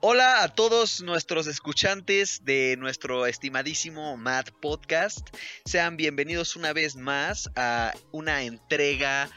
Hola 0.00 0.44
a 0.44 0.54
todos 0.54 1.00
nuestros 1.00 1.48
escuchantes 1.48 2.44
de 2.44 2.76
nuestro 2.78 3.26
estimadísimo 3.26 4.16
Mad 4.16 4.46
Podcast. 4.60 5.26
Sean 5.64 5.96
bienvenidos 5.96 6.54
una 6.54 6.72
vez 6.72 6.94
más 6.94 7.50
a 7.56 7.92
una 8.12 8.44
entrega 8.44 9.28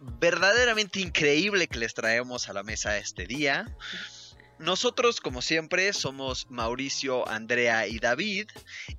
verdaderamente 0.00 1.00
increíble 1.00 1.68
que 1.68 1.78
les 1.78 1.92
traemos 1.92 2.48
a 2.48 2.54
la 2.54 2.62
mesa 2.62 2.96
este 2.96 3.26
día. 3.26 3.76
Nosotros, 4.58 5.20
como 5.20 5.42
siempre, 5.42 5.92
somos 5.92 6.46
Mauricio, 6.48 7.28
Andrea 7.28 7.86
y 7.86 7.98
David. 7.98 8.48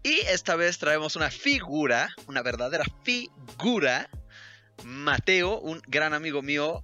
Y 0.04 0.20
esta 0.28 0.56
vez 0.56 0.78
traemos 0.78 1.16
una 1.16 1.32
figura, 1.32 2.10
una 2.28 2.44
verdadera 2.44 2.86
figura. 3.02 4.08
Mateo, 4.84 5.58
un 5.58 5.82
gran 5.88 6.14
amigo 6.14 6.44
mío 6.44 6.84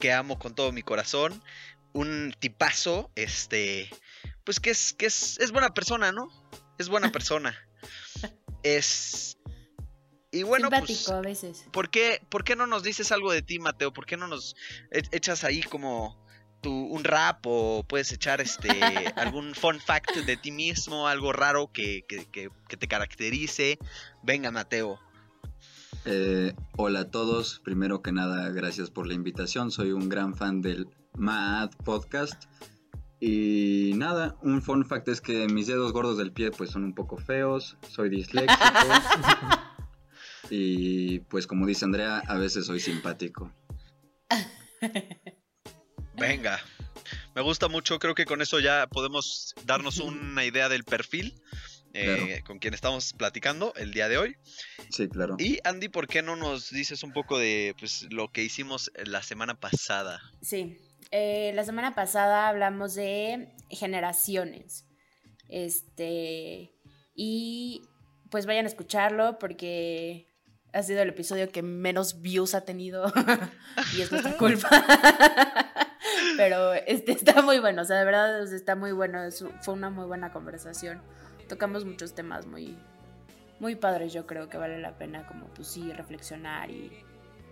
que 0.00 0.12
amo 0.12 0.38
con 0.38 0.56
todo 0.56 0.72
mi 0.72 0.82
corazón 0.82 1.42
un 1.92 2.34
tipazo, 2.38 3.10
este, 3.14 3.90
pues 4.44 4.60
que 4.60 4.70
es, 4.70 4.92
que 4.92 5.06
es, 5.06 5.38
es 5.40 5.52
buena 5.52 5.74
persona, 5.74 6.12
¿no? 6.12 6.28
Es 6.78 6.88
buena 6.88 7.10
persona. 7.12 7.56
es... 8.62 9.36
Y 10.30 10.42
bueno, 10.42 10.68
pues, 10.68 11.08
a 11.08 11.22
veces. 11.22 11.64
¿por 11.72 11.88
qué, 11.88 12.20
¿por 12.28 12.44
qué 12.44 12.54
no 12.54 12.66
nos 12.66 12.82
dices 12.82 13.12
algo 13.12 13.32
de 13.32 13.40
ti, 13.40 13.58
Mateo? 13.58 13.94
¿Por 13.94 14.04
qué 14.04 14.18
no 14.18 14.28
nos 14.28 14.56
e, 14.90 15.02
echas 15.12 15.42
ahí 15.42 15.62
como 15.62 16.22
tu, 16.60 16.70
un 16.70 17.02
rap 17.02 17.46
o 17.46 17.82
puedes 17.88 18.12
echar 18.12 18.42
este 18.42 18.68
algún 19.16 19.54
fun 19.54 19.80
fact 19.80 20.14
de 20.16 20.36
ti 20.36 20.50
mismo, 20.50 21.08
algo 21.08 21.32
raro 21.32 21.72
que, 21.72 22.04
que, 22.06 22.26
que, 22.26 22.76
te 22.76 22.88
caracterice? 22.88 23.78
Venga, 24.22 24.50
Mateo. 24.50 25.00
Eh, 26.04 26.54
hola 26.76 27.00
a 27.00 27.10
todos, 27.10 27.60
primero 27.64 28.02
que 28.02 28.12
nada 28.12 28.50
gracias 28.50 28.90
por 28.90 29.06
la 29.06 29.14
invitación, 29.14 29.70
soy 29.70 29.92
un 29.92 30.08
gran 30.08 30.34
fan 30.34 30.60
del 30.60 30.88
Mad 31.14 31.70
Podcast. 31.84 32.44
Y 33.20 33.92
nada, 33.96 34.36
un 34.42 34.62
fun 34.62 34.86
fact 34.86 35.08
es 35.08 35.20
que 35.20 35.48
mis 35.48 35.66
dedos 35.66 35.92
gordos 35.92 36.18
del 36.18 36.32
pie 36.32 36.50
pues 36.52 36.70
son 36.70 36.84
un 36.84 36.94
poco 36.94 37.16
feos, 37.16 37.76
soy 37.88 38.10
disléxico. 38.10 38.54
y 40.50 41.20
pues 41.20 41.46
como 41.46 41.66
dice 41.66 41.84
Andrea, 41.84 42.18
a 42.26 42.38
veces 42.38 42.66
soy 42.66 42.78
simpático. 42.78 43.52
Venga, 46.14 46.60
me 47.34 47.42
gusta 47.42 47.68
mucho, 47.68 47.98
creo 47.98 48.14
que 48.14 48.24
con 48.24 48.40
eso 48.40 48.60
ya 48.60 48.86
podemos 48.86 49.54
darnos 49.64 49.98
una 49.98 50.44
idea 50.44 50.68
del 50.68 50.84
perfil 50.84 51.40
eh, 51.94 52.42
con 52.46 52.58
quien 52.58 52.74
estamos 52.74 53.12
platicando 53.14 53.72
el 53.76 53.92
día 53.92 54.08
de 54.08 54.18
hoy. 54.18 54.36
Sí, 54.90 55.08
claro. 55.08 55.36
Y 55.38 55.58
Andy, 55.64 55.88
¿por 55.88 56.06
qué 56.06 56.22
no 56.22 56.36
nos 56.36 56.70
dices 56.70 57.02
un 57.02 57.12
poco 57.12 57.38
de 57.38 57.74
pues, 57.78 58.06
lo 58.10 58.28
que 58.28 58.42
hicimos 58.42 58.92
la 59.04 59.22
semana 59.22 59.58
pasada? 59.58 60.20
Sí, 60.42 60.78
eh, 61.10 61.52
la 61.54 61.64
semana 61.64 61.94
pasada 61.94 62.48
hablamos 62.48 62.94
de 62.94 63.54
generaciones. 63.70 64.86
Este. 65.48 66.74
Y 67.14 67.82
pues 68.30 68.46
vayan 68.46 68.66
a 68.66 68.68
escucharlo 68.68 69.38
porque 69.38 70.28
ha 70.72 70.82
sido 70.82 71.02
el 71.02 71.08
episodio 71.08 71.50
que 71.50 71.62
menos 71.62 72.20
views 72.20 72.54
ha 72.54 72.62
tenido. 72.62 73.12
y 73.96 74.02
es 74.02 74.12
nuestra 74.12 74.32
culpa. 74.38 74.68
Pero 76.36 76.74
este 76.74 77.12
está 77.12 77.42
muy 77.42 77.58
bueno, 77.58 77.82
o 77.82 77.84
sea, 77.84 77.96
de 77.96 78.04
verdad 78.04 78.42
está 78.52 78.76
muy 78.76 78.92
bueno. 78.92 79.20
fue 79.62 79.74
una 79.74 79.90
muy 79.90 80.06
buena 80.06 80.32
conversación. 80.32 81.02
Tocamos 81.48 81.84
muchos 81.84 82.14
temas 82.14 82.46
muy, 82.46 82.76
muy 83.58 83.74
padres, 83.74 84.12
yo 84.12 84.26
creo 84.26 84.48
que 84.48 84.58
vale 84.58 84.78
la 84.78 84.98
pena 84.98 85.26
como 85.26 85.46
pues 85.48 85.68
sí, 85.68 85.92
reflexionar 85.92 86.70
y, 86.70 86.92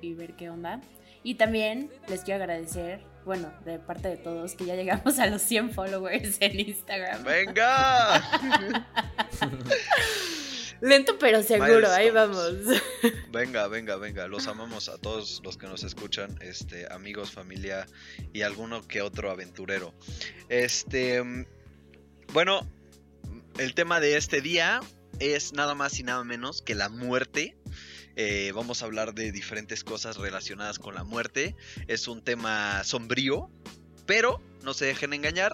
y 0.01 0.15
ver 0.15 0.35
qué 0.35 0.51
onda. 0.51 0.81
Y 1.27 1.35
también 1.35 1.91
les 2.07 2.21
quiero 2.21 2.41
agradecer, 2.45 3.01
bueno, 3.25 3.53
de 3.65 3.81
parte 3.81 4.07
de 4.07 4.17
todos, 4.17 4.55
que 4.55 4.65
ya 4.65 4.77
llegamos 4.77 5.19
a 5.19 5.27
los 5.27 5.43
100 5.43 5.73
followers 5.73 6.37
en 6.39 6.61
Instagram. 6.61 7.25
¡Venga! 7.25 8.23
Lento 10.81 11.19
pero 11.19 11.43
seguro, 11.43 11.91
ahí 11.91 12.11
vamos. 12.11 12.55
Venga, 13.33 13.67
venga, 13.67 13.97
venga. 13.97 14.29
Los 14.29 14.47
amamos 14.47 14.89
a 14.89 14.99
todos 14.99 15.41
los 15.43 15.57
que 15.57 15.67
nos 15.67 15.83
escuchan, 15.83 16.39
este, 16.43 16.87
amigos, 16.93 17.33
familia 17.33 17.89
y 18.33 18.43
alguno 18.43 18.87
que 18.87 19.03
otro 19.03 19.29
aventurero. 19.29 19.95
Este, 20.49 21.25
bueno, 22.33 22.61
el 23.59 23.75
tema 23.75 23.99
de 23.99 24.17
este 24.17 24.41
día 24.41 24.79
es 25.19 25.55
nada 25.55 25.75
más 25.75 25.99
y 25.99 26.05
nada 26.05 26.23
menos 26.23 26.63
que 26.63 26.77
la 26.77 26.89
muerte. 26.89 27.57
Eh, 28.17 28.51
vamos 28.55 28.83
a 28.83 28.87
hablar 28.87 29.15
de 29.15 29.31
diferentes 29.31 29.85
cosas 29.85 30.17
relacionadas 30.17 30.79
con 30.79 30.95
la 30.95 31.05
muerte. 31.05 31.55
Es 31.87 32.09
un 32.09 32.23
tema 32.23 32.83
sombrío, 32.83 33.51
pero 34.07 34.41
no 34.63 34.73
se 34.73 34.87
dejen 34.87 35.13
engañar. 35.13 35.53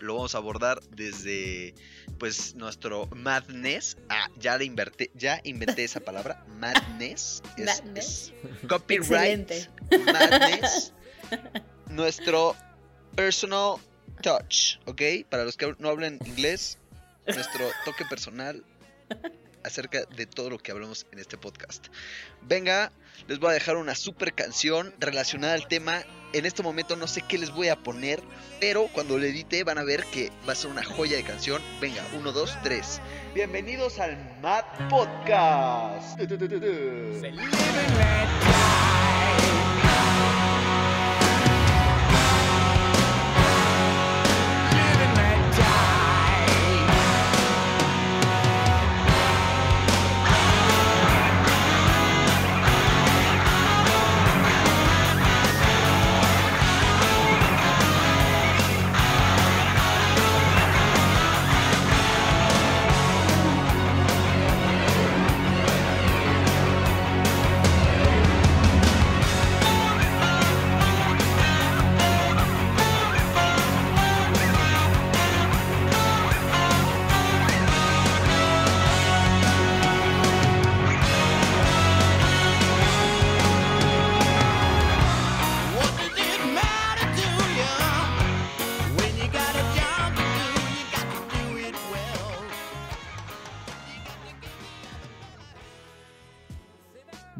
Lo 0.00 0.16
vamos 0.16 0.34
a 0.34 0.38
abordar 0.38 0.80
desde 0.90 1.74
pues 2.18 2.54
nuestro 2.54 3.06
madness. 3.14 3.98
Ah, 4.08 4.28
ya 4.38 4.56
le 4.56 4.64
inverté, 4.64 5.10
ya 5.14 5.40
inventé 5.44 5.84
esa 5.84 6.00
palabra. 6.00 6.44
Madness. 6.58 7.42
madness. 7.58 8.32
copyright. 8.66 9.50
Madness. 9.90 10.94
nuestro 11.90 12.56
personal 13.14 13.76
touch, 14.22 14.78
¿ok? 14.86 15.02
Para 15.28 15.44
los 15.44 15.56
que 15.56 15.74
no 15.78 15.90
hablan 15.90 16.18
inglés, 16.24 16.78
nuestro 17.26 17.68
toque 17.84 18.04
personal 18.06 18.64
acerca 19.64 20.04
de 20.04 20.26
todo 20.26 20.50
lo 20.50 20.58
que 20.58 20.70
hablamos 20.70 21.06
en 21.10 21.18
este 21.18 21.36
podcast. 21.36 21.88
Venga, 22.42 22.92
les 23.26 23.38
voy 23.38 23.50
a 23.50 23.54
dejar 23.54 23.76
una 23.76 23.94
super 23.94 24.34
canción 24.34 24.94
relacionada 25.00 25.54
al 25.54 25.66
tema. 25.66 26.04
En 26.32 26.46
este 26.46 26.62
momento 26.62 26.96
no 26.96 27.06
sé 27.06 27.22
qué 27.22 27.38
les 27.38 27.50
voy 27.50 27.68
a 27.68 27.76
poner, 27.76 28.20
pero 28.60 28.88
cuando 28.92 29.18
le 29.18 29.28
edite 29.28 29.64
van 29.64 29.78
a 29.78 29.84
ver 29.84 30.04
que 30.12 30.30
va 30.48 30.52
a 30.52 30.56
ser 30.56 30.70
una 30.70 30.84
joya 30.84 31.16
de 31.16 31.24
canción. 31.24 31.62
Venga, 31.80 32.04
uno, 32.14 32.32
dos, 32.32 32.56
tres. 32.62 33.00
Bienvenidos 33.34 33.98
al 33.98 34.16
Mad 34.40 34.64
Podcast. 34.90 36.20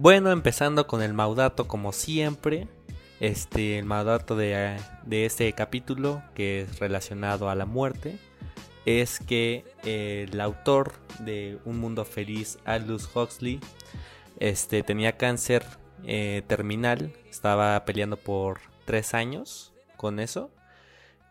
Bueno, 0.05 0.33
empezando 0.33 0.87
con 0.87 1.01
el 1.01 1.15
Maudato 1.15 1.67
como 1.67 1.95
siempre. 1.95 2.69
Este, 3.21 3.79
el 3.79 3.87
Maudato 3.87 4.37
de, 4.37 4.77
de 5.07 5.25
este 5.25 5.51
capítulo, 5.55 6.23
que 6.35 6.61
es 6.61 6.79
relacionado 6.79 7.49
a 7.49 7.55
la 7.55 7.65
muerte, 7.65 8.19
es 8.85 9.19
que 9.19 9.65
eh, 9.83 10.27
el 10.31 10.43
autor 10.43 10.93
de 11.21 11.59
Un 11.65 11.79
Mundo 11.79 12.05
Feliz, 12.05 12.59
Aldous 12.67 13.09
Huxley, 13.17 13.61
este, 14.41 14.83
tenía 14.83 15.17
cáncer 15.17 15.65
eh, 16.05 16.43
terminal, 16.49 17.15
estaba 17.31 17.83
peleando 17.87 18.19
por 18.19 18.61
tres 18.85 19.15
años 19.15 19.73
con 19.97 20.21
eso, 20.21 20.50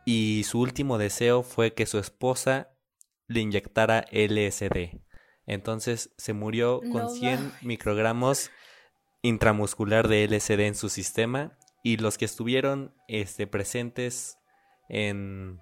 y 0.03 0.45
su 0.45 0.59
último 0.59 0.97
deseo 0.97 1.43
fue 1.43 1.75
que 1.75 1.85
su 1.85 1.99
esposa 1.99 2.71
le 3.27 3.41
inyectara 3.41 4.05
LSD. 4.11 4.99
Entonces 5.45 6.09
se 6.17 6.33
murió 6.33 6.81
con 6.91 7.11
100 7.11 7.51
microgramos 7.61 8.49
intramuscular 9.23 10.07
de 10.07 10.27
LSD 10.27 10.59
en 10.59 10.75
su 10.75 10.89
sistema 10.89 11.57
y 11.81 11.97
los 11.97 12.17
que 12.17 12.25
estuvieron 12.25 12.93
este, 13.07 13.47
presentes 13.47 14.37
en, 14.89 15.59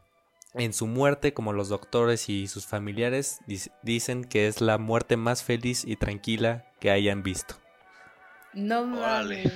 en 0.54 0.74
su 0.74 0.88
muerte, 0.88 1.34
como 1.34 1.54
los 1.54 1.70
doctores 1.70 2.28
y 2.28 2.48
sus 2.48 2.68
familiares, 2.68 3.40
dicen 3.82 4.26
que 4.26 4.48
es 4.48 4.60
la 4.60 4.78
muerte 4.78 5.16
más 5.16 5.44
feliz 5.44 5.86
y 5.86 5.96
tranquila 5.96 6.66
que 6.80 6.92
hayan 6.92 7.24
visto. 7.24 7.56
No 8.54 8.86
mames. 8.86 9.54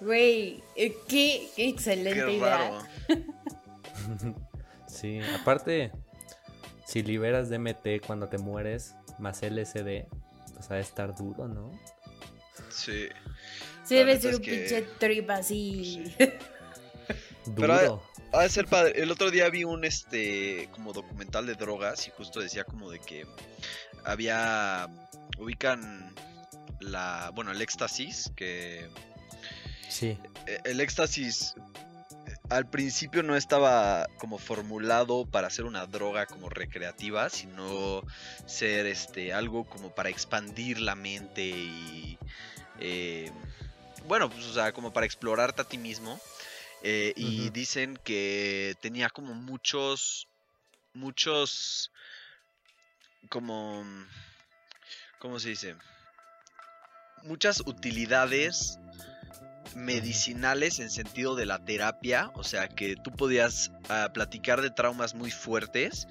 Güey, 0.00 0.62
eh, 0.74 0.94
qué, 1.08 1.48
excelente 1.56 2.32
idea. 2.32 2.80
Sí, 4.86 5.20
aparte, 5.38 5.92
si 6.86 7.02
liberas 7.02 7.50
DMT 7.50 8.06
cuando 8.06 8.28
te 8.28 8.38
mueres, 8.38 8.94
más 9.18 9.42
LSD, 9.42 10.06
pues 10.54 10.70
ha 10.70 10.76
de 10.76 10.80
estar 10.80 11.14
duro, 11.14 11.48
¿no? 11.48 11.70
Sí. 12.76 13.08
Sí, 13.84 13.94
La 13.94 14.00
debe 14.00 14.20
ser 14.20 14.30
es 14.30 14.36
un 14.36 14.42
que- 14.42 14.50
pinche 14.52 14.82
trip 14.98 15.30
así. 15.30 16.14
Pero, 16.18 16.34
Duro. 17.78 18.02
Ha 18.32 18.42
de 18.42 18.48
ser 18.48 18.66
padre. 18.66 19.00
El 19.00 19.10
otro 19.10 19.30
día 19.30 19.48
vi 19.50 19.64
un 19.64 19.84
este 19.84 20.68
como 20.72 20.92
documental 20.92 21.46
de 21.46 21.54
drogas 21.54 22.06
y 22.08 22.10
justo 22.10 22.40
decía 22.40 22.64
como 22.64 22.90
de 22.90 22.98
que 22.98 23.24
había 24.04 24.88
ubican 25.38 26.12
la 26.80 27.30
bueno 27.34 27.52
el 27.52 27.60
éxtasis 27.62 28.30
que 28.36 28.88
Sí, 29.88 30.18
eh, 30.46 30.60
el 30.64 30.80
éxtasis 30.80 31.54
eh, 32.26 32.34
al 32.50 32.68
principio 32.68 33.22
no 33.22 33.36
estaba 33.36 34.06
como 34.18 34.38
formulado 34.38 35.24
para 35.24 35.48
ser 35.48 35.64
una 35.64 35.86
droga 35.86 36.26
como 36.26 36.48
recreativa, 36.50 37.30
sino 37.30 38.02
ser 38.44 38.86
este 38.86 39.32
algo 39.32 39.64
como 39.64 39.94
para 39.94 40.08
expandir 40.10 40.80
la 40.80 40.96
mente 40.96 41.46
y 41.46 42.18
eh, 42.80 43.30
bueno, 44.06 44.30
pues 44.30 44.44
o 44.46 44.54
sea, 44.54 44.72
como 44.72 44.92
para 44.92 45.06
explorarte 45.06 45.62
a 45.62 45.68
ti 45.68 45.78
mismo. 45.78 46.20
Eh, 46.82 47.14
y 47.16 47.50
dicen 47.50 47.98
que 48.04 48.76
tenía 48.80 49.08
como 49.08 49.34
muchos, 49.34 50.28
muchos, 50.92 51.90
como, 53.28 53.84
¿cómo 55.18 55.40
se 55.40 55.48
dice? 55.50 55.74
Muchas 57.24 57.60
utilidades 57.60 58.78
medicinales 59.74 60.78
en 60.78 60.90
sentido 60.90 61.34
de 61.34 61.46
la 61.46 61.64
terapia, 61.64 62.30
o 62.34 62.44
sea 62.44 62.68
que 62.68 62.96
tú 62.96 63.10
podías 63.10 63.72
ah, 63.88 64.10
platicar 64.14 64.62
de 64.62 64.70
traumas 64.70 65.14
muy 65.14 65.30
fuertes 65.30 66.06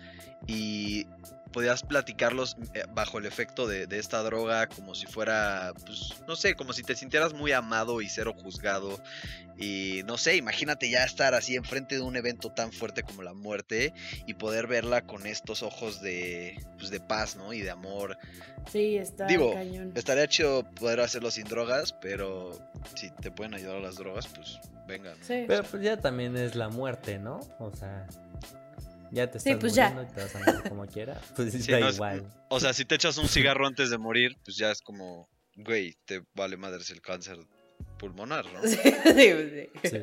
y 0.45 1.07
podías 1.55 1.83
platicarlos 1.83 2.57
eh, 2.73 2.83
bajo 2.93 3.17
el 3.17 3.25
efecto 3.25 3.65
de, 3.65 3.87
de 3.87 3.97
esta 3.97 4.21
droga 4.23 4.67
como 4.67 4.93
si 4.93 5.05
fuera, 5.05 5.71
pues, 5.85 6.13
no 6.27 6.35
sé, 6.35 6.53
como 6.53 6.73
si 6.73 6.83
te 6.83 6.97
sintieras 6.97 7.33
muy 7.33 7.53
amado 7.53 8.01
y 8.01 8.09
cero 8.09 8.35
juzgado 8.37 9.01
y 9.57 10.01
no 10.05 10.17
sé, 10.17 10.35
imagínate 10.35 10.89
ya 10.89 11.05
estar 11.05 11.33
así 11.33 11.55
enfrente 11.55 11.95
de 11.95 12.01
un 12.01 12.17
evento 12.17 12.51
tan 12.51 12.73
fuerte 12.73 13.03
como 13.03 13.23
la 13.23 13.33
muerte 13.33 13.93
y 14.27 14.33
poder 14.33 14.67
verla 14.67 15.03
con 15.05 15.25
estos 15.25 15.63
ojos 15.63 16.01
de, 16.01 16.61
pues, 16.77 16.89
de 16.89 16.99
paz, 16.99 17.37
¿no? 17.37 17.53
Y 17.53 17.61
de 17.61 17.69
amor. 17.69 18.17
Sí, 18.69 18.97
está 18.97 19.25
Digo, 19.25 19.53
cañón. 19.53 19.93
Estaría 19.95 20.27
chido 20.27 20.69
poder 20.71 20.99
hacerlo 20.99 21.31
sin 21.31 21.45
drogas, 21.45 21.93
pero 21.93 22.51
si 22.95 23.11
te 23.11 23.31
pueden 23.31 23.53
ayudar 23.53 23.77
a 23.77 23.79
las 23.79 23.95
drogas, 23.95 24.27
pues 24.27 24.59
venga. 24.87 25.11
¿no? 25.11 25.23
Sí. 25.23 25.45
pero 25.47 25.63
pues 25.63 25.81
ya 25.81 25.95
también 25.95 26.35
es 26.35 26.55
la 26.55 26.67
muerte, 26.67 27.17
¿no? 27.17 27.39
O 27.59 27.73
sea, 27.73 28.07
ya 29.15 29.31
te 29.31 29.39
Sí, 29.39 29.49
estás 29.49 29.61
pues 29.61 29.73
ya. 29.73 29.89
y 29.89 30.13
te 30.13 30.21
vas 30.21 30.35
a 30.35 30.39
morir 30.39 30.63
como 30.69 30.85
quiera. 30.85 31.19
Pues 31.35 31.53
Sí, 31.53 31.71
da 31.71 31.79
no, 31.79 31.87
es- 31.89 31.95
igual. 31.95 32.27
O 32.49 32.59
sea, 32.59 32.73
si 32.73 32.85
te 32.85 32.95
echas 32.95 33.17
un 33.17 33.27
cigarro 33.29 33.65
antes 33.65 33.89
de 33.89 33.97
morir, 33.97 34.37
pues 34.43 34.57
ya 34.57 34.69
es 34.71 34.81
como, 34.81 35.27
güey, 35.55 35.95
te 36.05 36.21
vale 36.35 36.57
madres 36.57 36.89
el 36.91 37.01
cáncer 37.01 37.37
pulmonar, 37.97 38.45
¿no? 38.53 38.61
Sí, 38.63 38.77
sí, 39.15 39.69
sí. 39.83 39.89
Sí. 39.89 39.97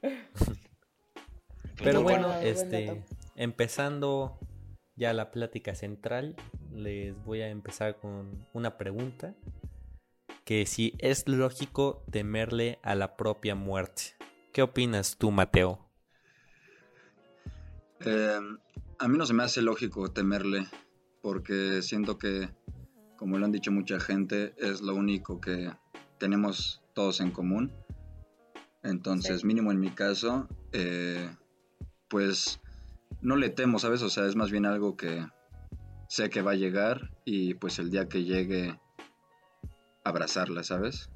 Pues 0.00 1.78
Pero 1.78 1.98
no, 2.00 2.02
bueno, 2.02 2.32
este, 2.40 3.02
empezando 3.36 4.38
ya 4.96 5.12
la 5.12 5.30
plática 5.32 5.74
central, 5.74 6.36
les 6.72 7.16
voy 7.24 7.40
a 7.42 7.48
empezar 7.48 7.96
con 7.96 8.46
una 8.52 8.76
pregunta. 8.78 9.34
Que 10.44 10.66
si 10.66 10.94
es 10.98 11.26
lógico 11.26 12.04
temerle 12.10 12.78
a 12.82 12.94
la 12.94 13.16
propia 13.16 13.54
muerte. 13.54 14.02
¿Qué 14.52 14.60
opinas 14.62 15.16
tú, 15.16 15.30
Mateo? 15.30 15.83
Eh, 18.06 18.40
a 18.98 19.08
mí 19.08 19.18
no 19.18 19.26
se 19.26 19.34
me 19.34 19.42
hace 19.42 19.62
lógico 19.62 20.10
temerle, 20.12 20.66
porque 21.22 21.82
siento 21.82 22.18
que, 22.18 22.48
como 23.16 23.38
lo 23.38 23.44
han 23.44 23.52
dicho 23.52 23.70
mucha 23.72 23.98
gente, 24.00 24.54
es 24.58 24.80
lo 24.82 24.94
único 24.94 25.40
que 25.40 25.70
tenemos 26.18 26.82
todos 26.94 27.20
en 27.20 27.30
común. 27.30 27.72
Entonces, 28.82 29.40
Sí. 29.40 29.46
mínimo 29.46 29.72
en 29.72 29.80
mi 29.80 29.90
caso, 29.90 30.48
eh, 30.72 31.28
pues 32.08 32.60
no 33.22 33.36
le 33.36 33.48
temo, 33.48 33.78
¿sabes? 33.78 34.02
O 34.02 34.10
sea, 34.10 34.26
es 34.26 34.36
más 34.36 34.50
bien 34.50 34.66
algo 34.66 34.96
que 34.96 35.26
sé 36.08 36.28
que 36.30 36.42
va 36.42 36.52
a 36.52 36.56
llegar 36.56 37.10
y 37.24 37.54
pues 37.54 37.78
el 37.78 37.90
día 37.90 38.08
que 38.08 38.24
llegue, 38.24 38.78
abrazarla, 40.04 40.62
¿sabes? 40.62 41.08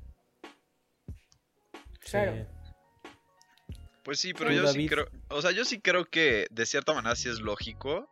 Claro. 2.01 2.33
Sí. 2.37 2.58
Pues 4.09 4.21
sí, 4.21 4.33
pero 4.33 4.49
¿Tú, 4.49 4.57
yo 4.57 4.73
sí 4.73 4.89
creo, 4.89 5.07
o 5.29 5.43
sea, 5.43 5.51
yo 5.51 5.67
sí 5.67 5.81
creo 5.81 6.07
que 6.07 6.47
de 6.51 6.65
cierta 6.65 6.95
manera 6.95 7.15
sí 7.15 7.29
es 7.29 7.41
lógico. 7.41 8.11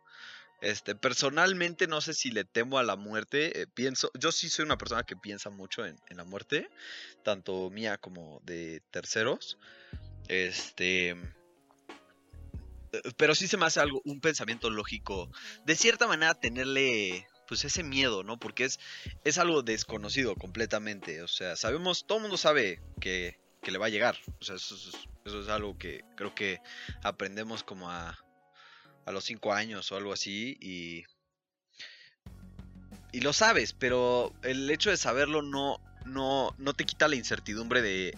Este, 0.61 0.93
personalmente 0.93 1.87
no 1.87 2.01
sé 2.01 2.13
si 2.13 2.29
le 2.29 2.43
temo 2.43 2.77
a 2.77 2.83
la 2.83 2.95
muerte. 2.95 3.61
eh, 3.61 3.65
pienso, 3.65 4.11
yo 4.13 4.31
sí 4.31 4.47
soy 4.47 4.65
una 4.65 4.77
persona 4.77 5.01
que 5.01 5.15
piensa 5.15 5.49
mucho 5.49 5.87
en, 5.87 5.97
en 6.07 6.17
la 6.17 6.23
muerte, 6.23 6.69
tanto 7.23 7.71
mía 7.71 7.97
como 7.97 8.41
de 8.43 8.83
terceros. 8.91 9.57
Este, 10.27 11.15
pero 13.17 13.33
sí 13.33 13.47
se 13.47 13.57
me 13.57 13.65
hace 13.65 13.79
algo, 13.79 13.99
un 14.05 14.21
pensamiento 14.21 14.69
lógico. 14.69 15.31
De 15.65 15.75
cierta 15.75 16.05
manera 16.05 16.35
tenerle, 16.35 17.27
pues 17.47 17.65
ese 17.65 17.81
miedo, 17.81 18.21
¿no? 18.21 18.37
Porque 18.37 18.65
es, 18.65 18.79
es 19.23 19.39
algo 19.39 19.63
desconocido 19.63 20.35
completamente. 20.35 21.23
O 21.23 21.27
sea, 21.27 21.55
sabemos, 21.55 22.05
todo 22.05 22.19
el 22.19 22.21
mundo 22.21 22.37
sabe 22.37 22.83
que, 23.01 23.39
que 23.63 23.71
le 23.71 23.79
va 23.79 23.87
a 23.87 23.89
llegar. 23.89 24.15
O 24.39 24.43
sea, 24.43 24.57
eso 24.57 24.75
es, 24.75 25.07
eso 25.27 25.41
es 25.41 25.49
algo 25.49 25.77
que 25.77 26.03
creo 26.15 26.33
que 26.33 26.61
aprendemos 27.03 27.63
como 27.63 27.89
a, 27.89 28.17
a 29.05 29.11
los 29.11 29.23
5 29.25 29.53
años 29.53 29.91
o 29.91 29.97
algo 29.97 30.13
así 30.13 30.57
y... 30.61 31.05
Y 33.13 33.21
lo 33.21 33.31
sabes, 33.33 33.73
pero 33.73 34.33
el 34.43 34.69
hecho 34.69 34.89
de 34.89 34.97
saberlo 34.97 35.41
no, 35.41 35.79
no, 36.05 36.53
no 36.57 36.73
te 36.73 36.85
quita 36.85 37.07
la 37.07 37.15
incertidumbre 37.15 37.81
de... 37.81 38.17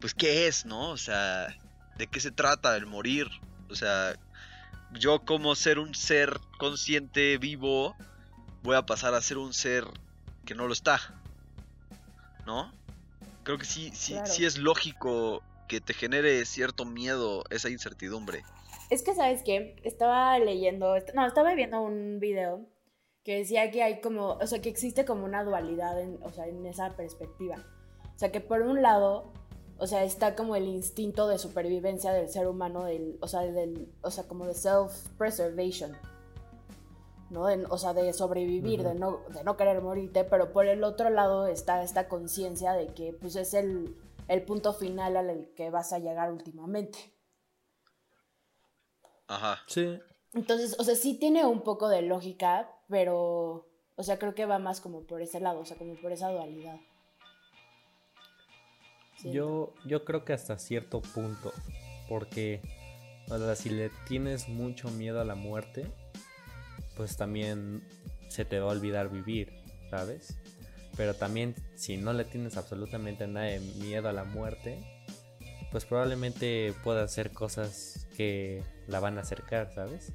Pues 0.00 0.14
qué 0.14 0.46
es, 0.46 0.66
¿no? 0.66 0.90
O 0.90 0.96
sea, 0.96 1.48
de 1.96 2.06
qué 2.06 2.20
se 2.20 2.30
trata 2.30 2.76
el 2.76 2.86
morir. 2.86 3.26
O 3.68 3.74
sea, 3.74 4.14
yo 4.92 5.24
como 5.24 5.54
ser 5.54 5.78
un 5.78 5.94
ser 5.94 6.38
consciente, 6.58 7.38
vivo, 7.38 7.96
voy 8.62 8.76
a 8.76 8.86
pasar 8.86 9.14
a 9.14 9.22
ser 9.22 9.38
un 9.38 9.54
ser 9.54 9.84
que 10.44 10.54
no 10.54 10.66
lo 10.66 10.72
está. 10.72 11.00
¿No? 12.46 12.72
Creo 13.44 13.58
que 13.58 13.64
sí, 13.64 13.90
sí, 13.94 14.12
Claro. 14.12 14.26
sí 14.26 14.44
es 14.44 14.58
lógico 14.58 15.42
que 15.70 15.80
te 15.80 15.94
genere 15.94 16.44
cierto 16.46 16.84
miedo 16.84 17.44
esa 17.48 17.70
incertidumbre. 17.70 18.42
Es 18.90 19.02
que, 19.04 19.14
¿sabes 19.14 19.42
qué? 19.44 19.76
Estaba 19.84 20.36
leyendo, 20.40 20.96
no, 21.14 21.24
estaba 21.24 21.54
viendo 21.54 21.80
un 21.80 22.18
video 22.18 22.66
que 23.22 23.36
decía 23.38 23.70
que 23.70 23.84
hay 23.84 24.00
como, 24.00 24.30
o 24.32 24.46
sea, 24.48 24.60
que 24.60 24.68
existe 24.68 25.04
como 25.04 25.24
una 25.24 25.44
dualidad 25.44 26.00
en, 26.00 26.18
o 26.22 26.32
sea, 26.32 26.48
en 26.48 26.66
esa 26.66 26.96
perspectiva. 26.96 27.64
O 28.16 28.18
sea, 28.18 28.32
que 28.32 28.40
por 28.40 28.62
un 28.62 28.82
lado, 28.82 29.32
o 29.78 29.86
sea, 29.86 30.02
está 30.02 30.34
como 30.34 30.56
el 30.56 30.64
instinto 30.66 31.28
de 31.28 31.38
supervivencia 31.38 32.12
del 32.12 32.28
ser 32.28 32.48
humano, 32.48 32.84
del, 32.84 33.16
o 33.20 33.28
sea, 33.28 33.42
del, 33.42 33.92
o 34.02 34.10
sea, 34.10 34.24
como 34.26 34.46
de 34.46 34.54
self-preservation, 34.54 35.96
¿no? 37.30 37.46
De- 37.46 37.64
o 37.70 37.78
sea, 37.78 37.94
de 37.94 38.12
sobrevivir, 38.12 38.80
Ujú. 38.80 38.88
de, 38.88 38.94
no, 38.96 39.20
de 39.28 39.44
no 39.44 39.56
querer 39.56 39.80
morirte, 39.82 40.24
pero 40.24 40.52
por 40.52 40.66
el 40.66 40.82
otro 40.82 41.10
lado 41.10 41.46
está 41.46 41.84
esta 41.84 42.08
conciencia 42.08 42.72
de 42.72 42.88
que, 42.88 43.12
pues, 43.12 43.36
es 43.36 43.54
el, 43.54 43.94
el 44.30 44.42
punto 44.44 44.72
final 44.72 45.16
al 45.16 45.52
que 45.56 45.70
vas 45.70 45.92
a 45.92 45.98
llegar 45.98 46.32
últimamente. 46.32 46.98
Ajá. 49.26 49.58
Sí. 49.66 49.98
Entonces, 50.34 50.76
o 50.78 50.84
sea, 50.84 50.94
sí 50.94 51.18
tiene 51.18 51.44
un 51.44 51.62
poco 51.62 51.88
de 51.88 52.02
lógica, 52.02 52.70
pero, 52.88 53.68
o 53.96 54.02
sea, 54.04 54.20
creo 54.20 54.36
que 54.36 54.46
va 54.46 54.60
más 54.60 54.80
como 54.80 55.04
por 55.04 55.20
ese 55.20 55.40
lado, 55.40 55.58
o 55.58 55.64
sea, 55.64 55.76
como 55.76 55.96
por 55.96 56.12
esa 56.12 56.30
dualidad. 56.30 56.78
Sí. 59.18 59.32
Yo, 59.32 59.74
yo 59.84 60.04
creo 60.04 60.24
que 60.24 60.32
hasta 60.32 60.56
cierto 60.60 61.02
punto. 61.02 61.52
Porque, 62.08 62.62
o 63.28 63.36
sea, 63.36 63.56
si 63.56 63.68
le 63.68 63.90
tienes 64.06 64.48
mucho 64.48 64.90
miedo 64.90 65.20
a 65.20 65.24
la 65.24 65.34
muerte, 65.34 65.92
pues 66.96 67.16
también 67.16 67.82
se 68.28 68.44
te 68.44 68.60
va 68.60 68.70
a 68.70 68.74
olvidar 68.76 69.10
vivir, 69.10 69.52
¿sabes? 69.90 70.36
Pero 70.96 71.14
también, 71.14 71.54
si 71.76 71.96
no 71.96 72.12
le 72.12 72.24
tienes 72.24 72.56
absolutamente 72.56 73.26
nada 73.26 73.46
de 73.46 73.60
miedo 73.60 74.08
a 74.08 74.12
la 74.12 74.24
muerte, 74.24 74.78
pues 75.70 75.84
probablemente 75.84 76.74
pueda 76.82 77.04
hacer 77.04 77.32
cosas 77.32 78.08
que 78.16 78.62
la 78.86 79.00
van 79.00 79.18
a 79.18 79.22
acercar, 79.22 79.72
¿sabes? 79.74 80.12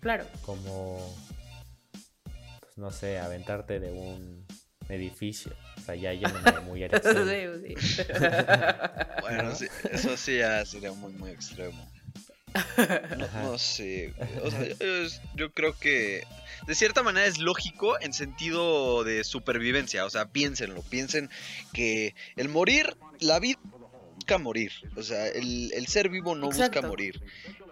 Claro. 0.00 0.24
Como, 0.42 0.98
pues 2.60 2.76
no 2.76 2.90
sé, 2.90 3.18
aventarte 3.18 3.80
de 3.80 3.92
un 3.92 4.46
edificio. 4.88 5.52
O 5.76 5.80
sea, 5.80 5.94
ya 5.94 6.12
yéndome 6.12 6.60
muy 6.60 6.82
extremo. 6.84 7.54
Sí, 7.66 7.74
sí. 7.80 8.02
Bueno, 9.20 9.42
¿No? 9.44 9.54
sí, 9.54 9.66
eso 9.90 10.16
sí 10.16 10.38
ya 10.38 10.64
sería 10.66 10.92
muy, 10.92 11.12
muy 11.12 11.30
extremo. 11.30 11.90
No, 13.42 13.58
sé. 13.58 14.12
O 14.42 14.50
sea, 14.50 14.66
yo, 14.68 15.08
yo 15.34 15.52
creo 15.52 15.78
que 15.78 16.24
de 16.66 16.74
cierta 16.74 17.02
manera 17.02 17.26
es 17.26 17.38
lógico 17.38 18.00
en 18.00 18.12
sentido 18.12 19.04
de 19.04 19.24
supervivencia. 19.24 20.04
O 20.04 20.10
sea, 20.10 20.26
piénsenlo. 20.26 20.82
Piensen 20.82 21.30
que 21.72 22.14
el 22.36 22.48
morir, 22.48 22.96
la 23.20 23.38
vida 23.38 23.58
busca 24.14 24.38
morir. 24.38 24.72
O 24.96 25.02
sea, 25.02 25.28
el, 25.28 25.72
el 25.72 25.86
ser 25.86 26.08
vivo 26.08 26.34
no 26.34 26.46
busca 26.46 26.82
morir. 26.82 27.22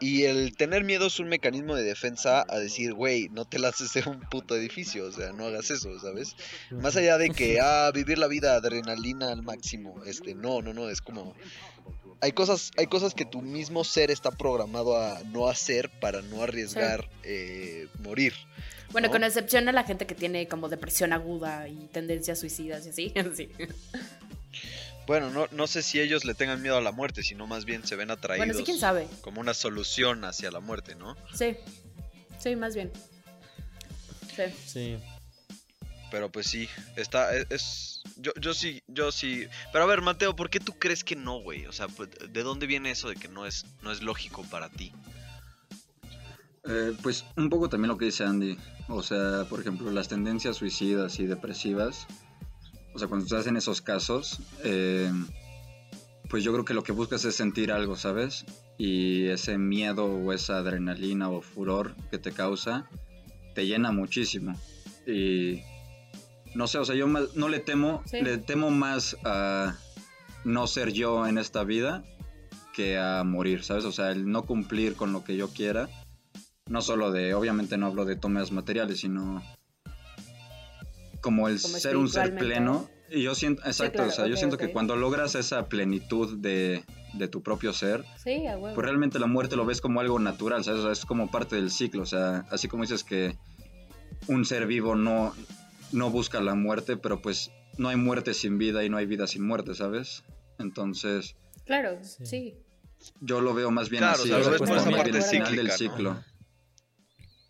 Y 0.01 0.25
el 0.25 0.57
tener 0.57 0.85
miedo 0.85 1.09
es 1.09 1.19
un 1.19 1.29
mecanismo 1.29 1.75
de 1.75 1.83
defensa 1.83 2.47
a 2.49 2.59
decir, 2.59 2.95
güey, 2.95 3.29
no 3.31 3.45
te 3.45 3.59
lances 3.59 3.93
de 3.93 4.09
un 4.09 4.21
puto 4.21 4.57
edificio. 4.57 5.07
O 5.07 5.13
sea, 5.13 5.33
no 5.33 5.47
hagas 5.47 5.71
eso, 5.71 5.99
¿sabes? 6.01 6.37
Más 6.71 6.97
allá 6.97 7.19
de 7.19 7.31
que, 7.31 7.59
ah, 7.61 7.91
vivir 7.93 8.19
la 8.19 8.29
vida 8.29 8.55
adrenalina 8.55 9.31
al 9.31 9.43
máximo. 9.43 10.03
Este, 10.05 10.35
no, 10.35 10.63
no, 10.63 10.73
no, 10.73 10.89
es 10.89 11.01
como... 11.01 11.35
Hay 12.21 12.33
cosas, 12.33 12.73
hay 12.77 12.87
cosas 12.87 13.15
que 13.15 13.25
tu 13.25 13.43
mismo 13.43 13.85
ser 13.85 14.11
está 14.11 14.31
programado 14.31 14.97
a 15.01 15.23
no 15.25 15.49
hacer 15.49 15.89
para 16.01 16.21
no 16.23 16.43
arriesgar 16.43 17.09
eh, 17.23 17.87
morir. 18.01 18.35
Bueno, 18.91 19.09
¿no? 19.09 19.13
con 19.13 19.25
excepción 19.25 19.69
a 19.69 19.73
la 19.73 19.85
gente 19.85 20.07
que 20.07 20.15
tiene 20.15 20.49
como 20.49 20.69
depresión 20.69 21.13
aguda 21.13 21.69
y 21.69 21.87
tendencias 21.93 22.41
suicidas 22.41 22.87
y 22.87 22.91
así. 22.91 23.15
sí. 23.37 23.51
Bueno, 25.07 25.31
no, 25.31 25.47
no 25.53 25.67
sé 25.67 25.83
si 25.83 26.01
ellos 26.01 26.25
le 26.25 26.35
tengan 26.35 26.61
miedo 26.61 26.77
a 26.77 26.81
la 26.81 26.93
muerte, 26.93 27.23
sino 27.23 27.47
más 27.47 27.65
bien 27.65 27.87
se 27.87 27.97
ven 27.97 28.11
atraídos 28.11 28.47
Bueno, 28.47 28.59
sí, 28.59 28.65
quién 28.65 28.79
sabe. 28.79 29.07
como 29.23 29.41
una 29.41 29.55
solución 29.55 30.25
hacia 30.25 30.51
la 30.51 30.61
muerte, 30.61 30.95
¿no? 30.97 31.17
Sí, 31.35 31.57
sí, 32.39 32.57
más 32.57 32.75
bien. 32.75 32.93
Sí. 34.37 34.43
Sí. 34.67 34.99
Pero 36.11 36.31
pues 36.31 36.47
sí, 36.47 36.69
está, 36.97 37.35
es, 37.37 37.47
es- 37.51 38.01
yo, 38.17 38.33
yo 38.41 38.55
sí, 38.55 38.83
yo 38.89 39.13
sí. 39.13 39.47
Pero 39.73 39.85
a 39.85 39.87
ver, 39.87 40.01
Mateo, 40.03 40.35
¿por 40.35 40.49
qué 40.51 40.59
tú 40.61 40.73
crees 40.79 41.05
que 41.05 41.15
no, 41.17 41.41
güey? 41.41 41.67
O 41.67 41.73
sea, 41.73 41.89
pues, 41.89 42.09
¿de 42.31 42.43
dónde 42.43 42.67
viene 42.67 42.91
eso 42.91 43.09
de 43.09 43.15
que 43.17 43.29
no 43.29 43.47
es, 43.47 43.65
no 43.83 43.93
es 43.93 44.03
lógico 44.03 44.43
para 44.51 44.69
ti? 44.71 44.93
Eh, 46.65 46.93
pues 47.03 47.25
un 47.37 47.49
poco 47.49 47.69
también 47.69 47.89
lo 47.89 47.99
que 47.99 48.07
dice 48.07 48.25
Andy. 48.25 48.59
O 48.89 49.03
sea, 49.03 49.45
por 49.49 49.61
ejemplo, 49.61 49.91
las 49.91 50.09
tendencias 50.09 50.57
suicidas 50.57 51.19
y 51.21 51.27
depresivas. 51.27 52.07
O 52.95 52.99
sea, 52.99 53.09
cuando 53.09 53.27
estás 53.27 53.47
en 53.47 53.57
esos 53.57 53.81
casos, 53.81 54.41
eh, 54.65 55.13
pues 56.29 56.43
yo 56.43 56.53
creo 56.53 56.65
que 56.65 56.75
lo 56.75 56.83
que 56.83 56.93
buscas 56.93 57.25
es 57.25 57.37
sentir 57.37 57.71
algo, 57.71 57.97
¿sabes? 57.97 58.45
Y 58.77 59.27
ese 59.29 59.59
miedo 59.59 60.07
o 60.07 60.33
esa 60.33 60.59
adrenalina 60.59 61.29
o 61.31 61.41
furor 61.43 61.95
que 62.11 62.19
te 62.19 62.33
causa, 62.33 62.89
te 63.55 63.67
llena 63.67 63.93
muchísimo. 63.93 64.59
Y 65.07 65.63
no 66.55 66.67
sé, 66.67 66.79
o 66.79 66.85
sea, 66.85 66.95
yo 66.95 67.07
más- 67.07 67.35
no 67.37 67.49
le 67.49 67.59
temo, 67.61 68.03
Sí. 68.07 68.21
le 68.23 68.39
temo 68.39 68.71
más 68.71 69.17
a 69.25 69.77
no 70.45 70.67
ser 70.67 70.93
yo 70.93 71.27
en 71.27 71.39
esta 71.39 71.65
vida 71.65 72.05
que 72.75 72.99
a 72.99 73.25
morir, 73.25 73.65
¿sabes? 73.65 73.85
O 73.85 73.93
sea, 73.93 74.11
el 74.13 74.31
no 74.31 74.45
cumplir 74.45 74.95
con 74.95 75.13
lo 75.13 75.25
que 75.25 75.37
yo 75.37 75.49
quiera. 75.49 75.89
No 76.69 76.81
solo 76.83 77.11
de, 77.11 77.35
obviamente 77.35 77.77
no 77.79 77.87
hablo 77.87 78.05
de 78.05 78.15
tomas 78.17 78.53
materiales, 78.53 79.01
sino 79.01 79.43
como 81.21 81.49
el 81.49 81.61
Como 81.61 81.79
ser 81.79 81.97
un 81.97 82.09
ser 82.09 82.37
pleno. 82.37 82.89
Y 83.11 83.23
yo 83.23 83.35
siento, 83.35 83.63
exacto, 83.65 83.95
claro, 83.95 84.11
o 84.11 84.13
sea, 84.13 84.27
yo 84.27 84.37
siento 84.37 84.59
que 84.59 84.71
cuando 84.71 84.95
logras 84.95 85.35
esa 85.35 85.67
plenitud 85.69 86.37
de, 86.39 86.85
de 87.15 87.27
tu 87.29 87.43
propio 87.43 87.73
ser, 87.73 88.05
Sí, 88.23 88.43
pues 88.61 88.77
realmente 88.77 89.19
la 89.19 89.27
muerte 89.27 89.57
lo 89.57 89.65
ves 89.65 89.81
como 89.81 90.01
algo 90.01 90.19
natural, 90.19 90.63
¿sabes? 90.63 90.81
O 90.81 90.83
sea, 90.85 90.93
es 90.93 91.07
como 91.07 91.31
parte 91.31 91.57
del 91.57 91.71
ciclo, 91.71 92.03
o 92.03 92.07
sea, 92.07 92.45
así 92.51 92.69
como 92.69 92.83
dices 92.83 93.05
que 93.05 93.39
un 94.27 94.45
ser 94.45 94.67
vivo 94.67 94.95
no, 94.95 95.33
no 95.93 96.11
busca 96.11 96.41
la 96.41 96.55
muerte, 96.55 96.97
pero 96.97 97.21
pues 97.23 97.51
no 97.77 97.89
hay 97.89 97.97
muerte 97.97 98.35
sin 98.35 98.59
vida 98.59 98.85
y 98.85 98.89
no 98.91 98.97
hay 98.97 99.07
vida 99.07 99.27
sin 99.27 99.47
muerte, 99.47 99.75
¿sabes? 99.75 100.25
Entonces, 100.59 101.37
Claro, 101.65 102.03
Sí. 102.03 102.27
sí. 102.27 102.55
yo 103.21 103.41
lo 103.41 103.55
veo 103.55 103.71
más 103.71 103.91
bien 103.91 104.01
Claro, 104.03 104.23
así, 104.23 104.33
o 104.33 104.43
sea, 104.43 104.57
como 104.59 104.75
más 104.75 104.87
bien 104.87 104.99
el 105.15 105.23
final 105.23 105.25
cíclica, 105.25 105.51
del 105.57 105.67
¿no? 105.67 105.73
ciclo. 105.77 106.25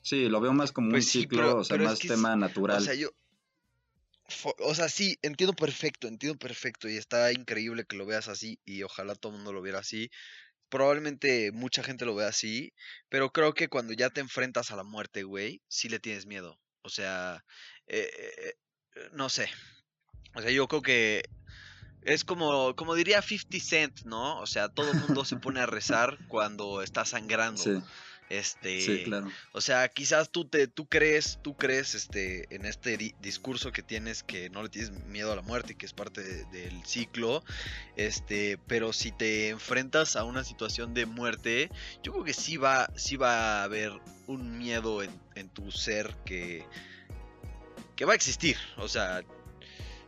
Sí, 0.02 0.28
lo 0.28 0.40
veo 0.40 0.52
más 0.52 0.73
como 0.73 0.90
Pues 0.90 1.04
un 1.07 1.11
sí, 1.11 1.21
ciclo, 1.23 1.38
pero- 1.38 1.57
o 1.59 1.64
sea, 1.64 1.76
es 1.76 1.83
más 1.83 1.99
que 1.99 2.09
tema 2.09 2.35
natural. 2.37 2.78
O 2.78 2.80
sea, 2.80 2.95
yo. 2.95 3.11
O 4.59 4.75
sea, 4.75 4.88
sí, 4.90 5.18
entiendo 5.23 5.54
perfecto, 5.54 6.07
entiendo 6.07 6.38
perfecto. 6.38 6.88
Y 6.88 6.97
está 6.97 7.33
increíble 7.33 7.85
que 7.87 7.97
lo 7.97 8.04
veas 8.04 8.28
así. 8.28 8.59
Y 8.66 8.83
ojalá 8.83 9.14
todo 9.14 9.33
el 9.33 9.37
mundo 9.38 9.52
lo 9.54 9.62
viera 9.62 9.78
así. 9.78 10.11
Probablemente 10.68 11.50
mucha 11.52 11.83
gente 11.83 12.04
lo 12.04 12.14
vea 12.14 12.28
así. 12.28 12.73
Pero 13.09 13.30
creo 13.30 13.54
que 13.54 13.68
cuando 13.68 13.95
ya 13.95 14.11
te 14.11 14.21
enfrentas 14.21 14.71
a 14.71 14.76
la 14.76 14.85
muerte, 14.85 15.23
güey, 15.23 15.62
sí 15.68 15.88
le 15.88 15.99
tienes 15.99 16.26
miedo. 16.26 16.59
O 16.83 16.90
sea, 16.90 17.42
eh, 17.88 18.54
eh, 18.97 19.09
no 19.12 19.28
sé. 19.28 19.49
O 20.35 20.40
sea, 20.42 20.50
yo 20.50 20.68
creo 20.68 20.83
que 20.83 21.25
es 22.02 22.25
como, 22.25 22.75
como 22.76 22.95
diría 22.95 23.23
50 23.23 23.59
Cent, 23.61 24.00
¿no? 24.04 24.38
O 24.40 24.47
sea, 24.47 24.68
todo 24.68 24.92
el 24.92 24.99
mundo 24.99 25.25
se 25.25 25.37
pone 25.37 25.61
a 25.61 25.66
rezar 25.66 26.18
cuando 26.28 26.83
está 26.83 27.04
sangrando. 27.04 27.62
sí, 27.62 27.73
Este, 28.30 28.80
sí, 28.80 29.02
claro. 29.04 29.30
o 29.52 29.61
sea, 29.62 29.88
quizás 29.88 30.30
tú 30.30 30.47
te, 30.47 30.68
tú 30.68 30.87
crees, 30.87 31.38
tú 31.42 31.57
crees, 31.57 31.95
este, 31.95 32.54
en 32.54 32.66
este 32.66 32.99
di- 32.99 33.14
discurso 33.21 33.73
que 33.73 33.83
tienes 33.83 34.23
que 34.23 34.50
no 34.50 34.62
le 34.62 34.68
tienes 34.68 34.90
miedo 35.07 35.33
a 35.33 35.37
la 35.37 35.40
muerte 35.40 35.73
y 35.73 35.76
que 35.76 35.87
es 35.87 35.95
parte 35.95 36.23
de- 36.23 36.45
del 36.47 36.85
ciclo, 36.85 37.42
este, 37.97 38.59
pero 38.66 38.92
si 38.92 39.12
te 39.12 39.49
enfrentas 39.49 40.14
a 40.14 40.25
una 40.25 40.45
situación 40.45 40.92
de 40.92 41.07
muerte, 41.07 41.71
yo 42.02 42.12
creo 42.12 42.25
que 42.25 42.35
sí 42.35 42.59
va, 42.59 42.90
sí 42.97 43.16
va 43.16 43.61
a 43.61 43.64
haber 43.64 43.92
un 44.26 44.59
miedo 44.59 45.02
en, 45.02 45.11
en 45.35 45.49
tu 45.49 45.71
ser 45.73 46.14
que, 46.26 46.66
que 47.98 48.04
va 48.04 48.12
a 48.12 48.16
existir. 48.16 48.56
O 48.76 48.86
sea, 48.86 49.22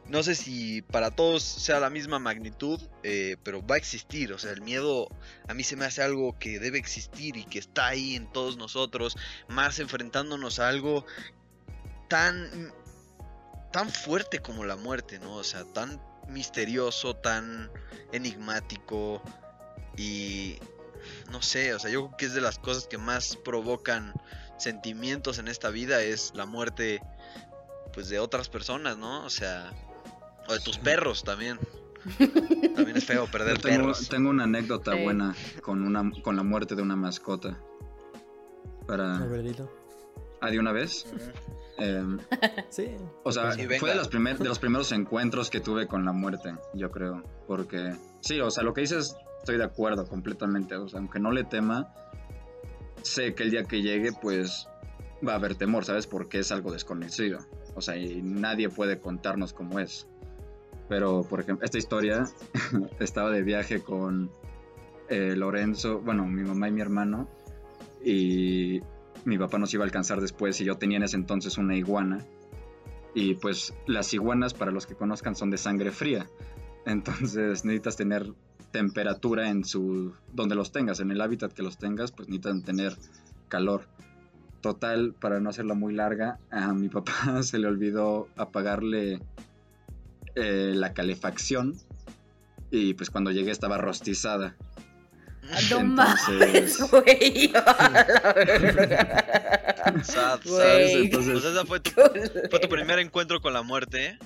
no 0.06 0.22
sé 0.22 0.36
si 0.36 0.80
para 0.80 1.10
todos 1.10 1.42
sea 1.42 1.80
la 1.80 1.90
misma 1.90 2.20
magnitud, 2.20 2.80
eh, 3.02 3.36
pero 3.42 3.66
va 3.66 3.74
a 3.74 3.78
existir. 3.78 4.32
O 4.32 4.38
sea, 4.38 4.52
el 4.52 4.62
miedo 4.62 5.08
a 5.48 5.54
mí 5.54 5.64
se 5.64 5.74
me 5.74 5.84
hace 5.84 6.00
algo 6.00 6.38
que 6.38 6.60
debe 6.60 6.78
existir 6.78 7.36
y 7.36 7.44
que 7.44 7.58
está 7.58 7.88
ahí 7.88 8.14
en 8.14 8.30
todos 8.32 8.56
nosotros, 8.56 9.16
más 9.48 9.80
enfrentándonos 9.80 10.60
a 10.60 10.68
algo 10.68 11.04
tan 12.08 12.72
tan 13.72 13.90
fuerte 13.90 14.38
como 14.38 14.64
la 14.64 14.76
muerte, 14.76 15.18
¿no? 15.18 15.34
O 15.34 15.44
sea, 15.44 15.64
tan 15.64 16.00
misterioso, 16.28 17.16
tan 17.16 17.72
enigmático 18.12 19.20
y 19.96 20.58
no 21.32 21.42
sé, 21.42 21.74
o 21.74 21.78
sea, 21.80 21.90
yo 21.90 22.06
creo 22.06 22.16
que 22.16 22.26
es 22.26 22.34
de 22.34 22.40
las 22.40 22.58
cosas 22.58 22.86
que 22.86 22.98
más 22.98 23.36
provocan 23.36 24.12
sentimientos 24.58 25.38
en 25.38 25.48
esta 25.48 25.70
vida 25.70 26.02
es 26.02 26.32
la 26.34 26.46
muerte 26.46 27.00
pues 27.92 28.08
de 28.08 28.18
otras 28.18 28.48
personas, 28.48 28.96
¿no? 28.98 29.24
O 29.24 29.30
sea, 29.30 29.72
o 30.48 30.52
de 30.54 30.60
tus 30.60 30.78
perros 30.78 31.24
también. 31.24 31.58
También 32.74 32.96
es 32.96 33.04
feo 33.04 33.26
perder 33.26 33.56
Yo 33.56 33.62
tengo, 33.62 33.78
perros. 33.88 34.08
tengo 34.08 34.30
una 34.30 34.44
anécdota 34.44 34.92
Sí. 34.96 35.02
buena 35.04 35.34
con, 35.62 35.82
una, 35.82 36.10
con 36.22 36.34
la 36.34 36.42
muerte 36.42 36.74
de 36.74 36.80
una 36.80 36.96
mascota. 36.96 37.58
A 38.82 38.86
Para... 38.86 39.16
Ah, 40.40 40.50
de 40.50 40.58
una 40.58 40.72
vez. 40.72 41.04
Em, 41.76 42.18
Sí. 42.70 42.96
O 43.22 43.30
sea, 43.32 43.52
Sí, 43.52 43.66
fue 43.78 43.90
de 43.90 43.96
los, 43.96 44.08
primer- 44.08 44.38
de 44.38 44.48
los 44.48 44.58
primeros 44.58 44.90
encuentros 44.92 45.50
que 45.50 45.60
tuve 45.60 45.86
con 45.86 46.06
la 46.06 46.12
muerte, 46.12 46.54
yo 46.72 46.90
creo. 46.90 47.22
Porque, 47.46 47.94
sí, 48.20 48.40
o 48.40 48.50
sea, 48.50 48.62
lo 48.64 48.72
que 48.72 48.80
dices, 48.80 49.14
estoy 49.40 49.58
de 49.58 49.64
acuerdo 49.64 50.06
completamente. 50.06 50.76
O 50.76 50.88
sea, 50.88 51.00
aunque 51.00 51.20
no 51.20 51.30
le 51.32 51.44
tema, 51.44 51.92
sé 53.02 53.34
que 53.34 53.42
el 53.42 53.50
día 53.50 53.64
que 53.64 53.82
llegue, 53.82 54.12
pues 54.14 54.66
va 55.26 55.32
a 55.32 55.36
haber 55.36 55.54
temor, 55.56 55.84
¿sabes? 55.84 56.06
Porque 56.06 56.38
es 56.38 56.50
algo 56.50 56.72
desconocido. 56.72 57.40
O 57.74 57.80
sea, 57.80 57.96
y 57.96 58.22
nadie 58.22 58.68
puede 58.68 58.98
contarnos 58.98 59.52
cómo 59.52 59.78
es. 59.78 60.06
Pero, 60.88 61.22
por 61.22 61.40
ejemplo, 61.40 61.64
esta 61.64 61.78
historia 61.78 62.24
estaba 63.00 63.30
de 63.30 63.42
viaje 63.42 63.80
con 63.80 64.30
eh, 65.08 65.34
Lorenzo, 65.36 66.00
bueno, 66.00 66.26
mi 66.26 66.42
mamá 66.42 66.68
y 66.68 66.72
mi 66.72 66.80
hermano. 66.80 67.28
Y 68.04 68.80
mi 69.24 69.38
papá 69.38 69.58
nos 69.58 69.72
iba 69.74 69.84
a 69.84 69.86
alcanzar 69.86 70.20
después 70.20 70.60
y 70.60 70.64
yo 70.64 70.76
tenía 70.76 70.96
en 70.96 71.04
ese 71.04 71.16
entonces 71.16 71.58
una 71.58 71.76
iguana. 71.76 72.26
Y 73.14 73.34
pues 73.34 73.74
las 73.86 74.14
iguanas, 74.14 74.54
para 74.54 74.70
los 74.70 74.86
que 74.86 74.94
conozcan, 74.94 75.34
son 75.34 75.50
de 75.50 75.58
sangre 75.58 75.90
fría. 75.90 76.28
Entonces 76.86 77.64
necesitas 77.64 77.96
tener 77.96 78.32
temperatura 78.70 79.50
en 79.50 79.64
su... 79.64 80.14
donde 80.32 80.54
los 80.54 80.72
tengas, 80.72 81.00
en 81.00 81.10
el 81.10 81.20
hábitat 81.20 81.52
que 81.52 81.62
los 81.62 81.78
tengas, 81.78 82.12
pues 82.12 82.28
necesitan 82.28 82.62
tener 82.62 82.96
calor. 83.48 83.88
Total, 84.60 85.14
para 85.18 85.40
no 85.40 85.48
hacerla 85.50 85.74
muy 85.74 85.94
larga, 85.94 86.38
a 86.50 86.72
mi 86.74 86.88
papá 86.88 87.12
se 87.42 87.58
le 87.58 87.66
olvidó 87.66 88.28
apagarle 88.36 89.20
eh, 90.34 90.72
la 90.74 90.92
calefacción. 90.92 91.74
Y 92.70 92.94
pues 92.94 93.10
cuando 93.10 93.30
llegué 93.32 93.50
estaba 93.50 93.78
rostizada. 93.78 94.54
No 95.70 95.80
Entonces- 95.80 96.78
mames, 96.80 96.90
güey. 96.90 97.52
Sad, 100.04 100.40
Pues 100.44 101.26
esa 101.44 101.64
fue 101.66 101.80
tu, 101.80 101.90
fue 102.50 102.60
tu 102.60 102.68
primer 102.68 102.98
encuentro 103.00 103.40
con 103.40 103.52
la 103.52 103.62
muerte, 103.62 104.06
¿eh? 104.06 104.18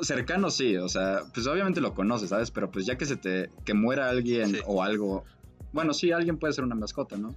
Cercano 0.00 0.50
sí, 0.50 0.76
o 0.78 0.88
sea, 0.88 1.20
pues 1.34 1.46
obviamente 1.46 1.80
lo 1.80 1.92
conoces, 1.94 2.30
¿sabes? 2.30 2.50
Pero 2.50 2.70
pues 2.70 2.86
ya 2.86 2.96
que 2.96 3.04
se 3.04 3.16
te, 3.16 3.50
que 3.64 3.74
muera 3.74 4.08
alguien 4.08 4.54
Sí. 4.54 4.60
o 4.66 4.82
algo, 4.82 5.24
bueno, 5.72 5.92
sí, 5.92 6.10
alguien 6.12 6.38
puede 6.38 6.54
ser 6.54 6.64
una 6.64 6.74
mascota, 6.74 7.16
¿no? 7.18 7.34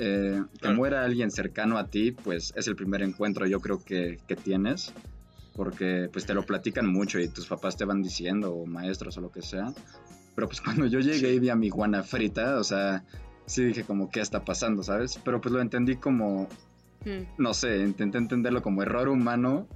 Eh, 0.00 0.42
que 0.52 0.58
Claro. 0.60 0.76
muera 0.76 1.04
alguien 1.04 1.30
cercano 1.30 1.76
a 1.76 1.88
ti, 1.88 2.12
pues 2.12 2.52
es 2.56 2.68
el 2.68 2.76
primer 2.76 3.02
encuentro 3.02 3.46
yo 3.46 3.60
creo 3.60 3.82
que, 3.84 4.18
que 4.28 4.36
tienes, 4.36 4.92
porque 5.56 6.08
pues 6.12 6.24
te 6.24 6.34
lo 6.34 6.44
platican 6.44 6.86
mucho 6.86 7.18
y 7.18 7.28
tus 7.28 7.46
papás 7.48 7.76
te 7.76 7.84
van 7.84 8.00
diciendo, 8.02 8.54
o 8.54 8.64
maestros 8.66 9.16
o 9.18 9.20
lo 9.20 9.30
que 9.32 9.42
sea, 9.42 9.72
pero 10.36 10.46
pues 10.46 10.60
cuando 10.84 10.86
yo 10.86 11.00
llegué 11.00 11.30
Sí. 11.30 11.34
y 11.36 11.38
vi 11.40 11.48
a 11.48 11.56
mi 11.56 11.66
iguana 11.66 12.02
frita, 12.04 12.58
o 12.60 12.64
sea, 12.64 13.04
sí 13.46 13.64
dije 13.64 13.82
como, 13.84 14.08
¿qué 14.10 14.20
está 14.20 14.44
pasando, 14.44 14.82
sabes? 14.84 15.18
Pero 15.24 15.40
pues 15.40 15.52
lo 15.52 15.60
entendí 15.60 15.96
como, 15.96 16.48
Mm. 17.04 17.22
no 17.42 17.54
sé, 17.54 17.78
intenté 17.78 18.18
entenderlo 18.18 18.60
como 18.60 18.82
error 18.82 19.08
humano 19.08 19.68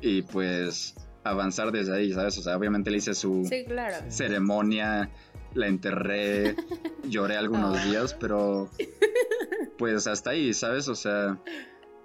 y 0.00 0.22
pues 0.22 0.94
avanzar 1.22 1.70
desde 1.70 1.94
ahí, 1.94 2.12
¿sabes? 2.12 2.36
O 2.38 2.42
sea, 2.42 2.56
obviamente 2.56 2.90
le 2.90 2.96
hice 2.98 3.14
su 3.14 3.44
Sí, 3.48 3.64
claro. 3.66 3.96
ceremonia 4.08 5.08
la 5.54 5.66
enterré, 5.68 6.56
lloré 7.04 7.36
algunos 7.36 7.78
Ah. 7.78 7.84
días, 7.84 8.14
pero 8.18 8.70
pues 9.78 10.06
hasta 10.06 10.30
ahí, 10.30 10.54
¿sabes? 10.54 10.88
O 10.88 10.94
sea, 10.94 11.40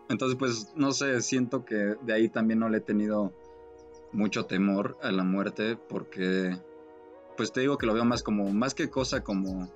entonces 0.10 0.38
pues 0.38 0.74
no 0.76 0.92
sé, 0.92 1.22
siento 1.22 1.66
que 1.66 1.96
de 2.02 2.14
ahí 2.14 2.30
también 2.30 2.60
no 2.60 2.70
le 2.70 2.78
he 2.78 2.82
tenido 2.82 3.34
mucho 4.12 4.46
temor 4.46 4.98
a 5.02 5.12
la 5.12 5.24
muerte 5.24 5.78
porque 5.90 6.58
pues 7.36 7.52
te 7.52 7.62
digo 7.62 7.78
que 7.78 7.86
lo 7.86 7.94
veo 7.94 8.06
más 8.06 8.24
como, 8.24 8.52
más 8.52 8.74
que 8.74 8.90
cosa 8.90 9.24
como 9.24 9.72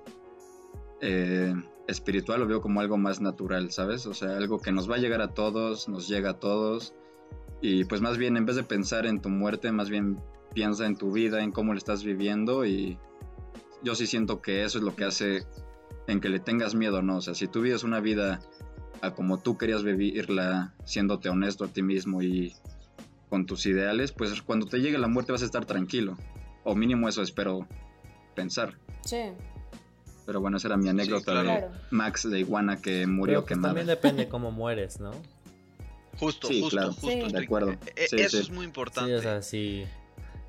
eh, 1.00 1.54
espiritual, 1.86 2.40
lo 2.40 2.46
veo 2.46 2.60
como 2.60 2.80
algo 2.80 2.96
más 2.96 3.20
natural, 3.20 3.70
¿sabes? 3.70 4.06
O 4.06 4.14
sea, 4.14 4.36
algo 4.36 4.58
que 4.58 4.72
nos 4.72 4.90
va 4.90 4.96
a 4.96 4.98
llegar 4.98 5.20
a 5.22 5.34
todos, 5.34 5.88
nos 5.88 6.08
llega 6.08 6.30
a 6.30 6.38
todos 6.40 6.94
y 7.60 7.84
pues 7.84 8.00
más 8.00 8.18
bien 8.18 8.36
en 8.36 8.46
vez 8.46 8.56
de 8.56 8.64
pensar 8.64 9.06
en 9.06 9.20
tu 9.20 9.28
muerte, 9.28 9.70
más 9.70 9.88
bien 9.88 10.20
piensa 10.54 10.86
en 10.86 10.96
tu 10.96 11.12
vida, 11.12 11.42
en 11.42 11.52
cómo 11.52 11.72
la 11.72 11.78
estás 11.78 12.04
viviendo 12.04 12.64
y 12.64 12.98
yo 13.82 13.94
sí 13.94 14.06
siento 14.06 14.42
que 14.42 14.64
eso 14.64 14.78
es 14.78 14.84
lo 14.84 14.94
que 14.94 15.04
hace 15.04 15.44
en 16.06 16.20
que 16.20 16.28
le 16.28 16.40
tengas 16.40 16.74
miedo, 16.74 17.02
¿no? 17.02 17.16
O 17.16 17.20
sea, 17.20 17.34
si 17.34 17.46
tú 17.48 17.60
vives 17.62 17.84
una 17.84 18.00
vida 18.00 18.40
a 19.00 19.12
como 19.14 19.38
tú 19.40 19.56
querías 19.58 19.82
vivirla, 19.82 20.74
siéndote 20.84 21.28
honesto 21.28 21.64
a 21.64 21.68
ti 21.68 21.82
mismo 21.82 22.22
y 22.22 22.54
con 23.28 23.46
tus 23.46 23.66
ideales, 23.66 24.12
pues 24.12 24.42
cuando 24.42 24.66
te 24.66 24.78
llegue 24.78 24.98
la 24.98 25.08
muerte 25.08 25.32
vas 25.32 25.42
a 25.42 25.46
estar 25.46 25.64
tranquilo. 25.64 26.16
O 26.64 26.74
mínimo 26.74 27.08
eso 27.08 27.22
espero 27.22 27.66
pensar. 28.34 28.78
Sí, 29.04 29.18
Pero 30.26 30.40
bueno, 30.40 30.58
esa 30.58 30.68
era 30.68 30.76
mi 30.76 30.88
anécdota 30.88 31.42
claro. 31.42 31.48
de. 31.48 31.68
Max 31.90 32.30
de 32.30 32.38
Iguana 32.38 32.76
que 32.80 33.06
murió 33.08 33.38
Pero 33.38 33.42
pues 33.42 33.48
quemado. 33.48 33.68
también 33.74 33.86
depende 33.88 34.28
cómo 34.28 34.52
mueres, 34.52 35.00
¿no? 35.00 35.10
Justo, 36.20 36.46
Sí, 36.46 36.60
justo, 36.60 36.76
claro. 36.76 36.92
justo. 36.92 37.08
Sí. 37.26 37.32
De 37.32 37.38
acuerdo. 37.42 37.72
Sí, 38.08 38.16
eso 38.20 38.36
sí. 38.36 38.42
es 38.42 38.50
muy 38.50 38.60
Sí, 38.60 38.64
importante. 38.66 39.14
o 39.16 39.20
sea, 39.22 39.42
si, 39.42 39.84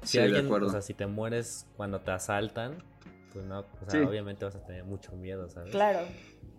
si 0.03 0.07
Sí, 0.11 0.17
de 0.19 0.23
alguien, 0.25 0.45
acuerdo. 0.45 0.67
o 0.67 0.69
sea, 0.71 0.81
si 0.81 0.93
te 0.93 1.07
mueres 1.07 1.65
cuando 1.77 2.01
te 2.01 2.11
asaltan, 2.11 2.83
pues 3.33 3.45
no, 3.45 3.59
o 3.59 3.85
sea, 3.89 3.99
Sí. 3.99 4.05
obviamente 4.07 4.45
vas 4.45 4.55
a 4.55 4.65
tener 4.65 4.83
mucho 4.83 5.11
miedo, 5.13 5.49
¿sabes? 5.49 5.71
Claro. 5.71 6.07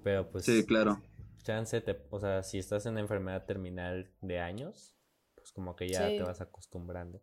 Pero 0.02 0.30
pues, 0.30 0.44
Sí, 0.44 0.64
claro. 0.66 1.00
chance, 1.42 1.80
te, 1.80 1.98
o 2.10 2.20
sea, 2.20 2.42
si 2.42 2.58
estás 2.58 2.84
en 2.86 2.92
una 2.92 3.00
enfermedad 3.00 3.44
terminal 3.46 4.10
de 4.20 4.40
años, 4.40 4.96
pues 5.36 5.52
como 5.52 5.76
que 5.76 5.88
ya 5.88 6.10
Sí. 6.10 6.16
te 6.16 6.22
vas 6.22 6.40
acostumbrando. 6.40 7.22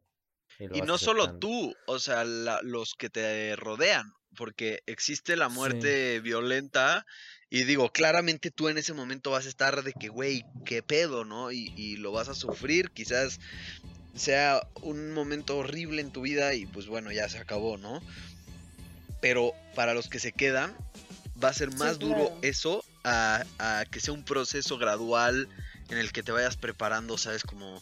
Y 0.59 0.67
vas 0.67 0.87
no 0.87 0.97
solo 0.97 1.23
aceptando. 1.23 1.39
tú, 1.47 1.75
o 1.87 1.99
sea, 1.99 2.23
la- 2.23 2.61
los 2.61 2.93
que 2.93 3.09
te 3.09 3.55
rodean, 3.55 4.11
porque 4.37 4.83
existe 4.85 5.35
la 5.35 5.49
muerte 5.49 6.19
violenta 6.21 7.05
y 7.49 7.63
digo, 7.63 7.91
claramente 7.91 8.51
tú 8.51 8.69
en 8.69 8.77
ese 8.77 8.93
momento 8.93 9.31
vas 9.31 9.45
a 9.45 9.49
estar 9.49 9.83
de 9.83 9.91
que, 9.93 10.07
güey, 10.09 10.43
qué 10.65 10.81
pedo, 10.83 11.25
¿no? 11.25 11.51
Y, 11.51 11.73
y 11.75 11.97
lo 11.97 12.11
vas 12.11 12.29
a 12.29 12.33
sufrir, 12.35 12.91
quizás 12.91 13.39
sea 14.15 14.61
un 14.83 15.11
momento 15.13 15.57
horrible 15.57 16.01
en 16.01 16.11
tu 16.11 16.21
vida 16.21 16.53
y 16.53 16.65
pues 16.65 16.87
bueno, 16.87 17.11
ya 17.11 17.27
se 17.29 17.39
acabó, 17.39 17.77
¿no? 17.77 18.01
Pero 19.21 19.53
para 19.75 19.93
los 19.93 20.09
que 20.09 20.19
se 20.19 20.31
quedan, 20.33 20.75
va 21.41 21.49
a 21.49 21.53
ser 21.53 21.71
Sí, 21.71 21.77
más 21.77 21.99
duro 21.99 22.15
claro. 22.27 22.37
eso 22.41 22.83
a, 23.03 23.43
a 23.59 23.85
que 23.89 23.99
sea 23.99 24.13
un 24.13 24.23
proceso 24.25 24.77
gradual 24.77 25.47
en 25.89 25.97
el 25.97 26.11
que 26.11 26.23
te 26.23 26.31
vayas 26.31 26.57
preparando, 26.57 27.17
¿sabes? 27.17 27.43
Como... 27.43 27.81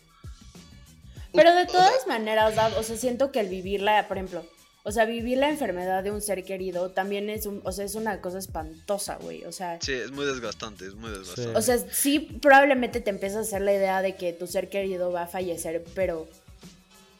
Pero 1.33 1.53
de 1.53 1.63
O 1.63 1.69
sea, 1.69 1.73
todas 1.79 2.07
maneras, 2.07 2.53
o 2.77 2.83
sea, 2.83 2.97
siento 2.97 3.31
que 3.31 3.39
el 3.39 3.49
vivirla, 3.49 4.07
por 4.07 4.17
ejemplo, 4.17 4.45
o 4.83 4.91
sea, 4.91 5.05
vivir 5.05 5.37
la 5.37 5.49
enfermedad 5.49 6.03
de 6.03 6.09
un 6.09 6.21
ser 6.21 6.43
querido 6.43 6.89
también 6.91 7.29
es 7.29 7.45
un, 7.45 7.61
o 7.63 7.71
sea, 7.71 7.85
es 7.85 7.93
una 7.95 8.19
cosa 8.21 8.39
espantosa, 8.39 9.17
güey. 9.17 9.43
O 9.45 9.51
sea, 9.51 9.77
Sí, 9.81 9.93
es 9.93 10.09
muy 10.11 10.25
desgastante, 10.25 10.87
es 10.87 10.95
muy 10.95 11.11
desgastante. 11.11 11.55
o 11.55 11.61
sea, 11.61 11.77
sí 11.91 12.19
probablemente 12.19 12.99
te 12.99 13.11
empiezas 13.11 13.37
a 13.37 13.41
hacer 13.41 13.61
la 13.61 13.73
idea 13.73 14.01
de 14.01 14.15
que 14.15 14.33
tu 14.33 14.47
ser 14.47 14.69
querido 14.69 15.11
va 15.11 15.23
a 15.23 15.27
fallecer, 15.27 15.83
pero 15.93 16.27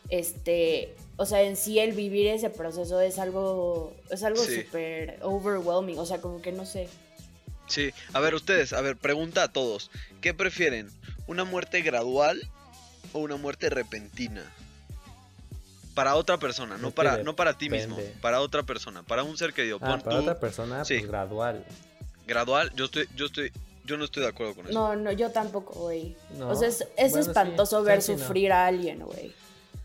este, 0.10 0.96
o 1.20 1.26
sea, 1.26 1.42
en 1.42 1.58
sí 1.58 1.80
el 1.80 1.92
vivir 1.92 2.28
ese 2.28 2.50
proceso 2.50 3.02
es 3.02 3.20
algo 3.20 3.94
es 4.10 4.24
algo 4.24 4.42
Sí. 4.44 4.62
súper 4.64 5.20
overwhelming, 5.22 6.00
o 6.00 6.06
sea, 6.06 6.20
como 6.22 6.42
que 6.42 6.52
no 6.54 6.66
sé. 6.66 6.88
Sí, 7.68 7.92
a 8.14 8.20
ver 8.20 8.34
ustedes, 8.34 8.72
a 8.74 8.82
ver, 8.82 8.96
pregunta 8.98 9.44
a 9.44 9.52
todos, 9.52 9.92
¿qué 10.22 10.34
prefieren? 10.34 10.90
¿Una 11.28 11.44
muerte 11.44 11.82
gradual 11.82 12.42
o 13.14 13.20
una 13.20 13.36
muerte 13.36 13.70
repentina? 13.70 14.44
Para 15.94 16.16
otra 16.16 16.38
persona, 16.38 16.78
no 16.78 16.92
para, 16.92 17.18
no 17.24 17.36
para 17.36 17.58
ti 17.58 17.70
mismo, 17.70 17.98
para 18.22 18.40
otra 18.40 18.64
persona, 18.64 19.04
para 19.04 19.24
un 19.24 19.38
ser 19.38 19.54
querido. 19.54 19.78
Ah, 19.82 20.00
para 20.02 20.18
tú 20.18 20.22
otra 20.24 20.40
persona, 20.40 20.86
sí. 20.86 20.96
pues 21.00 21.08
gradual. 21.08 21.66
gradual, 22.26 22.72
yo 22.76 22.86
estoy, 22.86 23.08
yo 23.16 23.26
estoy, 23.26 23.52
yo 23.86 23.98
no 23.98 24.06
estoy 24.06 24.24
de 24.24 24.30
acuerdo 24.30 24.56
con 24.56 24.66
eso. 24.66 24.74
No, 24.74 24.96
no, 24.96 25.12
yo 25.12 25.30
tampoco, 25.32 25.74
güey. 25.74 26.16
No, 26.38 26.50
O 26.52 26.56
sea, 26.56 26.70
es, 26.70 26.82
es 26.96 27.12
bueno, 27.12 27.24
sí, 27.26 27.30
espantoso 27.30 27.84
ver 27.84 27.98
no. 27.98 28.02
sufrir 28.02 28.52
a 28.54 28.66
alguien, 28.68 29.02
güey. 29.02 29.34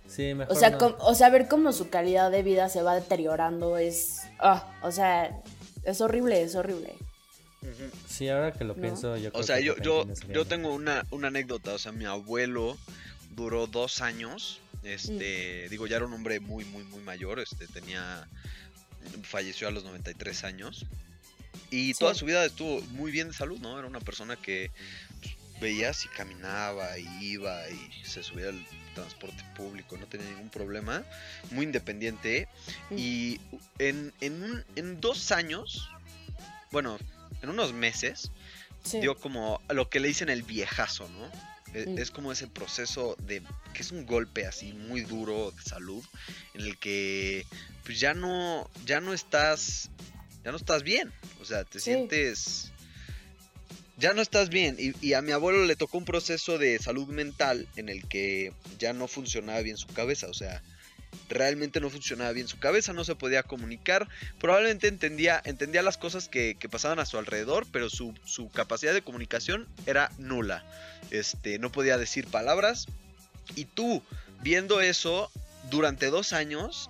Sí, 0.07 0.35
mejor 0.35 0.55
O 0.55 0.59
sea, 0.59 0.71
no. 0.71 0.79
com- 0.79 0.95
o 0.99 1.15
sea, 1.15 1.31
ver 1.31 1.49
cómo 1.49 1.73
su 1.73 1.89
calidad 1.89 2.31
de 2.31 2.43
vida 2.43 2.69
se 2.69 2.83
va 2.83 2.95
deteriorando 2.95 3.79
es. 3.79 4.21
ah, 4.39 4.73
o 4.83 4.93
sea, 4.93 5.41
es 5.85 6.01
horrible, 6.01 6.43
es 6.43 6.55
horrible. 6.55 6.95
Sí, 8.07 8.29
ahora 8.29 8.53
que 8.53 8.65
lo 8.65 8.75
¿No? 8.75 8.81
pienso, 8.83 9.17
yo 9.17 9.31
creo 9.31 9.41
O 9.41 9.45
sea, 9.45 9.57
que 9.57 9.65
yo, 9.65 9.77
yo, 9.79 10.05
yo 10.31 10.45
tengo 10.45 10.75
una, 10.75 11.07
una 11.11 11.29
anécdota, 11.29 11.73
o 11.73 11.79
sea, 11.79 11.93
mi 11.93 12.05
abuelo 12.05 12.77
duró 13.31 13.67
dos 13.67 14.01
años, 14.03 14.61
Mm. 14.83 14.87
este, 14.87 15.69
digo, 15.71 15.87
ya 15.87 15.97
era 15.97 16.05
un 16.05 16.13
hombre 16.13 16.41
muy, 16.41 16.67
muy, 16.67 16.85
muy 16.85 17.01
mayor, 17.01 17.41
este, 17.41 17.67
tenía, 17.67 18.29
falleció 19.23 19.67
a 19.67 19.71
los 19.71 19.83
93 19.85 20.45
años, 20.45 20.85
y 21.71 21.95
Sí. 21.95 22.01
toda 22.01 22.15
su 22.15 22.27
vida 22.27 22.45
estuvo 22.45 22.83
muy 22.91 23.11
bien 23.11 23.29
de 23.29 23.35
salud, 23.35 23.59
¿no? 23.61 23.79
Era 23.79 23.89
una 23.89 24.01
persona 24.01 24.37
que 24.37 24.71
pues, 25.23 25.35
veías 25.61 26.05
y 26.05 26.09
caminaba 26.09 26.99
y 26.99 27.07
iba 27.23 27.67
y 27.71 28.05
se 28.05 28.23
subía 28.23 28.49
al 28.51 28.63
transporte 28.95 29.43
público, 29.57 29.97
no 29.97 30.07
tenía 30.07 30.29
ningún 30.31 30.51
problema, 30.51 31.03
muy 31.51 31.65
independiente, 31.67 32.49
Mm. 32.91 32.99
y 32.99 33.41
en, 33.79 34.13
en, 34.21 34.43
un- 34.43 34.65
en 34.77 35.01
dos 35.01 35.33
años, 35.33 35.89
bueno, 36.71 36.99
en 37.43 37.49
unos 37.51 37.73
meses, 37.73 38.31
Sí. 38.85 39.01
dio 39.01 39.17
como 39.17 39.61
lo 39.69 39.89
que 39.89 39.99
le 40.01 40.09
dicen 40.09 40.29
el 40.29 40.43
viejazo, 40.43 41.09
¿no? 41.09 41.55
E- 41.75 41.87
Mm. 41.87 41.99
Es 41.99 42.11
como 42.11 42.31
ese 42.33 42.47
proceso 42.47 43.17
de 43.19 43.43
que 43.73 43.83
es 43.83 43.91
un 43.91 44.07
golpe 44.07 44.47
así 44.47 44.73
muy 44.73 45.01
duro 45.01 45.51
de 45.51 45.63
salud 45.63 46.05
en 46.55 46.61
el 46.61 46.79
que 46.79 47.45
pues 47.85 47.99
ya 47.99 48.15
no 48.15 48.71
ya 48.87 49.01
no 49.01 49.13
estás 49.13 49.91
ya 50.45 50.51
no 50.53 50.57
estás 50.59 50.83
bien, 50.85 51.13
o 51.41 51.45
sea, 51.45 51.65
te 51.65 51.79
Sí. 51.81 51.87
sientes 51.87 52.71
ya 53.97 54.13
no 54.13 54.23
estás 54.23 54.49
bien 54.49 54.77
y, 54.79 55.13
a 55.13 55.23
mi 55.23 55.33
abuelo 55.33 55.65
le 55.65 55.77
tocó 55.77 55.99
un 55.99 56.05
proceso 56.05 56.59
de 56.59 56.79
salud 56.79 57.09
mental 57.09 57.69
en 57.77 57.89
el 57.89 58.07
que 58.09 58.53
ya 58.79 58.93
no 58.93 59.07
funcionaba 59.09 59.61
bien 59.61 59.77
su 59.77 59.87
cabeza, 59.89 60.27
o 60.29 60.35
sea, 60.35 60.63
realmente 61.29 61.81
no 61.81 61.91
funcionaba 61.91 62.33
bien 62.33 62.49
su 62.49 62.59
cabeza, 62.59 62.93
no 62.93 63.05
se 63.05 63.15
podía 63.15 63.43
comunicar, 63.43 64.09
probablemente 64.41 64.89
entendía, 64.89 65.41
entendía 65.45 65.83
las 65.83 65.97
cosas 65.97 66.29
que, 66.29 66.57
que 66.59 66.69
pasaban 66.69 66.99
a 66.99 67.07
su 67.07 67.19
alrededor, 67.19 67.67
pero 67.71 67.89
su, 67.89 68.15
su 68.25 68.49
capacidad 68.51 68.93
de 68.93 69.03
comunicación 69.03 69.69
era 69.87 70.11
nula. 70.19 70.65
Este, 71.11 71.59
no 71.59 71.71
podía 71.71 71.99
decir 71.99 72.27
palabras. 72.27 72.87
Y 73.55 73.67
tú, 73.67 74.03
viendo 74.43 74.81
eso 74.81 75.31
durante 75.71 76.07
dos 76.07 76.33
años, 76.33 76.89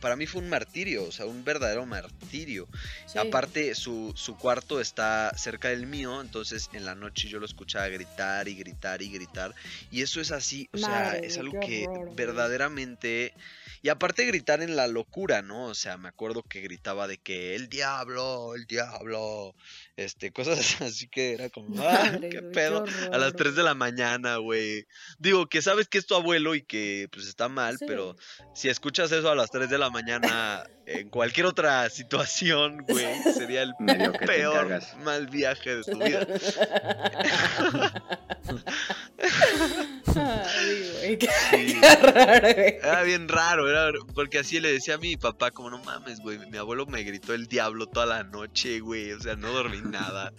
para 0.00 0.16
mí 0.16 0.26
fue 0.26 0.42
un 0.42 0.48
martirio, 0.48 1.04
o 1.04 1.12
sea, 1.12 1.26
un 1.26 1.44
verdadero 1.44 1.86
martirio. 1.86 2.68
Sí. 3.06 3.18
Aparte, 3.18 3.74
su, 3.74 4.12
su 4.16 4.36
cuarto 4.36 4.80
está 4.80 5.32
cerca 5.36 5.68
del 5.68 5.86
mío, 5.86 6.20
entonces 6.20 6.70
en 6.72 6.84
la 6.84 6.94
noche 6.94 7.28
yo 7.28 7.38
lo 7.38 7.46
escuchaba 7.46 7.88
gritar 7.88 8.48
y 8.48 8.54
gritar 8.54 9.02
y 9.02 9.10
gritar. 9.10 9.54
Y 9.90 10.02
eso 10.02 10.20
es 10.20 10.30
así, 10.30 10.68
o 10.72 10.78
sea, 10.78 11.16
es 11.16 11.38
algo 11.38 11.58
que 11.60 11.86
horror, 11.88 12.14
verdaderamente... 12.14 13.34
Y 13.80 13.90
aparte 13.90 14.24
gritar 14.26 14.60
en 14.60 14.74
la 14.74 14.88
locura, 14.88 15.40
¿no? 15.40 15.66
O 15.66 15.74
sea, 15.74 15.96
me 15.96 16.08
acuerdo 16.08 16.42
que 16.42 16.60
gritaba 16.60 17.06
de 17.06 17.18
que 17.18 17.54
el 17.54 17.68
diablo, 17.68 18.56
el 18.56 18.66
diablo, 18.66 19.54
este, 19.96 20.32
cosas 20.32 20.58
así 20.82 21.06
que 21.06 21.34
era 21.34 21.48
como, 21.48 21.80
ah, 21.80 22.10
Madre, 22.12 22.28
qué 22.28 22.42
pedo. 22.42 22.82
qué 22.84 22.90
A 23.12 23.18
las 23.18 23.28
horror, 23.28 23.36
3 23.36 23.54
de 23.54 23.62
la 23.62 23.74
mañana, 23.74 24.38
güey. 24.38 24.88
Digo, 25.20 25.48
que 25.48 25.62
sabes 25.62 25.86
que 25.86 25.98
es 25.98 26.06
tu 26.06 26.16
abuelo 26.16 26.56
y 26.56 26.62
que 26.62 27.08
pues 27.12 27.28
está 27.28 27.48
mal, 27.48 27.78
Sí. 27.78 27.84
pero 27.86 28.16
si 28.52 28.68
escuchas 28.68 29.12
eso 29.12 29.30
a 29.30 29.36
las 29.36 29.52
3 29.52 29.70
de 29.70 29.78
la 29.78 29.87
mañana 29.90 30.64
en 30.86 31.10
cualquier 31.10 31.46
otra 31.46 31.90
situación, 31.90 32.84
güey, 32.88 33.22
sería 33.34 33.62
el 33.62 33.74
Medio 33.78 34.12
peor 34.12 34.80
mal 35.04 35.26
viaje 35.26 35.76
de 35.76 35.84
tu 35.84 35.98
vida. 35.98 36.26
Ay, 40.16 40.90
güey, 41.00 41.18
qué, 41.18 41.28
Sí. 41.50 41.78
qué 41.80 41.96
raro, 41.96 42.54
güey. 42.54 42.78
Era 42.82 43.02
bien 43.02 43.28
raro, 43.28 43.68
era 43.68 43.92
porque 44.14 44.38
así 44.38 44.60
le 44.60 44.72
decía 44.72 44.94
a 44.94 44.98
mi 44.98 45.16
papá, 45.16 45.50
como 45.50 45.70
no 45.70 45.78
mames, 45.84 46.20
güey, 46.20 46.38
mi 46.38 46.56
abuelo 46.56 46.86
me 46.86 47.02
gritó 47.02 47.34
el 47.34 47.46
diablo 47.46 47.86
toda 47.86 48.06
la 48.06 48.22
noche, 48.24 48.80
güey, 48.80 49.12
o 49.12 49.20
sea, 49.20 49.36
no 49.36 49.52
dormí 49.52 49.80
nada. 49.82 50.32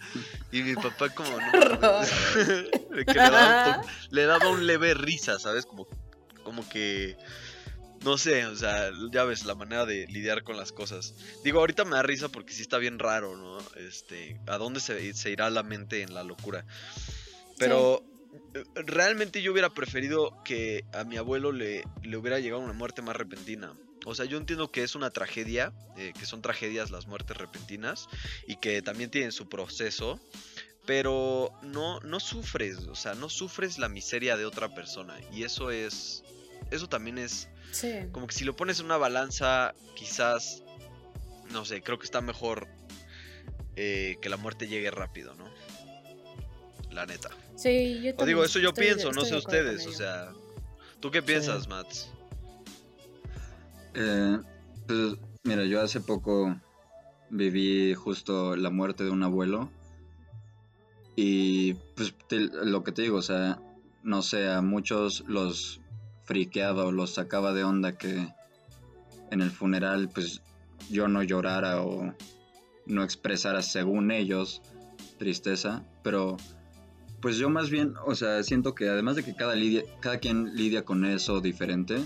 Y 0.50 0.62
mi 0.62 0.74
papá 0.74 1.10
como, 1.10 1.30
no 1.30 1.80
mames, 1.80 2.10
que 3.06 3.14
le, 3.14 3.14
daba 3.14 3.78
un 3.78 3.86
le 4.10 4.26
daba 4.26 4.48
un 4.48 4.66
leve 4.66 4.94
risa, 4.94 5.38
¿sabes? 5.38 5.64
Como, 5.64 5.86
como 6.42 6.68
que, 6.68 7.16
no 8.04 8.18
sé, 8.18 8.46
o 8.46 8.56
sea, 8.56 8.90
ya 9.10 9.24
ves, 9.24 9.44
la 9.44 9.54
manera 9.54 9.86
de 9.86 10.06
lidiar 10.06 10.42
con 10.42 10.56
las 10.56 10.72
cosas. 10.72 11.14
Digo, 11.44 11.60
ahorita 11.60 11.84
me 11.84 11.96
da 11.96 12.02
risa 12.02 12.28
porque 12.28 12.52
sí 12.52 12.62
está 12.62 12.78
bien 12.78 12.98
raro, 12.98 13.36
¿no? 13.36 13.58
Este, 13.76 14.40
¿a 14.46 14.58
dónde 14.58 14.80
se, 14.80 15.12
se 15.14 15.30
irá 15.30 15.50
la 15.50 15.62
mente 15.62 16.02
en 16.02 16.14
la 16.14 16.24
locura? 16.24 16.64
Pero 17.58 18.02
realmente 18.74 19.42
yo 19.42 19.52
hubiera 19.52 19.70
preferido 19.70 20.42
que 20.44 20.84
a 20.92 21.04
mi 21.04 21.16
abuelo 21.16 21.52
le, 21.52 21.84
le 22.02 22.16
hubiera 22.16 22.38
llegado 22.38 22.62
una 22.62 22.72
muerte 22.72 23.02
más 23.02 23.16
repentina. 23.16 23.74
O 24.06 24.14
sea, 24.14 24.24
yo 24.24 24.38
entiendo 24.38 24.70
que 24.70 24.82
es 24.82 24.94
una 24.94 25.10
tragedia, 25.10 25.72
eh, 25.96 26.12
que 26.18 26.24
son 26.24 26.40
tragedias 26.40 26.90
las 26.90 27.06
muertes 27.06 27.36
repentinas 27.36 28.08
y 28.46 28.56
que 28.56 28.80
también 28.80 29.10
tienen 29.10 29.32
su 29.32 29.48
proceso, 29.48 30.18
pero 30.86 31.52
no, 31.62 32.00
no 32.00 32.18
sufres, 32.18 32.78
o 32.86 32.94
sea, 32.94 33.14
no 33.14 33.28
sufres 33.28 33.78
la 33.78 33.88
miseria 33.88 34.36
de 34.36 34.46
otra 34.46 34.74
persona 34.74 35.18
y 35.32 35.42
eso 35.42 35.70
es, 35.70 36.24
eso 36.70 36.88
también 36.88 37.18
es, 37.18 37.48
Sí. 37.72 37.92
como 38.12 38.26
que 38.26 38.34
si 38.34 38.44
lo 38.44 38.56
pones 38.56 38.80
en 38.80 38.86
una 38.86 38.96
balanza, 38.96 39.74
quizás, 39.94 40.62
no 41.52 41.64
sé, 41.64 41.82
creo 41.82 41.98
que 41.98 42.04
está 42.04 42.20
mejor 42.20 42.66
eh, 43.76 44.16
que 44.20 44.28
la 44.28 44.36
muerte 44.36 44.66
llegue 44.68 44.90
rápido, 44.90 45.34
¿no? 45.34 45.44
La 46.90 47.06
neta. 47.06 47.30
Sí, 47.56 48.00
yo 48.02 48.10
O 48.16 48.24
digo, 48.24 48.40
también 48.42 48.44
eso 48.44 48.58
yo 48.58 48.68
estoy 48.70 48.84
pienso, 48.86 49.12
no 49.12 49.22
estoy 49.22 49.40
sé 49.40 49.46
ustedes, 49.46 49.86
o 49.86 49.92
sea, 49.92 50.32
¿tú 51.00 51.10
qué 51.10 51.22
piensas, 51.22 51.68
Mats? 51.68 52.10
Eh, 53.94 54.38
pues 54.86 55.16
mira, 55.44 55.64
yo 55.64 55.80
hace 55.80 56.00
poco 56.00 56.56
viví 57.30 57.94
justo 57.94 58.56
la 58.56 58.70
muerte 58.70 59.04
de 59.04 59.10
un 59.10 59.22
abuelo 59.22 59.70
y 61.16 61.74
pues 61.96 62.14
te- 62.28 62.38
lo 62.40 62.82
que 62.82 62.92
te 62.92 63.02
digo, 63.02 63.18
o 63.18 63.22
sea, 63.22 63.60
no 64.02 64.22
sé, 64.22 64.48
a 64.50 64.62
muchos 64.62 65.24
los 65.26 65.79
friqueaba 66.30 66.84
o 66.84 66.92
los 66.92 67.14
sacaba 67.14 67.52
de 67.52 67.64
onda 67.64 67.98
que 67.98 68.28
en 69.32 69.40
el 69.40 69.50
funeral 69.50 70.08
pues 70.14 70.42
yo 70.88 71.08
no 71.08 71.24
llorara 71.24 71.82
o 71.82 72.14
no 72.86 73.02
expresara 73.02 73.62
según 73.62 74.12
ellos 74.12 74.62
tristeza, 75.18 75.82
pero 76.04 76.36
pues 77.20 77.36
yo 77.36 77.50
más 77.50 77.68
bien, 77.68 77.94
o 78.06 78.14
sea, 78.14 78.44
siento 78.44 78.76
que 78.76 78.88
además 78.88 79.16
de 79.16 79.24
que 79.24 79.34
cada, 79.34 79.56
lidia- 79.56 79.82
cada 79.98 80.18
quien 80.18 80.54
lidia 80.54 80.84
con 80.84 81.04
eso 81.04 81.40
diferente, 81.40 81.98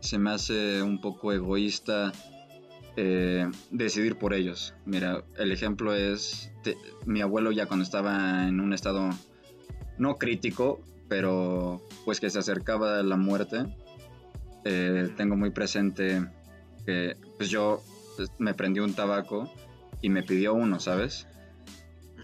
se 0.00 0.18
me 0.18 0.30
hace 0.30 0.80
un 0.82 0.98
poco 1.02 1.34
egoísta 1.34 2.10
eh, 2.96 3.50
decidir 3.70 4.16
por 4.16 4.32
ellos. 4.32 4.72
Mira, 4.86 5.24
el 5.36 5.52
ejemplo 5.52 5.94
es 5.94 6.50
mi 7.04 7.20
abuelo 7.20 7.52
ya 7.52 7.66
cuando 7.66 7.84
estaba 7.84 8.48
en 8.48 8.60
un 8.60 8.72
estado 8.72 9.10
no 9.98 10.16
crítico, 10.16 10.80
pero 11.08 11.82
pues 12.04 12.20
que 12.20 12.30
se 12.30 12.38
acercaba 12.38 13.00
a 13.00 13.02
la 13.02 13.16
muerte, 13.16 13.64
eh, 14.64 15.08
tengo 15.16 15.36
muy 15.36 15.50
presente 15.50 16.26
que 16.84 17.16
pues 17.36 17.50
yo 17.50 17.82
pues, 18.16 18.30
me 18.38 18.54
prendí 18.54 18.80
un 18.80 18.94
tabaco 18.94 19.50
y 20.02 20.10
me 20.10 20.22
pidió 20.22 20.54
uno, 20.54 20.80
¿sabes? 20.80 21.26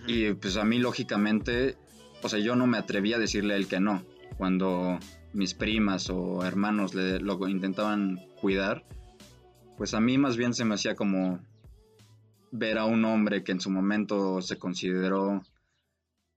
Y 0.07 0.33
pues 0.35 0.57
a 0.57 0.65
mí 0.65 0.79
lógicamente, 0.79 1.77
o 2.23 2.29
sea, 2.29 2.39
yo 2.39 2.57
no 2.57 2.67
me 2.67 2.79
atreví 2.79 3.13
a 3.13 3.19
decirle 3.19 3.55
a 3.55 3.57
él 3.57 3.67
que 3.67 3.81
no. 3.81 4.03
Cuando 4.37 4.99
mis 5.33 5.55
primas 5.55 6.11
o 6.11 6.45
hermanos 6.45 6.95
le, 6.95 7.21
lo 7.21 7.49
intentaban 7.49 8.21
cuidar, 8.41 8.85
pues 9.77 9.95
a 9.95 10.01
mí 10.01 10.19
más 10.19 10.37
bien 10.37 10.55
se 10.55 10.65
me 10.65 10.75
hacía 10.75 10.95
como 10.95 11.41
ver 12.51 12.79
a 12.79 12.85
un 12.85 13.05
hombre 13.05 13.43
que 13.43 13.53
en 13.53 13.61
su 13.61 13.71
momento 13.71 14.41
se 14.41 14.59
consideró 14.59 15.43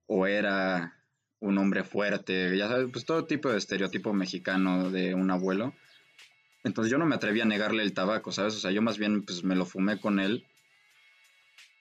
o 0.08 0.26
era 0.26 0.97
un 1.40 1.58
hombre 1.58 1.84
fuerte, 1.84 2.58
ya 2.58 2.68
sabes, 2.68 2.88
pues 2.92 3.06
todo 3.06 3.26
tipo 3.26 3.50
de 3.50 3.58
estereotipo 3.58 4.14
mexicano 4.14 4.90
de 4.90 5.14
un 5.14 5.32
abuelo. 5.32 5.74
Entonces 6.64 6.92
yo 6.92 6.98
no 6.98 7.06
me 7.06 7.16
atreví 7.16 7.42
a 7.42 7.46
negarle 7.46 7.84
el 7.84 7.94
tabaco, 7.94 8.32
¿sabes? 8.32 8.56
O 8.56 8.60
sea, 8.60 8.72
yo 8.72 8.82
más 8.82 8.98
bien 8.98 9.24
pues 9.24 9.44
me 9.44 9.56
lo 9.56 9.66
fumé 9.66 10.00
con 10.00 10.20
él 10.20 10.46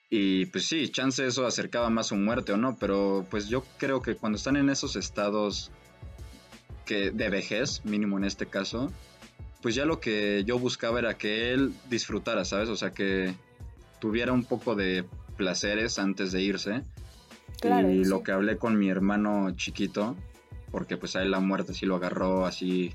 y 0.09 0.45
pues 0.47 0.65
sí, 0.65 0.87
chance 0.89 1.25
eso 1.25 1.45
acercaba 1.45 1.89
más 1.89 2.07
su 2.07 2.15
muerte 2.15 2.53
o 2.53 2.57
no, 2.57 2.77
pero 2.79 3.25
pues 3.29 3.49
yo 3.49 3.63
creo 3.77 4.01
que 4.01 4.15
cuando 4.15 4.37
están 4.37 4.55
en 4.55 4.69
esos 4.69 4.95
estados 4.95 5.71
que 6.85 7.11
de 7.11 7.29
vejez, 7.29 7.83
mínimo 7.83 8.17
en 8.17 8.23
este 8.23 8.45
caso, 8.45 8.91
pues 9.61 9.75
ya 9.75 9.85
lo 9.85 9.99
que 9.99 10.43
yo 10.45 10.57
buscaba 10.59 10.99
era 10.99 11.17
que 11.17 11.51
él 11.51 11.73
disfrutara, 11.89 12.45
¿sabes? 12.45 12.69
O 12.69 12.77
sea, 12.77 12.91
que 12.91 13.35
tuviera 13.99 14.31
un 14.31 14.45
poco 14.45 14.75
de 14.75 15.03
placeres 15.35 15.99
antes 15.99 16.31
de 16.31 16.41
irse. 16.41 16.83
Claro, 17.59 17.89
y 17.91 18.03
sí. 18.03 18.09
lo 18.09 18.23
que 18.23 18.31
hablé 18.31 18.57
con 18.57 18.77
mi 18.77 18.89
hermano 18.89 19.51
chiquito, 19.55 20.15
porque 20.71 20.97
pues 20.97 21.15
a 21.15 21.21
él 21.23 21.31
la 21.31 21.39
muerte 21.39 21.73
sí 21.73 21.85
lo 21.85 21.95
agarró 21.95 22.45
así 22.45 22.93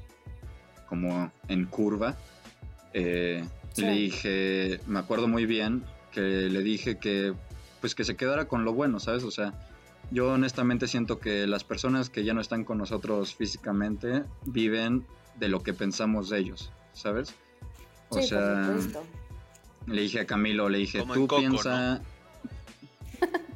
como 0.88 1.32
en 1.48 1.64
curva, 1.66 2.16
eh, 2.92 3.44
Sí. 3.72 3.82
le 3.82 3.92
dije, 3.92 4.80
me 4.86 4.98
acuerdo 4.98 5.28
muy 5.28 5.46
bien 5.46 5.82
que 6.10 6.20
le 6.20 6.62
dije 6.62 6.98
que 6.98 7.32
pues 7.80 7.94
que 7.94 8.04
se 8.04 8.16
quedara 8.16 8.44
con 8.46 8.64
lo 8.66 8.74
bueno, 8.74 9.00
¿sabes? 9.00 9.24
O 9.24 9.30
sea, 9.30 9.54
yo 10.10 10.30
honestamente 10.32 10.86
siento 10.86 11.18
que 11.18 11.46
las 11.46 11.64
personas 11.64 12.10
que 12.10 12.22
ya 12.22 12.34
no 12.34 12.40
están 12.42 12.64
con 12.64 12.76
nosotros 12.78 13.34
físicamente 13.34 14.24
viven 14.44 15.04
de 15.40 15.48
lo 15.48 15.62
que 15.62 15.72
pensamos 15.72 16.28
de 16.28 16.38
ellos, 16.38 16.70
¿sabes? 16.92 17.34
O 18.10 18.20
Sí, 18.20 18.28
sea, 18.28 18.76
le 19.86 20.02
dije 20.02 20.20
a 20.20 20.26
Camilo, 20.26 20.68
le 20.68 20.78
dije, 20.78 21.00
Como 21.00 21.14
tú 21.14 21.26
Coco, 21.26 21.38
piensa 21.40 22.02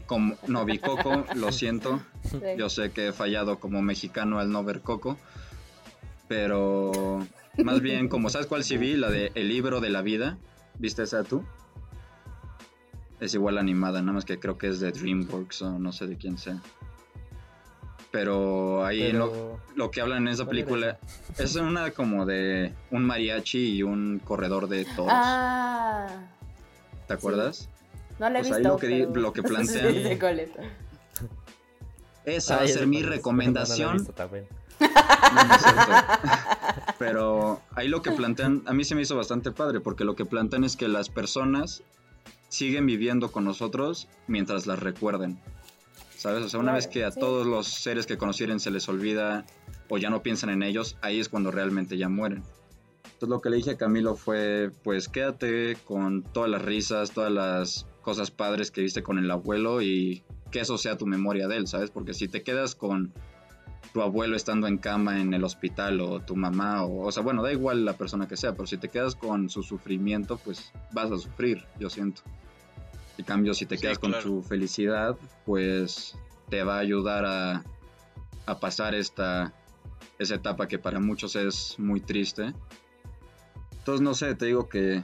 como 0.07 0.37
no 0.47 0.65
vi 0.65 0.79
Coco, 0.79 1.25
lo 1.35 1.53
siento, 1.53 2.01
Sí. 2.31 2.39
yo 2.57 2.69
sé 2.69 2.91
que 2.91 3.09
he 3.09 3.13
fallado 3.13 3.59
como 3.59 3.83
mexicano 3.83 4.39
al 4.39 4.51
no 4.51 4.63
ver 4.65 4.81
Coco, 4.81 5.19
pero 6.29 7.27
más 7.63 7.81
bien 7.81 8.09
como 8.09 8.31
sabes 8.31 8.47
cuál 8.47 8.65
sí 8.65 8.77
vi, 8.77 8.95
la 8.97 9.11
de 9.11 9.33
El 9.35 9.49
libro 9.49 9.81
de 9.81 9.91
la 9.91 10.03
vida, 10.03 10.39
¿viste 10.79 11.03
esa 11.03 11.25
tú? 11.25 11.45
Es 13.21 13.33
igual 13.35 13.59
animada, 13.59 14.01
nada 14.01 14.13
más 14.13 14.25
que 14.25 14.39
creo 14.39 14.59
que 14.59 14.69
es 14.69 14.81
de 14.81 14.93
DreamWorks 14.93 15.63
o 15.63 15.79
no 15.79 15.91
sé 15.93 16.07
de 16.07 16.17
quién 16.17 16.37
sea. 16.39 16.61
Pero 18.11 18.85
ahí 18.85 19.13
lo, 19.13 19.31
Pero- 19.31 19.61
lo 19.75 19.91
que 19.91 20.01
hablan 20.01 20.27
en 20.27 20.29
esa 20.35 20.45
¿Cuál 20.45 20.59
era 20.59 20.67
película 20.67 20.99
es 21.39 21.57
una 21.57 21.91
como 21.91 22.25
de 22.27 22.73
un 22.91 23.05
mariachi 23.05 23.77
y 23.77 23.83
un 23.83 24.21
corredor 24.25 24.69
de 24.69 24.85
toros. 24.85 25.13
Ah, 25.13 26.09
¿Te 27.07 27.15
acuerdas? 27.15 27.69
No 28.19 28.31
la 28.31 28.39
he 28.39 28.43
Pues 28.43 28.53
ahí 28.53 28.59
visto. 28.61 28.69
lo 28.75 28.77
que 28.79 28.87
pero- 28.89 29.21
lo 29.21 29.33
que 29.33 29.43
plantean- 29.43 29.93
Sí, 29.95 30.03
sé 30.03 30.19
cuál 30.19 30.41
es. 30.41 30.51
Esa 32.25 32.55
Ah, 32.55 32.59
va 32.59 32.65
a 32.65 32.69
ser 32.69 32.87
mi 32.87 33.03
no 33.03 33.09
recomendación. 33.09 34.07
también. 34.15 34.47
No, 35.35 35.45
no 35.45 35.55
es 35.55 35.61
cierto. 35.63 35.93
Pero 36.99 37.61
ahí 37.75 37.89
lo 37.89 38.03
que 38.03 38.13
plantean, 38.13 38.63
a 38.67 38.73
mí 38.73 38.85
se 38.85 38.95
me 38.95 39.03
hizo 39.03 39.17
bastante 39.17 39.51
padre, 39.51 39.81
porque 39.81 40.05
lo 40.05 40.15
que 40.17 40.25
plantean 40.25 40.65
es 40.65 40.77
que 40.77 40.89
las 40.89 41.09
personas 41.09 41.83
siguen 42.49 42.87
viviendo 42.87 43.31
con 43.33 43.45
nosotros 43.45 44.09
mientras 44.29 44.67
las 44.67 44.79
recuerden. 44.79 45.39
¿Sabes? 46.17 46.45
O 46.45 46.49
sea, 46.49 46.61
una 46.61 46.73
Claro, 46.73 46.77
vez 46.77 46.87
que 46.89 47.05
a 47.05 47.11
sí. 47.11 47.21
todos 47.21 47.47
los 47.47 47.67
seres 47.69 48.07
que 48.07 48.17
conocieron 48.17 48.61
se 48.61 48.71
les 48.71 48.89
olvida 48.89 49.45
o 49.89 49.99
ya 49.99 50.11
no 50.11 50.23
piensan 50.23 50.51
en 50.51 50.63
ellos, 50.63 50.97
ahí 51.03 51.21
es 51.21 51.29
cuando 51.29 51.51
realmente 51.51 51.97
ya 51.99 52.09
mueren. 52.09 52.43
Entonces 53.05 53.29
lo 53.29 53.41
que 53.41 53.51
le 53.51 53.57
dije 53.57 53.73
a 53.73 53.77
Camilo 53.77 54.15
fue, 54.17 54.71
pues 54.83 55.09
quédate 55.09 55.77
con 55.85 56.23
todas 56.23 56.51
las 56.51 56.63
risas, 56.63 57.11
todas 57.13 57.33
las 57.33 57.87
cosas 58.07 58.31
padres 58.31 58.71
que 58.71 58.83
viste 58.83 59.03
con 59.03 59.19
el 59.19 59.29
abuelo 59.29 59.83
y 59.83 60.23
que 60.53 60.61
eso 60.61 60.79
sea 60.79 60.97
tu 60.97 61.07
memoria 61.07 61.49
de 61.49 61.57
él, 61.57 61.67
¿sabes? 61.67 61.91
Porque 61.91 62.15
si 62.15 62.29
te 62.29 62.45
quedas 62.45 62.77
con 62.77 63.13
tu 63.93 64.01
abuelo 64.01 64.37
estando 64.37 64.69
en 64.69 64.79
cama 64.79 65.21
en 65.21 65.35
el 65.35 65.43
hospital 65.43 66.01
o 66.01 66.21
tu 66.21 66.37
mamá 66.37 66.85
o, 66.85 67.05
o 67.05 67.11
sea, 67.11 67.25
bueno, 67.25 67.43
da 67.43 67.51
igual 67.51 67.85
la 67.85 67.95
persona 67.95 68.29
que 68.29 68.37
sea, 68.37 68.53
pero 68.53 68.69
si 68.69 68.79
te 68.79 68.91
quedas 68.91 69.17
con 69.17 69.51
su 69.51 69.65
sufrimiento, 69.65 70.39
pues 70.39 70.73
vas 70.93 71.11
a 71.11 71.19
sufrir, 71.19 71.65
yo 71.81 71.91
siento. 71.91 72.23
En 73.19 73.25
cambio, 73.25 73.55
si 73.55 73.67
te 73.67 73.77
Sí, 73.77 73.83
quedas 73.83 73.99
con 73.99 74.15
su 74.23 74.41
felicidad, 74.45 75.17
pues 75.45 76.17
te 76.49 76.63
va 76.63 76.77
a 76.77 76.79
ayudar 76.79 77.25
a, 77.25 77.65
a 78.47 78.61
pasar 78.61 78.95
esta 78.95 79.53
esa 80.21 80.37
etapa 80.37 80.69
que 80.69 80.79
para 80.79 81.01
muchos 81.01 81.35
es 81.35 81.75
muy 81.77 82.01
triste. 82.01 82.55
Entonces, 83.79 84.01
no 84.01 84.15
sé, 84.15 84.37
te 84.37 84.47
digo 84.47 84.69
que 84.69 85.03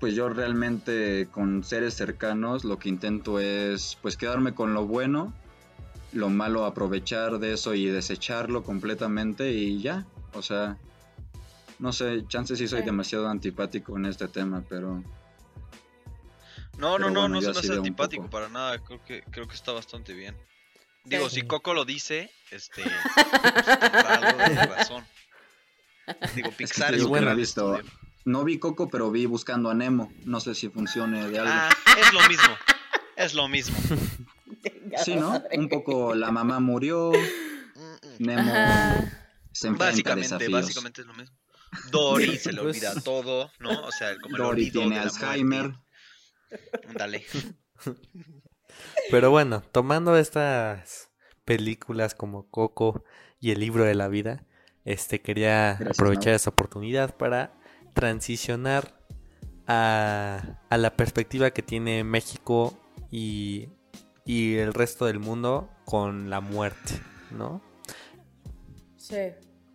pues 0.00 0.14
yo 0.14 0.28
realmente 0.30 1.28
con 1.30 1.62
seres 1.62 1.94
cercanos 1.94 2.64
lo 2.64 2.78
que 2.78 2.88
intento 2.88 3.38
es 3.38 3.96
pues 4.02 4.16
quedarme 4.16 4.54
con 4.54 4.72
lo 4.74 4.86
bueno, 4.86 5.32
lo 6.12 6.28
malo 6.30 6.64
aprovechar 6.64 7.38
de 7.38 7.52
eso 7.52 7.74
y 7.74 7.86
desecharlo 7.86 8.62
completamente 8.64 9.52
y 9.52 9.80
ya. 9.82 10.06
O 10.32 10.42
sea, 10.42 10.78
no 11.78 11.92
sé, 11.92 12.24
chances 12.28 12.58
sí 12.58 12.66
soy 12.66 12.80
Sí. 12.80 12.86
demasiado 12.86 13.28
antipático 13.28 13.96
en 13.96 14.06
este 14.06 14.26
tema, 14.28 14.64
pero 14.68 15.02
No, 16.78 16.92
no, 16.92 16.96
Pero 16.98 17.10
no, 17.10 17.20
bueno, 17.28 17.40
no 17.42 17.50
hace 17.50 17.68
veo 17.68 17.72
un 17.72 17.78
antipático 17.86 18.30
para 18.30 18.48
nada. 18.48 18.78
Creo 18.78 19.04
que, 19.04 19.22
creo 19.30 19.46
que 19.46 19.54
está 19.54 19.72
bastante 19.72 20.14
bien. 20.14 20.34
Digo, 21.04 21.28
Sí. 21.28 21.40
si 21.40 21.46
Coco 21.46 21.74
lo 21.74 21.84
dice, 21.84 22.30
este. 22.50 22.82
pues, 23.22 24.04
algo 24.06 24.38
de 24.38 24.66
razón. 24.66 25.04
Digo, 26.34 26.50
Pixar 26.52 26.94
es 26.94 27.02
que 27.04 27.08
no 27.10 27.16
he 27.16 27.20
gran 27.20 27.36
visto- 27.36 27.76
estudio. 27.76 27.99
No 28.24 28.44
vi 28.44 28.58
Coco, 28.58 28.88
pero 28.88 29.10
vi 29.10 29.26
buscando 29.26 29.70
a 29.70 29.74
Nemo. 29.74 30.12
No 30.24 30.40
sé 30.40 30.54
si 30.54 30.68
funcione 30.68 31.28
de 31.28 31.38
algo. 31.38 31.52
Ah, 31.54 31.70
es 31.98 32.12
lo 32.12 32.28
mismo. 32.28 32.56
Es 33.16 33.34
lo 33.34 33.48
mismo. 33.48 33.76
Sí, 35.04 35.14
¿no? 35.14 35.40
Un 35.52 35.68
poco 35.68 36.14
la 36.14 36.30
mamá 36.32 36.58
murió. 36.60 37.12
Nemo 38.18 38.40
Ajá. 38.42 39.28
se 39.52 39.68
enfrenta 39.68 39.84
a 39.86 39.90
Básicamente, 39.90 40.22
desafíos. 40.34 40.52
básicamente 40.52 41.00
es 41.02 41.06
lo 41.06 41.14
mismo. 41.14 41.36
Dory 41.90 42.36
se 42.36 42.52
le 42.52 42.60
Pues- 42.60 42.76
olvida 42.76 43.00
todo, 43.00 43.50
¿no? 43.60 43.70
O 43.86 43.92
sea, 43.92 44.18
como 44.18 44.36
el 44.36 44.42
Dory 44.42 44.70
tiene 44.70 44.98
Alzheimer. 44.98 45.72
Dale. 46.94 47.24
Pero 49.10 49.30
bueno, 49.30 49.62
tomando 49.72 50.16
estas 50.16 51.10
películas 51.44 52.14
como 52.14 52.48
Coco 52.50 53.04
y 53.38 53.52
el 53.52 53.60
libro 53.60 53.84
de 53.84 53.94
la 53.94 54.08
vida, 54.08 54.44
este 54.84 55.22
quería 55.22 55.74
Gracias, 55.78 55.98
aprovechar 55.98 56.26
Mau. 56.32 56.36
esta 56.36 56.50
oportunidad 56.50 57.16
para 57.16 57.54
transicionar 57.94 58.98
a, 59.66 60.58
a 60.68 60.78
la 60.78 60.96
perspectiva 60.96 61.50
que 61.50 61.62
tiene 61.62 62.02
México 62.04 62.78
y, 63.10 63.68
y 64.24 64.56
el 64.56 64.74
resto 64.74 65.06
del 65.06 65.18
mundo 65.20 65.68
con 65.84 66.30
la 66.30 66.40
muerte, 66.40 67.00
¿no? 67.30 67.62
Sí. 68.96 69.16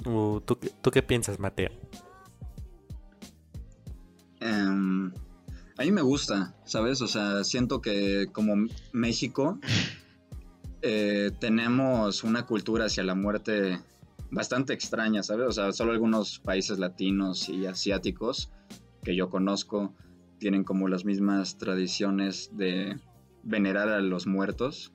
Uh, 0.05 0.41
¿tú, 0.41 0.59
qué- 0.59 0.71
¿Tú 0.81 0.91
qué 0.91 1.01
piensas, 1.03 1.39
Mateo? 1.39 1.69
Em, 4.39 5.11
a 5.77 5.83
mí 5.83 5.91
me 5.91 6.01
gusta, 6.01 6.55
¿sabes? 6.65 7.01
O 7.01 7.07
sea, 7.07 7.43
siento 7.43 7.81
que 7.81 8.27
como 8.31 8.67
México 8.91 9.59
eh, 10.81 11.31
tenemos 11.39 12.23
una 12.23 12.45
cultura 12.45 12.85
hacia 12.85 13.03
la 13.03 13.15
muerte 13.15 13.79
bastante 14.31 14.73
extraña, 14.73 15.23
¿sabes? 15.23 15.47
O 15.47 15.51
sea, 15.51 15.71
solo 15.71 15.91
algunos 15.91 16.39
países 16.39 16.79
latinos 16.79 17.49
y 17.49 17.65
asiáticos 17.65 18.51
que 19.03 19.15
yo 19.15 19.29
conozco 19.29 19.93
tienen 20.39 20.63
como 20.63 20.87
las 20.87 21.05
mismas 21.05 21.57
tradiciones 21.57 22.49
de 22.53 22.99
venerar 23.43 23.89
a 23.89 23.99
los 24.01 24.27
muertos. 24.27 24.91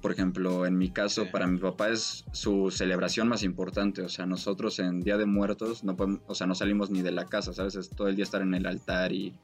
Por 0.00 0.12
ejemplo, 0.12 0.64
en 0.64 0.78
mi 0.78 0.90
caso, 0.90 1.24
Sí. 1.24 1.28
para 1.30 1.46
mi 1.46 1.58
papá 1.58 1.90
es 1.90 2.24
su 2.32 2.70
celebración 2.70 3.28
más 3.28 3.42
importante. 3.42 4.00
O 4.02 4.08
sea, 4.08 4.24
nosotros 4.24 4.78
en 4.78 5.00
Día 5.00 5.18
de 5.18 5.26
Muertos 5.26 5.84
no 5.84 5.94
podemos, 5.96 6.20
o 6.26 6.34
sea, 6.34 6.46
no 6.46 6.54
salimos 6.54 6.90
ni 6.90 7.02
de 7.02 7.10
la 7.12 7.26
casa, 7.26 7.52
¿sabes? 7.52 7.74
Es 7.74 7.90
todo 7.90 8.08
el 8.08 8.16
día 8.16 8.22
estar 8.22 8.40
en 8.40 8.54
el 8.54 8.64
altar 8.66 9.12
y 9.12 9.34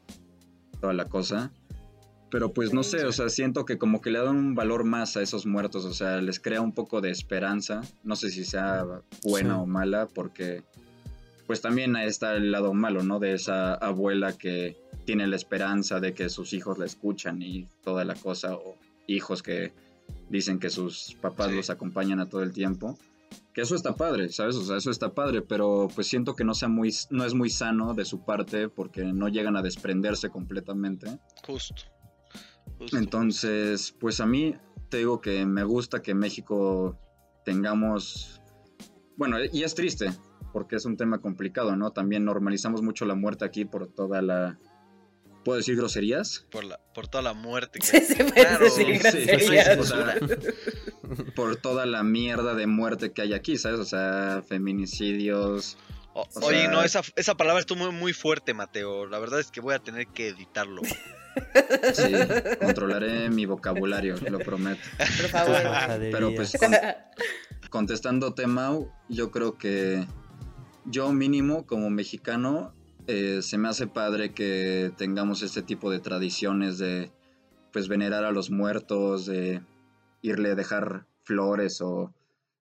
toda 0.80 0.94
la 0.94 1.04
cosa. 1.06 1.52
Pero 2.30 2.52
pues 2.52 2.72
no 2.72 2.82
sé, 2.82 3.04
o 3.06 3.12
sea, 3.12 3.28
siento 3.28 3.64
que 3.64 3.78
como 3.78 4.00
que 4.00 4.10
le 4.10 4.18
dan 4.18 4.36
un 4.36 4.54
valor 4.54 4.82
más 4.84 5.16
a 5.16 5.22
esos 5.22 5.46
muertos, 5.46 5.84
o 5.84 5.94
sea, 5.94 6.20
les 6.20 6.40
crea 6.40 6.60
un 6.60 6.72
poco 6.72 7.00
de 7.00 7.10
esperanza. 7.10 7.82
No 8.02 8.16
sé 8.16 8.30
si 8.30 8.44
sea 8.44 8.84
buena 9.22 9.54
Sí. 9.54 9.60
o 9.60 9.66
mala, 9.66 10.06
porque 10.06 10.64
pues 11.46 11.60
también 11.60 11.94
está 11.94 12.34
el 12.34 12.50
lado 12.50 12.74
malo, 12.74 13.04
¿no? 13.04 13.20
De 13.20 13.32
esa 13.32 13.74
abuela 13.74 14.32
que 14.36 14.76
tiene 15.04 15.28
la 15.28 15.36
esperanza 15.36 16.00
de 16.00 16.12
que 16.12 16.28
sus 16.28 16.52
hijos 16.52 16.78
la 16.78 16.86
escuchan 16.86 17.40
y 17.40 17.68
toda 17.84 18.04
la 18.04 18.16
cosa, 18.16 18.54
o 18.54 18.74
hijos 19.06 19.44
que 19.44 19.72
dicen 20.28 20.58
que 20.58 20.70
sus 20.70 21.16
papás 21.20 21.50
Sí. 21.50 21.54
los 21.56 21.70
acompañan 21.70 22.18
a 22.18 22.28
todo 22.28 22.42
el 22.42 22.52
tiempo. 22.52 22.98
Que 23.54 23.60
eso 23.62 23.76
está 23.76 23.94
padre, 23.94 24.28
¿sabes? 24.30 24.56
O 24.56 24.64
sea, 24.64 24.76
eso 24.78 24.90
está 24.90 25.10
padre, 25.14 25.40
pero 25.42 25.88
pues 25.94 26.08
siento 26.08 26.34
que 26.34 26.42
no 26.44 26.54
sea 26.54 26.68
muy, 26.68 26.92
no 27.10 27.24
es 27.24 27.34
muy 27.34 27.48
sano 27.50 27.94
de 27.94 28.04
su 28.04 28.24
parte 28.24 28.68
porque 28.68 29.04
no 29.04 29.28
llegan 29.28 29.56
a 29.56 29.62
desprenderse 29.62 30.28
completamente. 30.30 31.06
Justo. 31.46 31.82
Justo. 32.78 32.96
Entonces, 32.98 33.94
pues 33.98 34.20
a 34.20 34.26
mí 34.26 34.54
te 34.90 34.98
digo 34.98 35.20
que 35.20 35.44
me 35.46 35.64
gusta 35.64 36.02
que 36.02 36.14
México 36.14 36.98
tengamos, 37.44 38.40
bueno, 39.16 39.36
y 39.52 39.62
es 39.62 39.74
triste 39.74 40.10
porque 40.52 40.76
es 40.76 40.84
un 40.84 40.96
tema 40.96 41.20
complicado, 41.20 41.76
¿no? 41.76 41.90
También 41.92 42.24
normalizamos 42.24 42.82
mucho 42.82 43.04
la 43.04 43.14
muerte 43.14 43.44
aquí 43.44 43.64
por 43.64 43.88
toda 43.88 44.22
la, 44.22 44.58
¿puedo 45.44 45.58
decir 45.58 45.76
groserías? 45.76 46.46
por, 46.50 46.64
la, 46.64 46.80
por 46.94 47.08
toda 47.08 47.22
la 47.22 47.34
muerte 47.34 47.78
que 47.78 47.86
Sí, 47.86 48.00
sí, 48.00 48.14
Claro, 48.16 48.64
decir 48.64 48.86
sí, 48.86 49.10
sí, 49.20 49.26
groserías. 49.26 49.78
o 49.78 49.84
sea, 49.84 50.16
por 51.36 51.56
toda 51.56 51.86
la 51.86 52.02
mierda 52.02 52.54
de 52.54 52.66
muerte 52.66 53.12
que 53.12 53.22
hay 53.22 53.32
aquí, 53.34 53.58
¿sabes? 53.58 53.80
O 53.80 53.84
sea, 53.84 54.42
feminicidios. 54.46 55.76
O- 56.14 56.22
O 56.34 56.46
oye, 56.46 56.62
sea- 56.62 56.70
no, 56.70 56.82
esa, 56.82 57.02
esa 57.16 57.36
palabra 57.36 57.60
estuvo 57.60 57.78
muy, 57.90 57.92
muy 57.92 58.12
fuerte, 58.12 58.54
Mateo. 58.54 59.06
La 59.06 59.18
verdad 59.18 59.40
es 59.40 59.50
que 59.50 59.60
voy 59.60 59.74
a 59.74 59.78
tener 59.78 60.06
que 60.08 60.28
editarlo. 60.28 60.82
Sí, 61.94 62.12
controlaré 62.60 63.30
mi 63.30 63.46
vocabulario, 63.46 64.16
lo 64.30 64.38
prometo. 64.38 64.80
Por 64.98 65.28
favor. 65.28 65.56
Pero 65.98 66.34
pues 66.34 66.56
con- 66.58 66.72
contestándote, 67.70 68.46
Mau, 68.46 68.90
yo 69.08 69.30
creo 69.30 69.58
que 69.58 70.06
yo 70.84 71.12
mínimo 71.12 71.66
como 71.66 71.90
mexicano 71.90 72.72
eh, 73.06 73.40
se 73.42 73.58
me 73.58 73.68
hace 73.68 73.86
padre 73.86 74.32
que 74.32 74.92
tengamos 74.96 75.42
este 75.42 75.62
tipo 75.62 75.90
de 75.90 76.00
tradiciones 76.00 76.78
de 76.78 77.10
pues 77.72 77.88
venerar 77.88 78.24
a 78.24 78.30
los 78.32 78.50
muertos, 78.50 79.26
de 79.26 79.60
irle 80.22 80.52
a 80.52 80.54
dejar 80.54 81.06
flores 81.24 81.80
o 81.80 82.12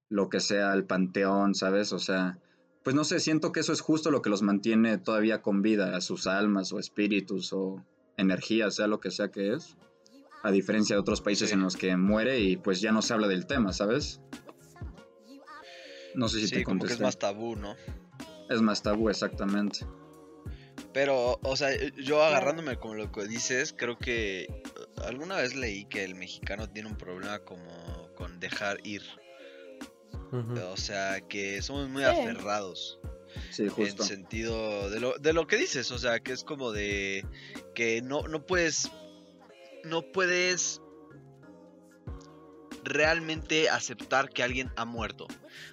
lo 0.09 0.29
que 0.29 0.39
sea 0.39 0.71
al 0.71 0.83
panteón, 0.83 1.55
¿sabes? 1.55 1.93
O 1.93 1.99
sea, 1.99 2.37
pues 2.83 2.95
no 2.95 3.03
sé, 3.03 3.19
siento 3.19 3.51
que 3.51 3.61
eso 3.61 3.73
es 3.73 3.81
justo 3.81 4.11
lo 4.11 4.21
que 4.21 4.29
los 4.29 4.41
mantiene 4.41 4.97
todavía 4.97 5.41
con 5.41 5.61
vida, 5.61 5.95
a 5.95 6.01
sus 6.01 6.27
almas 6.27 6.71
o 6.73 6.79
espíritus 6.79 7.53
o 7.53 7.83
energías, 8.17 8.75
sea 8.75 8.87
lo 8.87 8.99
que 8.99 9.11
sea 9.11 9.29
que 9.29 9.53
es. 9.53 9.75
A 10.43 10.51
diferencia 10.51 10.95
de 10.95 10.99
otros 10.99 11.21
países 11.21 11.51
en 11.51 11.61
los 11.61 11.75
que 11.75 11.95
muere 11.97 12.39
y 12.39 12.55
pues 12.57 12.79
ya 12.81 12.91
no 12.91 13.01
se 13.01 13.13
habla 13.13 13.27
del 13.27 13.47
tema, 13.47 13.73
¿sabes? 13.73 14.21
No 16.13 16.29
sé 16.29 16.39
si 16.39 16.47
Sí, 16.47 16.55
te 16.57 16.63
como 16.63 16.79
que 16.79 16.85
es 16.85 16.91
contesté. 16.99 17.03
más 17.03 17.17
tabú, 17.19 17.55
¿no? 17.55 17.75
Es 18.49 18.61
más 18.61 18.81
tabú, 18.83 19.09
exactamente. 19.09 19.79
Pero, 20.93 21.39
o 21.43 21.55
sea, 21.57 21.69
yo 21.97 22.23
agarrándome 22.23 22.77
con 22.77 22.97
lo 22.97 23.11
que 23.11 23.25
dices, 23.27 23.73
creo 23.77 23.97
que 23.97 24.43
eh, 24.43 24.63
alguna 25.05 25.37
vez 25.37 25.55
leí 25.55 25.85
que 25.85 26.05
el 26.05 26.15
mexicano 26.15 26.69
tiene 26.69 26.87
un 26.89 26.95
problema 26.97 27.39
como 27.39 28.09
con 28.15 28.39
dejar 28.39 28.77
ir. 28.85 29.01
O 30.31 30.77
sea, 30.77 31.21
que 31.21 31.61
somos 31.61 31.89
muy 31.89 32.03
Sí. 32.03 32.09
aferrados. 32.09 32.99
Sí, 33.51 33.67
justo. 33.67 34.03
En 34.03 34.09
sentido 34.09 34.89
de 34.89 34.99
lo, 34.99 35.17
de 35.17 35.33
lo 35.33 35.47
que 35.47 35.57
dices, 35.57 35.91
o 35.91 35.97
sea, 35.97 36.19
que 36.19 36.33
es 36.33 36.43
como 36.43 36.71
de 36.71 37.25
que 37.73 38.01
no, 38.01 38.23
no 38.27 38.45
puedes, 38.45 38.91
no 39.83 40.01
puedes 40.11 40.81
realmente 42.83 43.69
aceptar 43.69 44.29
que 44.29 44.43
alguien 44.43 44.69
ha 44.75 44.85
muerto. 44.85 45.27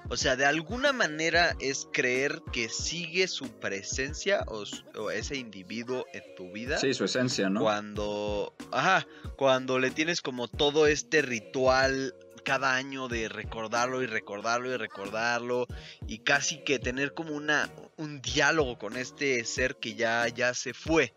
O 0.09 0.17
sea, 0.17 0.37
de 0.37 0.47
alguna 0.47 0.93
manera 0.93 1.55
es 1.61 1.87
creer 1.93 2.41
que 2.53 2.69
sigue 2.69 3.29
su 3.29 3.49
presencia 3.61 4.45
o, 4.47 4.65
su- 4.65 4.83
o 4.97 5.11
ese 5.11 5.37
individuo 5.37 6.07
en 6.15 6.23
tu 6.37 6.51
vida. 6.53 6.79
Sí, 6.79 6.95
su 6.95 7.05
esencia, 7.05 7.51
¿no? 7.51 7.61
Cuando, 7.61 8.55
ajá, 8.71 9.07
cuando 9.37 9.79
le 9.79 9.91
tienes 9.91 10.23
como 10.23 10.49
todo 10.49 10.87
este 10.87 11.21
ritual 11.21 12.15
cada 12.43 12.75
año 12.75 13.09
de 13.09 13.29
recordarlo 13.29 14.03
y 14.03 14.07
recordarlo 14.07 14.73
y 14.73 14.77
recordarlo 14.77 15.67
y 16.07 16.19
casi 16.19 16.59
que 16.65 16.79
tener 16.79 17.15
como 17.15 17.35
una 17.35 17.71
un 17.97 18.21
diálogo 18.21 18.79
con 18.79 18.97
este 18.97 19.45
ser 19.45 19.77
que 19.77 19.95
ya 19.95 20.27
ya 20.29 20.55
se 20.55 20.75
fue, 20.75 21.13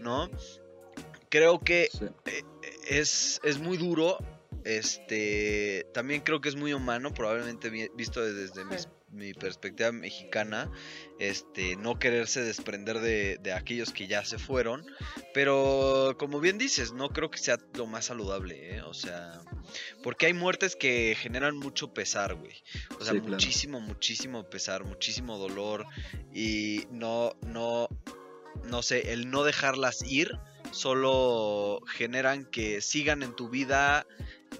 ¿no? 0.00 0.30
Creo 1.28 1.60
que 1.60 1.88
Sí. 1.92 2.06
es, 2.88 3.40
es 3.44 3.58
muy 3.58 3.76
duro. 3.76 4.18
Este 4.64 5.86
también 5.94 6.20
creo 6.22 6.40
que 6.40 6.48
es 6.48 6.56
muy 6.56 6.72
humano, 6.74 7.12
probablemente 7.14 7.70
vi- 7.70 7.90
visto 7.96 8.20
desde 8.20 8.64
mis- 8.64 8.82
Sí. 8.82 8.88
Mi 9.10 9.34
perspectiva 9.34 9.92
mexicana, 9.92 10.70
este, 11.18 11.76
no 11.76 11.98
quererse 11.98 12.42
desprender 12.42 13.00
de, 13.00 13.38
de 13.38 13.52
aquellos 13.52 13.92
que 13.92 14.06
ya 14.06 14.24
se 14.24 14.38
fueron. 14.38 14.86
Pero 15.34 16.16
como 16.18 16.40
bien 16.40 16.58
dices, 16.58 16.92
no 16.92 17.10
creo 17.10 17.30
que 17.30 17.38
sea 17.38 17.58
lo 17.74 17.86
más 17.86 18.06
saludable, 18.06 18.76
¿eh? 18.76 18.82
O 18.82 18.94
sea, 18.94 19.40
porque 20.02 20.26
hay 20.26 20.32
muertes 20.34 20.76
que 20.76 21.16
generan 21.18 21.56
mucho 21.56 21.92
pesar, 21.92 22.34
güey. 22.34 22.54
O 22.98 23.04
sea, 23.04 23.12
Sí, 23.14 23.20
claro. 23.20 23.32
muchísimo, 23.32 23.80
muchísimo 23.80 24.48
pesar, 24.48 24.84
muchísimo 24.84 25.38
dolor. 25.38 25.86
Y 26.32 26.86
no, 26.90 27.34
no, 27.46 27.88
no 28.64 28.82
sé, 28.82 29.12
el 29.12 29.30
no 29.30 29.44
dejarlas 29.44 30.02
ir 30.02 30.38
solo 30.72 31.80
generan 31.86 32.44
que 32.44 32.80
sigan 32.80 33.22
en 33.22 33.34
tu 33.34 33.48
vida 33.48 34.06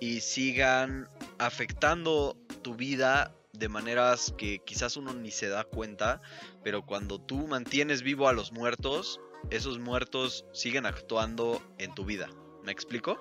y 0.01 0.21
sigan 0.21 1.09
afectando 1.39 2.37
tu 2.63 2.75
vida 2.75 3.37
de 3.61 3.69
maneras 3.69 4.35
que 4.37 4.59
quizás 4.65 4.97
uno 4.97 5.13
ni 5.13 5.31
se 5.31 5.49
da 5.49 5.63
cuenta, 5.65 6.21
pero 6.65 6.85
cuando 6.85 7.21
tú 7.21 7.47
mantienes 7.47 8.03
vivo 8.03 8.27
a 8.27 8.33
los 8.33 8.53
muertos, 8.53 9.21
esos 9.51 9.79
muertos 9.79 10.47
siguen 10.53 10.87
actuando 10.87 11.63
en 11.79 11.95
tu 11.95 12.05
vida. 12.05 12.29
¿Me 12.65 12.73
explico? 12.73 13.21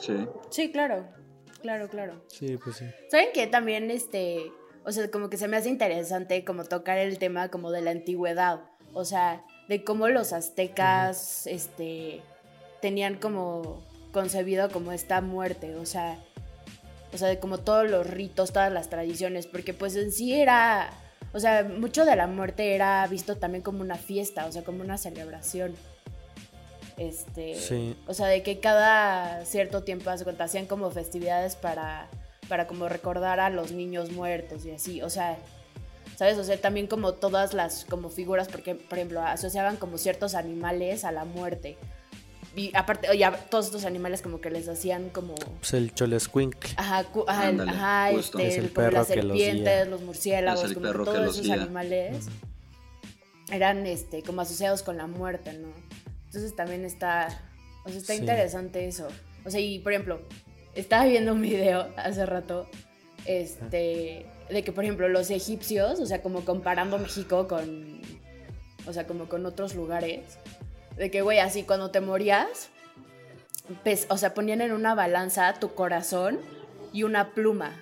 Sí. 0.00 0.26
Sí, 0.50 0.72
claro. 0.72 1.06
Claro, 1.60 1.88
claro. 1.88 2.24
Sí, 2.28 2.56
pues 2.62 2.76
sí. 2.76 2.86
¿Saben 3.10 3.28
que 3.34 3.46
también 3.48 3.90
este, 3.90 4.52
o 4.84 4.92
sea, 4.92 5.10
como 5.10 5.28
que 5.28 5.36
se 5.36 5.48
me 5.48 5.56
hace 5.56 5.68
interesante 5.68 6.44
como 6.44 6.64
tocar 6.64 6.98
el 6.98 7.18
tema 7.18 7.48
como 7.50 7.72
de 7.72 7.82
la 7.82 7.90
antigüedad, 7.90 8.70
o 8.92 9.04
sea, 9.04 9.44
de 9.68 9.82
cómo 9.82 10.08
los 10.08 10.32
aztecas 10.32 11.46
este 11.48 12.22
tenían 12.80 13.16
como 13.16 13.82
concebido 14.12 14.70
como 14.70 14.92
esta 14.92 15.20
muerte, 15.20 15.74
o 15.74 15.86
sea, 15.86 16.22
o 17.16 17.18
sea, 17.18 17.28
de 17.28 17.38
como 17.38 17.56
todos 17.58 17.90
los 17.90 18.06
ritos, 18.06 18.52
todas 18.52 18.70
las 18.70 18.90
tradiciones, 18.90 19.46
porque 19.46 19.72
pues 19.72 19.96
en 19.96 20.12
sí 20.12 20.34
era, 20.34 20.90
o 21.32 21.40
sea, 21.40 21.64
mucho 21.64 22.04
de 22.04 22.14
la 22.14 22.26
muerte 22.26 22.74
era 22.74 23.06
visto 23.06 23.36
también 23.36 23.62
como 23.62 23.80
una 23.80 23.96
fiesta, 23.96 24.44
o 24.44 24.52
sea, 24.52 24.62
como 24.62 24.82
una 24.82 24.98
celebración. 24.98 25.74
Este, 26.98 27.56
Sí. 27.56 27.96
o 28.06 28.12
sea, 28.12 28.26
de 28.26 28.42
que 28.42 28.60
cada 28.60 29.44
cierto 29.46 29.82
tiempo 29.82 30.10
hacían 30.10 30.66
como 30.66 30.90
festividades 30.90 31.56
para, 31.56 32.08
para 32.48 32.66
como 32.66 32.86
recordar 32.88 33.40
a 33.40 33.48
los 33.48 33.72
niños 33.72 34.12
muertos 34.12 34.66
y 34.66 34.72
así. 34.72 35.00
O 35.00 35.08
sea, 35.08 35.38
¿sabes? 36.16 36.36
O 36.36 36.44
sea, 36.44 36.60
también 36.60 36.86
como 36.86 37.14
todas 37.14 37.54
las 37.54 37.86
como 37.86 38.10
figuras, 38.10 38.48
porque, 38.48 38.74
por 38.74 38.98
ejemplo, 38.98 39.22
asociaban 39.22 39.76
como 39.78 39.96
ciertos 39.96 40.34
animales 40.34 41.04
a 41.04 41.12
la 41.12 41.24
muerte. 41.24 41.78
Y 42.56 42.74
aparte, 42.74 43.08
oye, 43.10 43.28
todos 43.50 43.66
estos 43.66 43.84
animales 43.84 44.22
como 44.22 44.40
que 44.40 44.50
les 44.50 44.66
hacían 44.68 45.10
como... 45.10 45.34
Pues 45.34 45.74
el 45.74 45.92
cholescuincle. 45.94 46.70
Ajá, 46.76 47.04
cu- 47.04 47.24
ajá, 47.28 47.44
el- 47.50 47.60
Ándale, 47.60 47.70
ajá, 47.70 48.10
este, 48.12 48.48
Es 48.48 48.56
el 48.56 48.62
las 48.64 48.72
perro 48.72 48.90
que 49.06 49.22
los 49.22 49.38
serpientes, 49.38 49.88
los 49.88 50.00
murciélagos, 50.02 50.64
Es 50.64 50.68
el 50.70 50.74
como 50.74 50.86
perro 50.86 51.04
que 51.04 51.10
todos 51.10 51.20
los 51.26 51.34
esos 51.34 51.44
guía. 51.46 51.54
animales. 51.54 52.26
eran 53.52 53.86
este, 53.86 54.22
como 54.22 54.40
asociados 54.40 54.82
con 54.82 54.96
la 54.96 55.06
muerte, 55.06 55.52
¿no? 55.52 55.68
Entonces 56.26 56.56
también 56.56 56.84
está, 56.84 57.28
o 57.84 57.88
sea, 57.88 57.98
está 57.98 58.14
Sí. 58.14 58.20
interesante 58.20 58.86
eso. 58.88 59.06
O 59.44 59.50
sea, 59.50 59.60
y 59.60 59.78
por 59.78 59.92
ejemplo, 59.92 60.20
estaba 60.74 61.04
viendo 61.04 61.32
un 61.32 61.42
video 61.42 61.86
hace 61.96 62.26
rato, 62.26 62.66
este, 63.24 64.26
de 64.50 64.62
que 64.64 64.72
por 64.72 64.82
ejemplo 64.84 65.08
los 65.08 65.30
egipcios, 65.30 66.00
o 66.00 66.06
sea, 66.06 66.22
como 66.22 66.44
comparando 66.44 66.98
México 66.98 67.46
con, 67.46 68.00
o 68.86 68.92
sea, 68.92 69.06
como 69.06 69.28
con 69.28 69.46
otros 69.46 69.74
lugares, 69.76 70.22
de 70.96 71.10
que, 71.10 71.22
güey, 71.22 71.38
así 71.38 71.62
cuando 71.64 71.90
te 71.90 72.00
morías, 72.00 72.68
pues, 73.84 74.06
o 74.10 74.16
sea, 74.16 74.34
ponían 74.34 74.60
en 74.60 74.72
una 74.72 74.94
balanza 74.94 75.52
tu 75.54 75.74
corazón 75.74 76.38
y 76.92 77.02
una 77.02 77.30
pluma, 77.34 77.72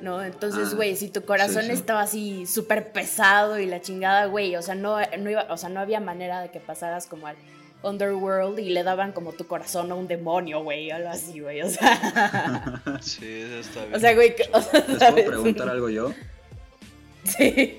¿no? 0.00 0.22
Entonces, 0.22 0.68
Ah, 0.72 0.76
güey, 0.76 0.96
si 0.96 1.08
tu 1.08 1.24
corazón 1.24 1.62
sí, 1.62 1.68
sí. 1.68 1.74
estaba 1.74 2.00
así 2.02 2.46
súper 2.46 2.92
pesado 2.92 3.58
y 3.58 3.66
la 3.66 3.80
chingada, 3.80 4.26
güey, 4.26 4.56
o 4.56 4.62
sea, 4.62 4.74
no, 4.74 4.96
no 5.18 5.30
iba, 5.30 5.46
o 5.50 5.56
sea, 5.56 5.68
no 5.68 5.80
había 5.80 6.00
manera 6.00 6.40
de 6.40 6.50
que 6.50 6.60
pasaras 6.60 7.06
como 7.06 7.26
al 7.26 7.36
Underworld 7.82 8.60
y 8.60 8.70
le 8.70 8.84
daban 8.84 9.10
como 9.12 9.32
tu 9.32 9.46
corazón 9.48 9.90
a 9.90 9.96
un 9.96 10.06
demonio, 10.06 10.62
güey, 10.62 10.90
o 10.92 10.94
algo 10.94 11.08
así, 11.08 11.40
güey, 11.40 11.62
o 11.62 11.68
sea, 11.68 12.80
Sí, 13.02 13.26
eso 13.42 13.58
está 13.58 13.80
bien. 13.84 13.94
o 13.96 13.98
sea, 13.98 14.14
güey, 14.14 14.36
que- 14.36 14.48
o 14.52 14.62
sea, 14.62 14.80
¿Les 15.10 15.24
puedo 15.24 15.26
preguntar 15.26 15.68
algo 15.68 15.88
yo? 15.90 16.12
Sí. 17.24 17.78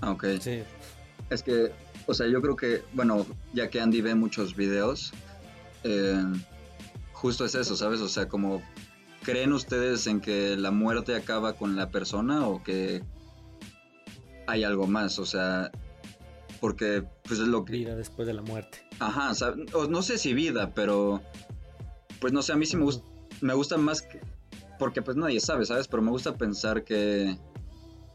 Ah, 0.00 0.10
ok. 0.10 0.24
Sí. 0.40 0.62
Es 1.30 1.42
que, 1.42 1.72
o 2.06 2.14
sea, 2.14 2.26
yo 2.28 2.40
creo 2.40 2.56
que, 2.56 2.82
bueno, 2.92 3.26
ya 3.52 3.68
que 3.70 3.80
Andy 3.80 4.00
ve 4.00 4.14
muchos 4.14 4.54
videos, 4.54 5.12
eh, 5.84 6.22
justo 7.12 7.44
es 7.44 7.54
eso, 7.54 7.76
¿sabes? 7.76 8.00
O 8.00 8.08
sea, 8.08 8.28
como, 8.28 8.62
¿creen 9.22 9.52
ustedes 9.52 10.06
en 10.06 10.20
que 10.20 10.56
la 10.56 10.70
muerte 10.70 11.16
acaba 11.16 11.54
con 11.54 11.74
la 11.76 11.90
persona 11.90 12.46
o 12.46 12.62
que 12.62 13.02
hay 14.46 14.62
algo 14.64 14.86
más? 14.86 15.18
O 15.18 15.26
sea, 15.26 15.70
porque, 16.60 17.02
pues 17.24 17.40
es 17.40 17.48
lo 17.48 17.64
que... 17.64 17.72
Vida 17.72 17.96
después 17.96 18.26
de 18.28 18.34
la 18.34 18.42
muerte. 18.42 18.86
Ajá, 19.00 19.30
o 19.30 19.34
sea, 19.34 19.54
no 19.90 20.02
sé 20.02 20.18
si 20.18 20.32
vida, 20.32 20.72
pero, 20.74 21.20
pues 22.20 22.32
no 22.32 22.40
sé, 22.42 22.52
a 22.52 22.56
mí 22.56 22.66
sí 22.66 22.76
me, 22.76 22.84
gus- 22.84 23.02
me 23.40 23.52
gusta 23.54 23.76
más, 23.76 24.02
que- 24.02 24.20
porque 24.78 25.02
pues 25.02 25.16
nadie 25.16 25.40
sabe, 25.40 25.66
¿sabes? 25.66 25.88
Pero 25.88 26.02
me 26.02 26.10
gusta 26.10 26.34
pensar 26.36 26.84
que 26.84 27.36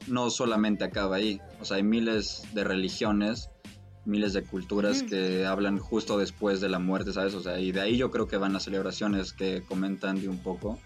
no 0.07 0.29
solamente 0.29 0.83
acaba 0.83 1.17
ahí. 1.17 1.39
O 1.59 1.65
sea, 1.65 1.77
hay 1.77 1.83
miles 1.83 2.43
de 2.53 2.63
religiones, 2.63 3.49
miles 4.05 4.33
de 4.33 4.43
culturas 4.43 5.03
que 5.03 5.45
hablan 5.45 5.77
justo 5.77 6.17
después 6.17 6.61
de 6.61 6.69
la 6.69 6.79
muerte, 6.79 7.13
¿sabes? 7.13 7.33
O 7.33 7.41
sea, 7.41 7.59
y 7.59 7.71
de 7.71 7.81
ahí 7.81 7.97
yo 7.97 8.11
creo 8.11 8.27
que 8.27 8.37
van 8.37 8.53
las 8.53 8.63
celebraciones 8.63 9.33
que 9.33 9.63
comentan 9.63 10.19
de 10.21 10.27
un 10.29 10.39
poco. 10.39 10.79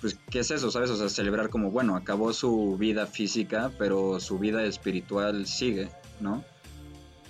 Pues, 0.00 0.18
¿qué 0.30 0.40
es 0.40 0.50
eso, 0.50 0.70
sabes? 0.70 0.90
O 0.90 0.96
sea, 0.96 1.08
celebrar 1.08 1.48
como, 1.48 1.70
bueno, 1.70 1.96
acabó 1.96 2.32
su 2.32 2.76
vida 2.78 3.06
física, 3.06 3.72
pero 3.78 4.20
su 4.20 4.38
vida 4.38 4.62
espiritual 4.64 5.46
sigue, 5.46 5.88
¿no? 6.20 6.44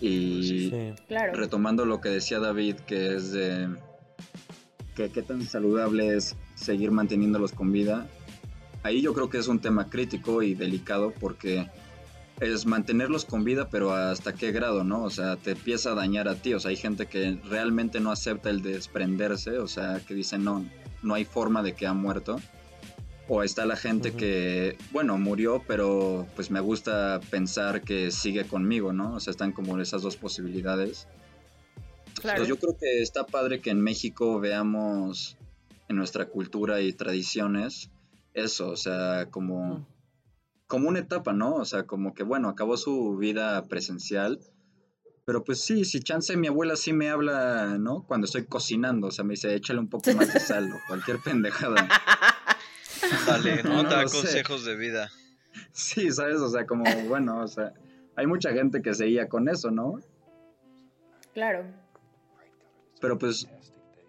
Y 0.00 0.68
Sí. 0.70 0.94
Claro. 1.08 1.32
retomando 1.34 1.86
lo 1.86 2.00
que 2.00 2.10
decía 2.10 2.38
David, 2.38 2.76
que 2.86 3.14
es 3.14 3.32
de 3.32 3.68
que 4.94 5.10
qué 5.10 5.22
tan 5.22 5.42
saludable 5.42 6.16
es 6.16 6.36
seguir 6.54 6.90
manteniéndolos 6.90 7.52
con 7.52 7.70
vida, 7.72 8.06
ahí 8.86 9.02
yo 9.02 9.12
creo 9.12 9.28
que 9.28 9.38
es 9.38 9.48
un 9.48 9.58
tema 9.58 9.90
crítico 9.90 10.42
y 10.42 10.54
delicado 10.54 11.12
porque 11.18 11.68
es 12.40 12.66
mantenerlos 12.66 13.24
con 13.24 13.44
vida, 13.44 13.68
pero 13.68 13.92
hasta 13.92 14.34
qué 14.34 14.52
grado, 14.52 14.84
¿no? 14.84 15.02
O 15.02 15.10
sea, 15.10 15.36
te 15.36 15.52
empieza 15.52 15.92
a 15.92 15.94
dañar 15.94 16.28
a 16.28 16.36
ti, 16.36 16.54
o 16.54 16.60
sea, 16.60 16.70
hay 16.70 16.76
gente 16.76 17.06
que 17.06 17.38
realmente 17.48 17.98
no 18.00 18.12
acepta 18.12 18.50
el 18.50 18.62
desprenderse, 18.62 19.58
o 19.58 19.66
sea, 19.66 20.00
que 20.06 20.14
dice, 20.14 20.38
no, 20.38 20.64
no 21.02 21.14
hay 21.14 21.24
forma 21.24 21.62
de 21.62 21.74
que 21.74 21.86
ha 21.86 21.94
muerto. 21.94 22.38
O 23.28 23.42
está 23.42 23.66
la 23.66 23.74
gente 23.74 24.10
Ujú. 24.10 24.18
que, 24.18 24.78
bueno, 24.92 25.18
murió, 25.18 25.64
pero 25.66 26.28
pues 26.36 26.52
me 26.52 26.60
gusta 26.60 27.20
pensar 27.28 27.82
que 27.82 28.12
sigue 28.12 28.44
conmigo, 28.44 28.92
¿no? 28.92 29.14
O 29.14 29.20
sea, 29.20 29.32
están 29.32 29.50
como 29.50 29.80
esas 29.80 30.02
dos 30.02 30.16
posibilidades. 30.16 31.08
Claro. 32.20 32.38
Pues 32.38 32.48
yo 32.48 32.56
creo 32.56 32.76
que 32.78 33.02
está 33.02 33.26
padre 33.26 33.60
que 33.60 33.70
en 33.70 33.80
México 33.80 34.38
veamos 34.38 35.36
en 35.88 35.96
nuestra 35.96 36.26
cultura 36.26 36.80
y 36.80 36.92
tradiciones 36.92 37.90
eso, 38.36 38.68
o 38.70 38.76
sea, 38.76 39.26
como, 39.30 39.78
Mm. 39.78 39.86
como 40.68 40.88
una 40.88 41.00
etapa, 41.00 41.32
¿no? 41.32 41.54
O 41.56 41.64
sea, 41.64 41.84
como 41.84 42.14
que, 42.14 42.22
bueno, 42.22 42.48
acabó 42.48 42.76
su 42.76 43.16
vida 43.16 43.64
presencial, 43.64 44.38
pero 45.24 45.42
pues 45.42 45.60
sí, 45.62 45.84
si 45.84 45.98
chance 46.00 46.36
mi 46.36 46.46
abuela 46.46 46.76
sí 46.76 46.92
me 46.92 47.08
habla, 47.10 47.78
¿no? 47.78 48.04
Cuando 48.06 48.26
estoy 48.26 48.44
cocinando, 48.46 49.08
o 49.08 49.10
sea, 49.10 49.24
me 49.24 49.32
dice, 49.34 49.54
échale 49.54 49.80
un 49.80 49.88
poco 49.88 50.12
más 50.12 50.32
de 50.32 50.38
sal 50.38 50.70
o 50.72 50.76
cualquier 50.86 51.18
pendejada. 51.18 51.88
Dale, 53.26 53.62
¿no? 53.64 53.82
No 53.82 53.88
Te 53.88 53.94
da 53.96 54.06
sé. 54.08 54.16
consejos 54.18 54.64
de 54.64 54.76
vida. 54.76 55.10
Sí, 55.72 56.10
¿sabes? 56.12 56.36
O 56.40 56.48
sea, 56.48 56.66
como, 56.66 56.84
bueno, 57.08 57.40
o 57.42 57.48
sea, 57.48 57.72
hay 58.14 58.26
mucha 58.26 58.52
gente 58.52 58.82
que 58.82 58.94
seguía 58.94 59.28
con 59.28 59.48
eso, 59.48 59.70
¿no? 59.70 59.98
Claro. 61.34 61.64
Pero 63.00 63.18
pues, 63.18 63.46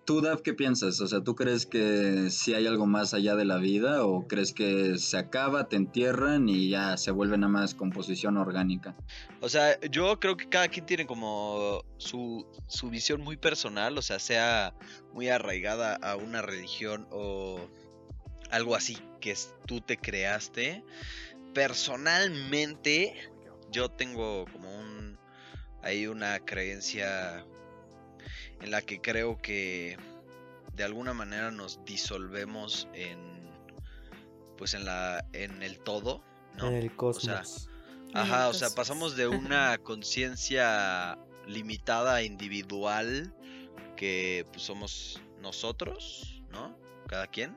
¿tú, 0.08 0.22
Dav, 0.22 0.42
qué 0.42 0.54
piensas? 0.54 1.02
O 1.02 1.08
sea, 1.08 1.22
¿tú 1.22 1.36
crees 1.36 1.66
que 1.66 2.30
sí 2.32 2.54
hay 2.54 2.66
algo 2.66 2.86
más 2.86 3.14
allá 3.14 3.36
de 3.36 3.44
la 3.44 3.58
vida 3.58 4.06
o 4.06 4.26
crees 4.26 4.54
que 4.54 4.98
se 4.98 5.18
acaba, 5.18 5.68
te 5.68 5.76
entierran 5.76 6.48
y 6.48 6.70
ya 6.70 6.96
se 6.96 7.12
vuelve 7.12 7.38
nada 7.38 7.52
más 7.52 7.76
composición 7.76 8.38
orgánica? 8.38 8.96
O 9.42 9.50
sea, 9.50 9.78
yo 9.82 10.18
creo 10.22 10.38
que 10.38 10.48
cada 10.48 10.70
quien 10.70 10.86
tiene 10.86 11.06
como 11.06 11.84
su, 11.98 12.48
su 12.70 12.90
visión 12.90 13.22
muy 13.22 13.36
personal, 13.36 13.98
o 13.98 14.02
sea, 14.02 14.18
sea 14.18 14.74
muy 15.14 15.28
arraigada 15.28 15.96
a 15.96 16.16
una 16.16 16.42
religión 16.42 17.06
o 17.12 17.68
algo 18.50 18.76
así 18.76 18.98
que 19.20 19.36
tú 19.66 19.82
te 19.82 19.98
creaste. 19.98 20.86
Personalmente, 21.54 23.14
yo 23.72 23.90
tengo 23.90 24.46
como 24.54 24.74
un 24.74 25.18
hay 25.84 26.08
una 26.08 26.40
creencia 26.40 27.46
en 28.62 28.72
la 28.72 28.82
que 28.82 29.02
creo 29.02 29.38
que 29.42 29.98
de 30.74 30.84
alguna 30.84 31.14
manera 31.14 31.52
nos 31.52 31.84
disolvemos 31.86 32.88
en 32.94 33.38
pues 34.58 34.74
en 34.74 34.86
la 34.86 35.26
en 35.34 35.62
el 35.64 35.80
todo, 35.80 36.24
¿no? 36.58 36.68
En 36.68 36.76
el 36.76 36.96
cosmos. 36.96 37.70
Ajá, 38.14 38.48
o 38.48 38.54
sea, 38.54 38.70
pasamos 38.72 39.16
de 39.16 39.28
una 39.28 39.78
conciencia 39.84 41.18
limitada, 41.46 42.24
individual, 42.24 43.34
que 43.96 44.46
pues 44.52 44.64
somos 44.64 45.22
nosotros, 45.42 46.42
¿no? 46.52 46.78
Cada 47.08 47.28
quien, 47.28 47.56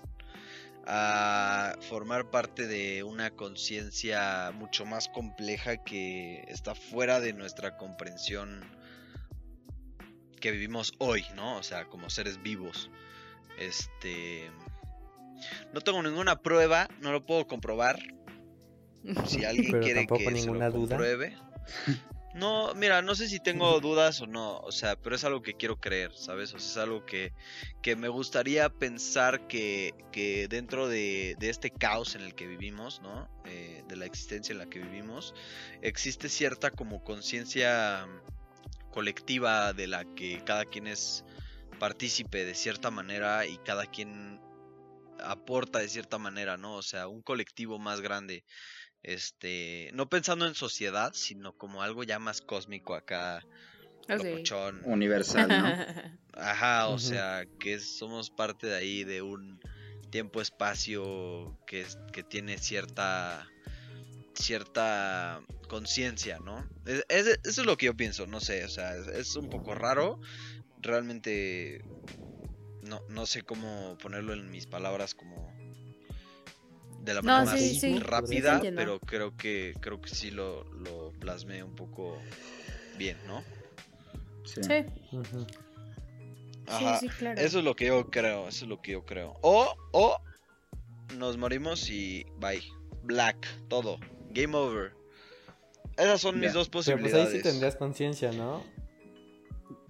a 0.87 1.77
formar 1.89 2.31
parte 2.31 2.67
de 2.67 3.03
una 3.03 3.31
conciencia 3.31 4.53
mucho 4.55 4.85
más 4.85 5.09
compleja 5.09 5.79
que 5.79 6.45
está 6.49 6.75
fuera 6.75 7.21
de 7.21 7.33
nuestra 7.33 7.77
comprensión 7.77 8.65
que 10.41 10.51
vivimos 10.51 10.93
hoy, 10.99 11.25
¿no? 11.35 11.57
O 11.57 11.63
sea, 11.63 11.85
como 11.87 12.11
seres 12.11 12.43
vivos. 12.43 12.91
Este... 13.59 14.51
No 15.73 15.81
tengo 15.81 16.03
ninguna 16.03 16.41
prueba, 16.41 16.89
no 17.01 17.13
lo 17.13 17.25
puedo 17.25 17.47
comprobar, 17.47 17.99
si 19.27 19.45
alguien 19.45 19.71
Pero 19.73 19.85
quiere 19.85 20.07
que 20.07 20.25
se 20.25 20.31
ninguna 20.33 20.69
lo 20.69 20.73
duda. 20.73 20.97
compruebe. 20.97 21.37
No, 22.33 22.75
mira, 22.75 23.03
no 23.03 23.17
sé 23.17 23.29
si 23.29 23.41
tengo 23.41 23.81
dudas 23.81 24.21
o 24.21 24.27
no, 24.29 24.59
o 24.61 24.71
sea, 24.71 24.95
pero 24.95 25.17
es 25.17 25.25
algo 25.25 25.43
que 25.43 25.55
quiero 25.55 25.81
creer, 25.81 26.13
¿sabes? 26.15 26.55
O 26.55 26.61
sea, 26.61 26.71
es 26.71 26.77
algo 26.77 27.05
que, 27.05 27.33
que 27.83 27.97
me 27.97 28.07
gustaría 28.07 28.69
pensar 28.69 29.49
que, 29.49 29.95
que 30.13 30.47
dentro 30.47 30.87
de, 30.87 31.35
de 31.41 31.51
este 31.51 31.73
caos 31.73 32.15
en 32.15 32.21
el 32.21 32.37
que 32.37 32.47
vivimos, 32.47 33.01
¿no? 33.03 33.29
Eh, 33.47 33.83
de 33.89 33.97
la 33.97 34.07
existencia 34.07 34.53
en 34.53 34.59
la 34.59 34.67
que 34.67 34.79
vivimos, 34.79 35.35
existe 35.83 36.29
cierta 36.29 36.71
como 36.71 37.03
conciencia 37.03 38.07
colectiva 38.91 39.73
de 39.73 39.87
la 39.87 40.05
que 40.15 40.43
cada 40.45 40.65
quien 40.65 40.87
es 40.87 41.25
partícipe 41.79 42.45
de 42.45 42.55
cierta 42.55 42.91
manera 42.91 43.47
y 43.47 43.57
cada 43.59 43.87
quien 43.87 44.41
aporta 45.19 45.79
de 45.79 45.89
cierta 45.89 46.19
manera, 46.19 46.57
¿no? 46.57 46.75
O 46.77 46.83
sea, 46.83 47.09
un 47.09 47.23
colectivo 47.23 47.79
más 47.79 48.01
grande 48.01 48.45
este, 49.03 49.91
no 49.95 50.09
pensando 50.09 50.47
en 50.47 50.55
sociedad, 50.55 51.13
sino 51.15 51.53
como 51.55 51.83
algo 51.83 52.05
ya 52.05 52.19
más 52.19 52.41
cósmico 52.43 52.95
acá, 52.95 53.43
Ok. 54.09 54.09
locochón. 54.09 54.81
Universal, 54.85 55.49
¿no? 55.49 55.75
Ajá, 56.35 56.89
o 56.89 56.99
sea, 56.99 57.45
que 57.59 57.81
somos 57.81 58.31
parte 58.31 58.67
de 58.67 58.77
ahí 58.77 59.05
de 59.05 59.21
un 59.23 59.61
tiempo-espacio 60.11 61.59
que, 61.67 61.81
es- 61.83 61.99
que 62.13 62.23
tiene 62.23 62.59
cierta 62.59 63.47
cierta 64.35 65.41
conciencia, 65.71 66.41
¿no? 66.41 66.69
Es- 66.85 67.05
es- 67.09 67.39
eso 67.45 67.61
es 67.61 67.67
lo 67.67 67.77
que 67.77 67.87
yo 67.87 67.97
pienso, 67.97 68.27
no 68.27 68.41
sé, 68.41 68.65
o 68.65 68.69
sea, 68.69 68.97
es, 68.97 69.07
es 69.07 69.37
un 69.37 69.49
poco 69.49 69.73
raro, 69.73 70.19
realmente 70.83 71.81
no, 72.83 73.01
no 73.09 73.25
sé 73.25 73.43
cómo 73.43 73.97
ponerlo 74.03 74.33
en 74.35 74.51
mis 74.51 74.67
palabras 74.67 75.15
como 75.15 75.55
de 77.05 77.15
la 77.15 77.23
No, 77.23 77.47
manera 77.47 77.57
sí, 77.57 77.69
más 77.69 77.81
sí, 77.81 77.81
sí 77.81 77.99
rápida, 78.01 78.61
pero 78.75 78.99
creo 78.99 79.37
que 79.37 79.75
creo 79.81 80.01
que 80.01 80.11
sí 80.11 80.33
lo, 80.33 80.65
lo 80.75 81.13
plasmé 81.21 81.63
un 81.63 81.77
poco 81.77 82.21
bien, 82.99 83.17
¿no? 83.29 83.45
Sí. 84.45 84.61
Ajá. 86.67 86.99
sí, 86.99 87.09
sí, 87.09 87.15
claro. 87.17 87.41
Eso 87.41 87.59
es 87.61 87.65
lo 87.65 87.77
que 87.77 87.87
yo 87.87 88.11
creo, 88.11 88.49
eso 88.49 88.65
es 88.65 88.69
lo 88.69 88.83
que 88.83 88.93
yo 88.93 89.05
creo. 89.05 89.37
O, 89.43 89.73
o 89.93 90.19
nos 91.17 91.37
morimos 91.37 91.89
y 91.89 92.25
bye. 92.41 92.63
Black, 93.05 93.37
todo. 93.69 93.99
Game 94.33 94.55
over. 94.57 95.00
Esas 96.01 96.21
son 96.21 96.41
mis 96.41 96.53
dos 96.53 96.69
Pero 96.69 96.73
pues 96.73 96.89
ahí 96.89 96.95
posibilidades. 96.95 97.33
sí 97.33 97.43
tendrías 97.43 97.77
conciencia, 97.77 98.33
¿no? 98.33 98.65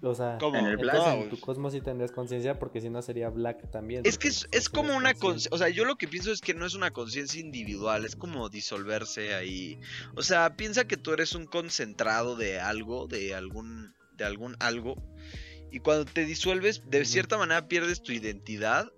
O 0.03 0.15
sea, 0.15 0.37
¿Cómo? 0.39 0.57
En 0.57 0.65
el 0.65 0.73
entonces 0.73 0.99
Black. 1.03 1.23
en 1.23 1.29
tu 1.29 1.39
cosmos 1.39 1.73
sí 1.73 1.81
tendrías 1.81 2.11
conciencia 2.11 2.57
porque 2.57 2.81
si 2.81 2.89
no 2.89 3.01
sería 3.03 3.29
Black 3.29 3.69
también. 3.69 4.01
Es 4.03 4.17
que 4.17 4.29
es, 4.29 4.69
como 4.69 4.95
una 4.95 5.13
conciencia, 5.13 5.51
o 5.53 5.57
sea, 5.59 5.69
yo 5.69 5.85
lo 5.85 5.95
que 5.95 6.07
pienso 6.07 6.31
es 6.31 6.41
que 6.41 6.55
no 6.55 6.65
es 6.65 6.73
una 6.73 6.91
conciencia 6.91 7.39
individual, 7.39 8.03
es 8.03 8.15
como 8.15 8.49
disolverse 8.49 9.35
ahí. 9.35 9.79
O 10.15 10.23
sea, 10.23 10.55
piensa 10.55 10.85
que 10.85 10.97
tú 10.97 11.13
eres 11.13 11.35
un 11.35 11.45
concentrado 11.45 12.35
de 12.35 12.59
algo, 12.59 13.07
de 13.07 13.35
algún, 13.35 13.93
de 14.17 14.25
algún 14.25 14.55
algo, 14.59 14.95
y 15.71 15.79
cuando 15.79 16.05
te 16.05 16.25
disuelves, 16.25 16.81
de 16.89 17.05
cierta 17.05 17.37
manera 17.37 17.67
pierdes 17.67 18.01
tu 18.01 18.11
identidad 18.11 18.91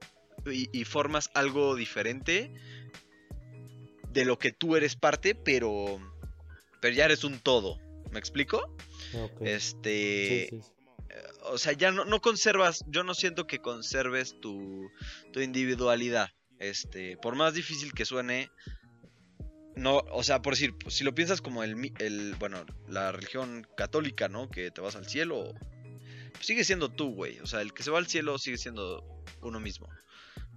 y, 0.45 0.70
y 0.72 0.86
formas 0.86 1.30
algo 1.34 1.76
diferente 1.76 2.53
de 4.09 4.26
lo 4.26 4.39
que 4.39 4.51
tú 4.53 4.78
eres 4.78 4.95
parte, 4.95 5.36
pero, 5.36 5.99
pero 6.84 6.93
ya 6.95 7.05
eres 7.05 7.23
un 7.23 7.39
todo. 7.39 7.79
¿Me 8.11 8.19
explico? 8.19 8.57
Ok. 9.13 9.41
Este, 9.41 10.47
Sí, 10.51 10.57
sí, 10.57 10.61
sí. 10.61 11.15
o 11.45 11.57
sea, 11.57 11.71
ya 11.73 11.91
no, 11.91 12.03
no 12.03 12.19
conservas, 12.21 12.84
yo 12.88 13.03
no 13.05 13.13
siento 13.15 13.47
que 13.47 13.59
conserves 13.59 14.39
tu, 14.41 14.91
tu 15.31 15.39
individualidad. 15.39 16.29
Este, 16.59 17.15
por 17.17 17.36
más 17.36 17.53
difícil 17.53 17.93
que 17.93 18.05
suene, 18.05 18.49
no, 19.75 19.99
o 20.11 20.23
sea, 20.23 20.41
por 20.41 20.53
decir, 20.53 20.75
si 20.89 21.03
lo 21.03 21.15
piensas 21.15 21.41
como 21.41 21.63
el, 21.63 21.91
el, 21.99 22.36
bueno, 22.36 22.65
la 22.88 23.11
religión 23.11 23.65
católica, 23.77 24.27
¿no? 24.27 24.49
Que 24.49 24.69
te 24.69 24.81
vas 24.81 24.95
al 24.95 25.07
cielo, 25.07 25.53
pues 26.34 26.45
sigue 26.45 26.63
siendo 26.63 26.89
tú, 26.89 27.13
güey. 27.15 27.39
O 27.39 27.47
sea, 27.47 27.61
el 27.61 27.73
que 27.73 27.81
se 27.84 27.91
va 27.91 27.97
al 27.97 28.07
cielo 28.07 28.38
sigue 28.38 28.57
siendo 28.57 29.03
uno 29.41 29.59
mismo, 29.59 29.88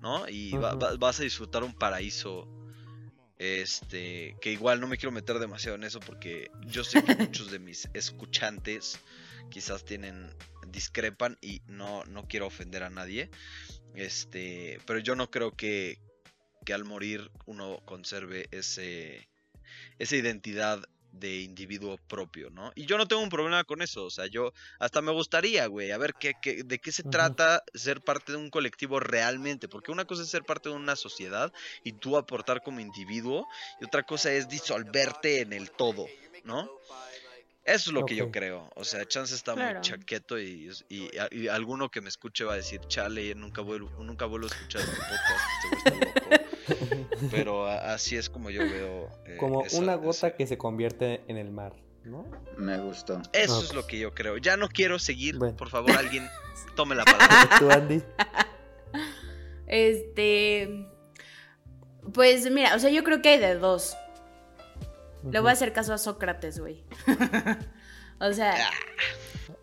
¿no? 0.00 0.28
Y 0.28 0.50
va- 0.52 0.74
Ujú. 0.74 0.80
va- 0.80 0.96
vas 0.96 1.20
a 1.20 1.22
disfrutar 1.22 1.62
un 1.64 1.72
paraíso. 1.72 2.46
Este, 3.38 4.36
que 4.40 4.50
igual 4.50 4.80
no 4.80 4.86
me 4.86 4.96
quiero 4.96 5.12
meter 5.12 5.38
demasiado 5.38 5.76
en 5.76 5.84
eso 5.84 6.00
porque 6.00 6.50
yo 6.66 6.84
sé 6.84 7.04
que 7.04 7.14
muchos 7.16 7.50
de 7.50 7.58
mis 7.58 7.88
escuchantes 7.92 8.98
quizás 9.50 9.84
tienen 9.84 10.30
discrepan 10.68 11.38
y 11.40 11.62
no, 11.66 12.04
no 12.04 12.26
quiero 12.26 12.46
ofender 12.46 12.82
a 12.82 12.90
nadie. 12.90 13.30
Este, 13.94 14.80
pero 14.86 14.98
yo 14.98 15.16
no 15.16 15.30
creo 15.30 15.52
que, 15.52 15.98
que 16.64 16.74
al 16.74 16.84
morir 16.84 17.30
uno 17.46 17.80
conserve 17.84 18.48
ese 18.50 19.28
esa 19.98 20.16
identidad 20.16 20.82
de 21.18 21.40
individuo 21.40 21.98
propio, 22.08 22.50
¿no? 22.50 22.72
Y 22.74 22.86
yo 22.86 22.96
no 22.98 23.06
tengo 23.08 23.22
un 23.22 23.28
problema 23.28 23.64
con 23.64 23.82
eso, 23.82 24.04
o 24.04 24.10
sea, 24.10 24.26
yo 24.26 24.52
hasta 24.78 25.00
me 25.02 25.12
gustaría, 25.12 25.66
güey, 25.66 25.90
a 25.90 25.98
ver 25.98 26.14
qué, 26.14 26.34
qué- 26.40 26.62
de 26.62 26.78
qué 26.78 26.92
se 26.92 27.02
trata 27.02 27.62
ser 27.74 28.00
parte 28.02 28.32
de 28.32 28.38
un 28.38 28.50
colectivo 28.50 29.00
realmente, 29.00 29.68
porque 29.68 29.90
una 29.92 30.04
cosa 30.04 30.22
es 30.22 30.28
ser 30.28 30.44
parte 30.44 30.68
de 30.68 30.74
una 30.74 30.96
sociedad 30.96 31.52
y 31.84 31.92
tú 31.92 32.16
aportar 32.16 32.62
como 32.62 32.80
individuo, 32.80 33.46
y 33.80 33.84
otra 33.84 34.02
cosa 34.02 34.32
es 34.32 34.48
disolverte 34.48 35.40
en 35.40 35.52
el 35.52 35.70
todo, 35.70 36.06
¿no? 36.44 36.68
Eso 37.64 37.90
es 37.90 37.94
lo 37.94 38.06
que 38.06 38.14
yo 38.14 38.30
creo. 38.30 38.70
O 38.76 38.84
sea, 38.84 39.04
Chance 39.06 39.34
está 39.34 39.54
Claro. 39.54 39.80
muy 39.80 39.82
chaqueto 39.88 40.38
y, 40.38 40.70
y- 40.88 41.10
y 41.32 41.48
alguno 41.48 41.90
que 41.90 42.00
me 42.00 42.08
escuche 42.08 42.44
va 42.44 42.52
a 42.52 42.56
decir, 42.56 42.80
chale, 42.86 43.34
nunca 43.34 43.60
vuelvo, 43.60 43.90
nunca 44.04 44.24
vuelvo 44.26 44.46
a 44.46 44.50
escuchar 44.50 44.82
este 44.82 44.94
podcast, 44.96 45.44
este 45.64 45.68
güey 45.68 46.08
está 46.14 46.20
loco. 46.20 46.35
Pero 47.30 47.66
así 47.66 48.16
es 48.16 48.28
como 48.30 48.50
yo 48.50 48.60
veo. 48.62 49.10
eh, 49.26 49.36
Como 49.38 49.64
esa- 49.64 49.78
una 49.78 49.94
gota 49.96 50.10
esa- 50.10 50.30
que 50.36 50.46
se 50.46 50.56
convierte 50.58 51.22
en 51.28 51.36
el 51.36 51.50
mar, 51.50 51.74
¿no? 52.04 52.24
Me 52.56 52.78
gustó. 52.78 53.20
Eso 53.32 53.56
Ah, 53.58 53.62
es 53.64 53.74
lo 53.74 53.86
que 53.86 53.98
yo 53.98 54.14
creo. 54.14 54.36
Ya 54.38 54.56
no 54.56 54.68
quiero 54.68 54.98
seguir. 54.98 55.36
Bueno. 55.38 55.56
Por 55.56 55.68
favor, 55.68 55.92
alguien 55.92 56.26
tome 56.76 56.94
la 56.94 57.04
palabra. 57.04 57.48
¿Tú, 57.58 57.70
Andy? 57.70 58.02
Este. 59.66 60.86
Pues 62.12 62.48
mira, 62.50 62.74
o 62.76 62.78
sea, 62.78 62.90
yo 62.90 63.02
creo 63.02 63.20
que 63.20 63.30
hay 63.30 63.38
de 63.38 63.56
dos. 63.56 63.96
Le 65.28 65.40
voy 65.40 65.50
a 65.50 65.52
hacer 65.54 65.72
caso 65.72 65.92
a 65.92 65.98
Sócrates, 65.98 66.60
güey. 66.60 66.84
o 68.20 68.32
sea, 68.32 68.54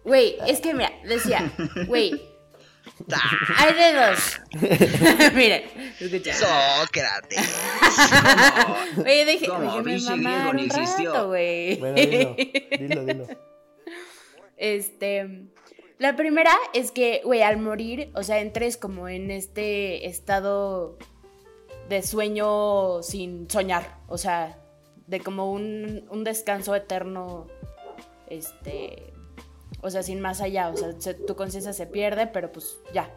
güey, 0.04 0.36
es 0.46 0.60
que 0.60 0.74
mira, 0.74 0.92
decía, 1.06 1.54
güey, 1.88 2.22
hay 3.58 3.74
de 3.74 3.94
dos. 4.00 4.42
Miren, 5.34 5.64
escucha. 6.00 6.34
Sócrates. 6.34 7.56
Oye, 8.98 9.26
deje, 9.26 9.48
¿Cómo? 9.48 9.82
déjeme 9.82 10.00
mamar 10.18 10.56
un 10.56 10.60
existió. 10.60 11.14
rato, 11.14 11.28
güey. 11.28 11.76
Bueno, 11.78 11.96
dilo, 11.96 12.36
dilo, 12.80 13.06
dilo. 13.06 13.28
Este, 14.56 15.48
la 15.98 16.16
primera 16.16 16.52
es 16.74 16.92
que, 16.92 17.22
güey, 17.26 17.42
al 17.42 17.58
morir, 17.58 18.12
o 18.16 18.24
sea, 18.24 18.40
entres 18.40 18.78
como 18.78 19.10
en 19.10 19.32
este 19.32 20.08
estado 20.08 20.98
de 21.90 22.02
sueño 22.02 23.02
sin 23.04 23.50
soñar, 23.50 23.98
o 24.08 24.18
sea, 24.18 24.60
de 25.08 25.20
como 25.20 25.52
un, 25.52 26.06
un 26.10 26.24
descanso 26.24 26.76
eterno, 26.76 27.48
este, 28.30 29.13
o 29.84 29.90
sea, 29.92 30.02
sin 30.02 30.20
más 30.22 30.42
allá, 30.42 30.70
o 30.70 30.78
sea, 30.78 30.94
se- 31.00 31.14
tu 31.14 31.36
conciencia 31.36 31.74
se 31.74 31.86
pierde, 31.86 32.26
pero 32.28 32.52
pues 32.52 32.78
ya, 32.94 33.12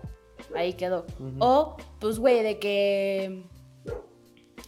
ahí 0.54 0.74
quedó. 0.74 1.06
O, 1.38 1.76
pues, 2.00 2.18
güey, 2.18 2.42
de 2.42 2.58
que... 2.58 3.44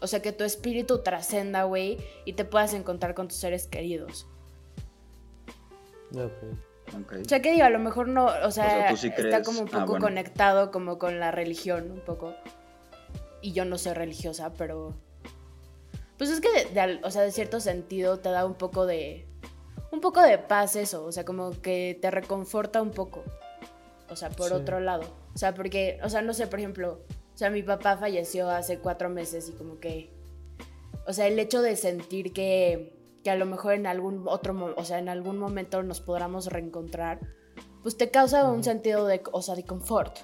O 0.01 0.07
sea, 0.07 0.23
que 0.23 0.33
tu 0.33 0.45
espíritu 0.45 1.03
trascenda, 1.03 1.65
güey, 1.65 1.99
y 2.25 2.35
te 2.35 2.45
puedas 2.45 2.73
encontrar 2.73 3.15
con 3.15 3.27
tus 3.29 3.37
seres 3.39 3.67
queridos. 3.67 4.27
Ok. 6.15 6.33
Ok. 7.01 7.13
O 7.21 7.29
sea, 7.29 7.43
que 7.43 7.53
digo, 7.53 7.65
a 7.65 7.71
lo 7.71 7.79
mejor 7.79 8.09
no, 8.09 8.27
o 8.27 8.51
sea, 8.51 8.71
sea, 8.71 8.89
¿tú 8.91 8.97
sí 8.97 9.09
está 9.09 9.23
crees? 9.23 9.47
como 9.47 9.61
un 9.61 9.69
Ah, 9.69 9.81
poco 9.81 9.87
bueno. 9.93 10.07
conectado 10.07 10.71
como 10.71 10.99
con 10.99 11.19
la 11.21 11.31
religión, 11.31 11.91
un 11.91 12.01
poco. 12.01 12.35
Y 13.43 13.53
yo 13.53 13.65
no 13.65 13.77
soy 13.77 13.93
religiosa, 13.93 14.53
pero... 14.57 14.95
Pues 16.17 16.31
es 16.31 16.41
que, 16.41 16.51
de, 16.51 16.65
de 16.73 16.81
al- 16.81 17.01
o 17.05 17.11
sea, 17.11 17.23
de 17.23 17.31
cierto 17.33 17.61
sentido 17.61 18.19
te 18.21 18.31
da 18.31 18.47
un 18.47 18.55
poco 18.55 18.87
de... 18.87 19.27
Un 19.91 20.01
poco 20.01 20.21
de 20.23 20.39
paz 20.39 20.77
eso, 20.77 21.05
o 21.05 21.13
sea, 21.13 21.25
como 21.25 21.51
que 21.63 21.99
te 22.01 22.11
reconforta 22.11 22.83
un 22.83 22.91
poco. 22.91 23.23
O 24.11 24.17
sea, 24.17 24.31
por 24.31 24.49
Sí. 24.49 24.55
otro 24.55 24.81
lado. 24.81 25.03
O 25.35 25.39
sea, 25.39 25.55
porque, 25.55 25.99
o 26.03 26.09
sea, 26.09 26.23
no 26.23 26.33
sé, 26.35 26.47
por 26.47 26.59
ejemplo, 26.59 27.01
o 27.35 27.39
sea, 27.39 27.51
mi 27.51 27.63
papá 27.63 27.97
falleció 27.97 28.51
hace 28.51 28.79
cuatro 28.79 29.09
meses 29.09 29.49
y 29.49 29.53
como 29.53 29.79
que... 29.79 30.11
O 31.07 31.13
sea, 31.13 31.27
el 31.27 31.39
hecho 31.39 31.63
de 31.63 31.77
sentir 31.77 32.33
que, 32.33 32.93
que 33.25 33.31
a 33.31 33.37
lo 33.37 33.47
mejor 33.47 33.73
en 33.75 33.87
algún 33.87 34.25
otro, 34.29 34.75
o 34.77 34.85
sea, 34.85 34.99
en 34.99 35.09
algún 35.09 35.39
momento 35.39 35.83
nos 35.83 36.01
podamos 36.01 36.47
reencontrar, 36.47 37.21
pues 37.83 37.97
te 37.97 38.11
causa 38.11 38.51
un 38.51 38.63
sentido 38.65 39.07
de, 39.07 39.23
o 39.33 39.41
sea, 39.41 39.55
de 39.55 39.65
confort. 39.65 40.19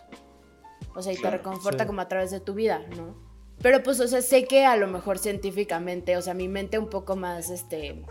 O 0.94 1.00
sea, 1.02 1.12
y 1.12 1.16
te 1.16 1.30
reconforta 1.30 1.84
sí. 1.84 1.86
como 1.86 2.00
a 2.02 2.08
través 2.08 2.30
de 2.30 2.40
tu 2.40 2.52
vida, 2.54 2.82
¿no? 2.96 3.14
Pero 3.62 3.82
pues, 3.82 3.98
o 4.00 4.08
sea, 4.08 4.20
sé 4.20 4.44
que 4.44 4.66
a 4.66 4.76
lo 4.76 4.86
mejor 4.88 5.18
científicamente, 5.18 6.16
o 6.16 6.22
sea, 6.22 6.34
mi 6.34 6.48
mente 6.48 6.78
un 6.78 6.88
poco 6.90 7.16
más, 7.16 7.50
este, 7.50 8.04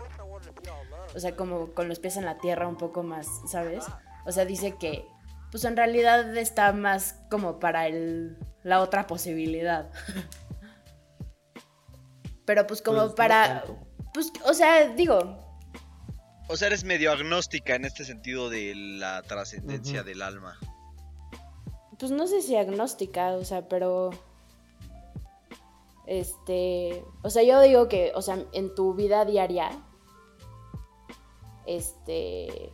o 1.14 1.20
sea, 1.20 1.36
como 1.36 1.72
con 1.74 1.88
los 1.88 1.98
pies 1.98 2.16
en 2.16 2.24
la 2.24 2.38
tierra 2.38 2.68
un 2.68 2.76
poco 2.76 3.02
más, 3.02 3.26
¿sabes? 3.46 3.84
O 4.26 4.32
sea, 4.32 4.44
dice 4.44 4.76
que, 4.78 5.06
pues 5.50 5.64
en 5.64 5.76
realidad 5.76 6.36
está 6.36 6.72
más 6.72 7.20
como 7.30 7.60
para 7.60 7.86
el, 7.86 8.38
la 8.62 8.80
otra 8.80 9.06
posibilidad. 9.06 9.90
Pero 12.44 12.66
pues 12.66 12.82
como 12.82 13.02
Pues, 13.02 13.12
para, 13.14 13.64
pues, 14.12 14.30
o 14.44 14.52
sea, 14.52 14.88
digo, 14.88 15.40
O 16.48 16.56
sea, 16.56 16.68
eres 16.68 16.84
medio 16.84 17.10
agnóstica 17.10 17.74
en 17.74 17.84
este 17.84 18.04
sentido 18.04 18.50
de 18.50 18.74
la 18.74 19.22
trascendencia 19.22 20.02
del 20.02 20.20
alma. 20.20 20.58
pues 21.98 22.10
no 22.10 22.26
sé 22.26 22.42
si 22.42 22.56
agnóstica, 22.56 23.32
o 23.32 23.44
sea, 23.44 23.66
pero 23.68 24.10
este, 26.06 27.02
o 27.22 27.30
sea, 27.30 27.42
yo 27.42 27.60
digo 27.62 27.88
que, 27.88 28.12
o 28.14 28.22
sea, 28.22 28.38
en 28.52 28.74
tu 28.74 28.94
vida 28.94 29.24
diaria 29.24 29.70
este 31.66 32.72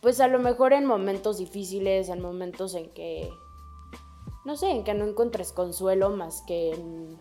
pues 0.00 0.20
a 0.20 0.28
lo 0.28 0.38
mejor 0.38 0.72
en 0.72 0.86
momentos 0.86 1.38
difíciles, 1.38 2.08
en 2.08 2.20
momentos 2.20 2.74
en 2.74 2.90
que 2.90 3.30
no 4.44 4.56
sé, 4.56 4.70
en 4.70 4.84
que 4.84 4.94
no 4.94 5.04
encuentres 5.04 5.52
consuelo 5.52 6.10
más 6.10 6.42
que 6.46 6.72
en 6.72 7.18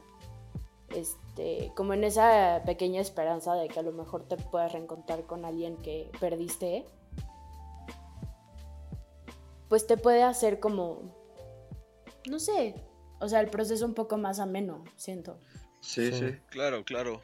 este, 0.96 1.72
como 1.76 1.94
en 1.94 2.04
esa 2.04 2.64
pequeña 2.66 3.02
esperanza 3.02 3.54
de 3.56 3.68
que 3.68 3.80
a 3.80 3.84
lo 3.84 3.92
mejor 3.92 4.24
te 4.24 4.38
puedas 4.38 4.72
reencontrar 4.72 5.24
con 5.26 5.46
alguien 5.46 5.78
que 5.78 6.10
perdiste, 6.20 6.86
pues 9.68 9.86
te 9.86 9.98
puede 9.98 10.24
hacer 10.24 10.60
como, 10.60 11.02
no 12.28 12.40
sé, 12.40 12.76
o 13.20 13.28
sea, 13.28 13.42
el 13.42 13.50
proceso 13.50 13.86
un 13.86 13.94
poco 13.94 14.18
más 14.18 14.40
ameno, 14.40 14.84
siento. 14.96 15.38
Sí, 15.82 16.12
Sí. 16.12 16.20
sí. 16.20 16.38
Claro, 16.48 16.84
claro. 16.84 17.22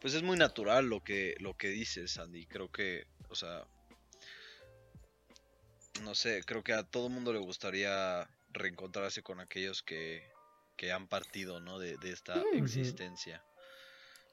Pues 0.00 0.14
es 0.14 0.22
muy 0.22 0.36
natural 0.36 0.86
lo 0.86 1.02
que, 1.02 1.34
lo 1.40 1.54
que 1.56 1.68
dices, 1.68 2.18
Andy. 2.18 2.46
Creo 2.46 2.70
que, 2.70 3.06
o 3.28 3.34
sea, 3.34 3.66
no 6.02 6.14
sé, 6.14 6.42
creo 6.44 6.62
que 6.62 6.72
a 6.74 6.82
todo 6.84 7.08
mundo 7.08 7.32
le 7.32 7.38
gustaría 7.38 8.28
reencontrarse 8.50 9.22
con 9.22 9.40
aquellos 9.40 9.82
que, 9.82 10.22
que 10.76 10.92
han 10.92 11.08
partido, 11.08 11.60
¿no? 11.60 11.78
De, 11.78 11.96
de 11.98 12.12
esta 12.12 12.36
Mm. 12.36 12.58
existencia. 12.58 13.42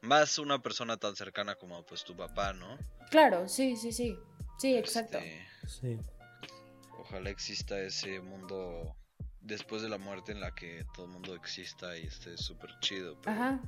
Más 0.01 0.38
una 0.38 0.59
persona 0.61 0.97
tan 0.97 1.16
cercana 1.16 1.55
como 1.55 1.86
pues 1.86 2.03
tu 2.03 2.16
papá, 2.16 2.51
¿no? 2.53 2.78
Claro, 3.09 3.47
sí, 3.47 3.78
sí, 3.78 3.91
sí. 3.93 4.18
Sí, 4.59 4.76
exacto. 4.76 5.18
Este, 5.18 5.47
Sí. 5.68 5.97
ojalá 6.99 7.30
exista 7.30 7.80
ese 7.80 8.20
mundo 8.20 8.95
después 9.39 9.82
de 9.82 9.88
la 9.89 9.97
muerte 9.97 10.34
en 10.34 10.41
la 10.41 10.53
que 10.53 10.86
todo 10.93 11.05
el 11.05 11.11
mundo 11.14 11.34
exista 11.36 11.97
y 11.97 12.03
esté 12.03 12.38
súper 12.38 12.70
chido. 12.82 13.18
pero- 13.22 13.32
Ajá. 13.36 13.61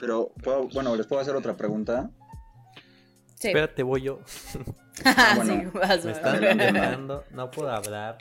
Pero, 0.00 0.32
¿puedo- 0.42 0.68
bueno, 0.68 0.94
¿les 0.96 1.06
puedo 1.06 1.20
hacer 1.22 1.34
otra 1.36 1.56
pregunta? 1.56 2.10
Sí. 3.36 3.48
Espérate, 3.48 3.82
voy 3.82 4.02
yo. 4.02 4.20
Ah, 5.04 5.34
sí, 5.42 5.46
bueno. 5.48 5.72
vas, 5.74 6.04
Me 6.06 6.12
están 6.12 6.40
dejando, 6.40 7.22
no 7.30 7.50
puedo 7.50 7.70
hablar. 7.70 8.16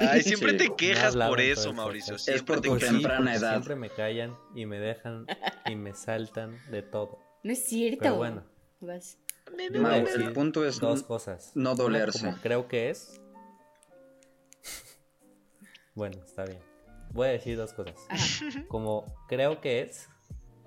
Ay, 0.00 0.22
siempre 0.24 0.50
Sí. 0.52 0.56
te 0.58 0.74
quejas 0.74 1.14
por 1.16 1.40
eso, 1.40 1.72
Mauricio. 1.72 2.18
Siempre 2.18 2.56
por 2.56 2.60
te 2.60 2.68
tu 2.68 2.80
sí, 2.80 2.86
temprana 2.86 3.32
edad. 3.36 3.50
Siempre 3.52 3.76
me 3.76 3.90
callan 3.90 4.36
y 4.56 4.66
me 4.66 4.80
dejan 4.80 5.24
y 5.66 5.76
me 5.76 5.94
saltan 5.94 6.58
de 6.72 6.82
todo. 6.82 7.20
No 7.44 7.52
es 7.52 7.64
cierto. 7.64 8.00
Pero 8.02 8.16
bueno, 8.16 8.42
Vas. 8.80 9.18
decir 9.56 10.20
el 10.22 10.32
punto 10.32 10.66
es 10.66 10.80
dos 10.80 11.04
cosas. 11.04 11.52
no 11.54 11.76
dolerse. 11.76 12.18
como 12.26 12.36
creo 12.38 12.66
que 12.66 12.90
es. 12.90 13.20
Bueno, 15.94 16.18
está 16.24 16.44
bien. 16.44 16.58
Voy 17.12 17.28
a 17.28 17.30
decir 17.32 17.56
dos 17.56 17.72
cosas. 17.72 17.94
Ajá. 18.08 18.64
Como 18.68 19.04
creo 19.28 19.60
que 19.60 19.82
es 19.82 20.08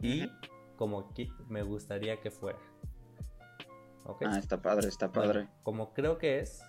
y 0.04 0.32
como 0.76 1.14
qui- 1.14 1.34
me 1.48 1.64
gustaría 1.64 2.20
que 2.20 2.30
fuera. 2.32 2.60
¿Ok? 4.06 4.24
Ah, 4.26 4.38
está 4.38 4.62
padre, 4.62 4.88
está 4.88 5.08
Bueno, 5.08 5.32
padre. 5.34 5.48
como 5.64 5.94
creo 5.94 6.18
que 6.18 6.40
es, 6.40 6.62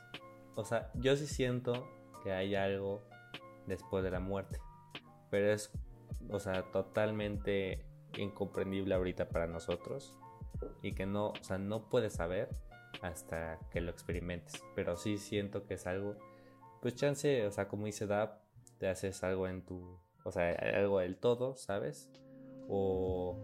o 0.54 0.64
sea, 0.64 0.90
yo 0.94 1.16
sí 1.16 1.26
siento 1.26 1.88
que 2.22 2.32
hay 2.32 2.54
algo 2.54 3.02
después 3.66 4.04
de 4.04 4.10
la 4.10 4.20
muerte, 4.20 4.60
pero 5.30 5.52
es, 5.52 5.72
o 6.30 6.38
sea, 6.38 6.62
totalmente 6.70 7.84
incomprendible 8.16 8.94
ahorita 8.94 9.28
para 9.28 9.46
nosotros 9.48 10.16
y 10.82 10.92
que 10.92 11.06
no, 11.06 11.30
o 11.30 11.42
sea, 11.44 11.58
no 11.58 11.88
puedes 11.88 12.12
saber 12.14 12.48
hasta 13.02 13.58
que 13.70 13.80
lo 13.80 13.90
experimentes, 13.90 14.62
pero 14.76 14.96
sí 14.96 15.18
siento 15.18 15.66
que 15.66 15.74
es 15.74 15.86
algo, 15.88 16.14
pues 16.80 16.94
chance, 16.94 17.44
o 17.46 17.50
sea, 17.50 17.66
como 17.66 17.86
dice 17.86 18.06
Dab, 18.06 18.38
te 18.78 18.88
haces 18.88 19.24
algo 19.24 19.48
en 19.48 19.62
tu, 19.64 19.98
o 20.24 20.30
sea, 20.30 20.52
algo 20.76 21.00
del 21.00 21.16
todo, 21.16 21.56
¿sabes? 21.56 22.10
O 22.68 23.36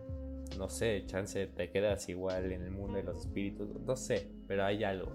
no 0.58 0.68
sé, 0.68 1.04
chance 1.06 1.46
te 1.46 1.70
quedas 1.70 2.08
igual 2.08 2.52
en 2.52 2.62
el 2.62 2.70
mundo 2.70 2.96
de 2.96 3.04
los 3.04 3.20
espíritus, 3.20 3.68
no 3.86 3.96
sé, 3.96 4.28
pero 4.48 4.64
hay 4.64 4.82
algo. 4.84 5.12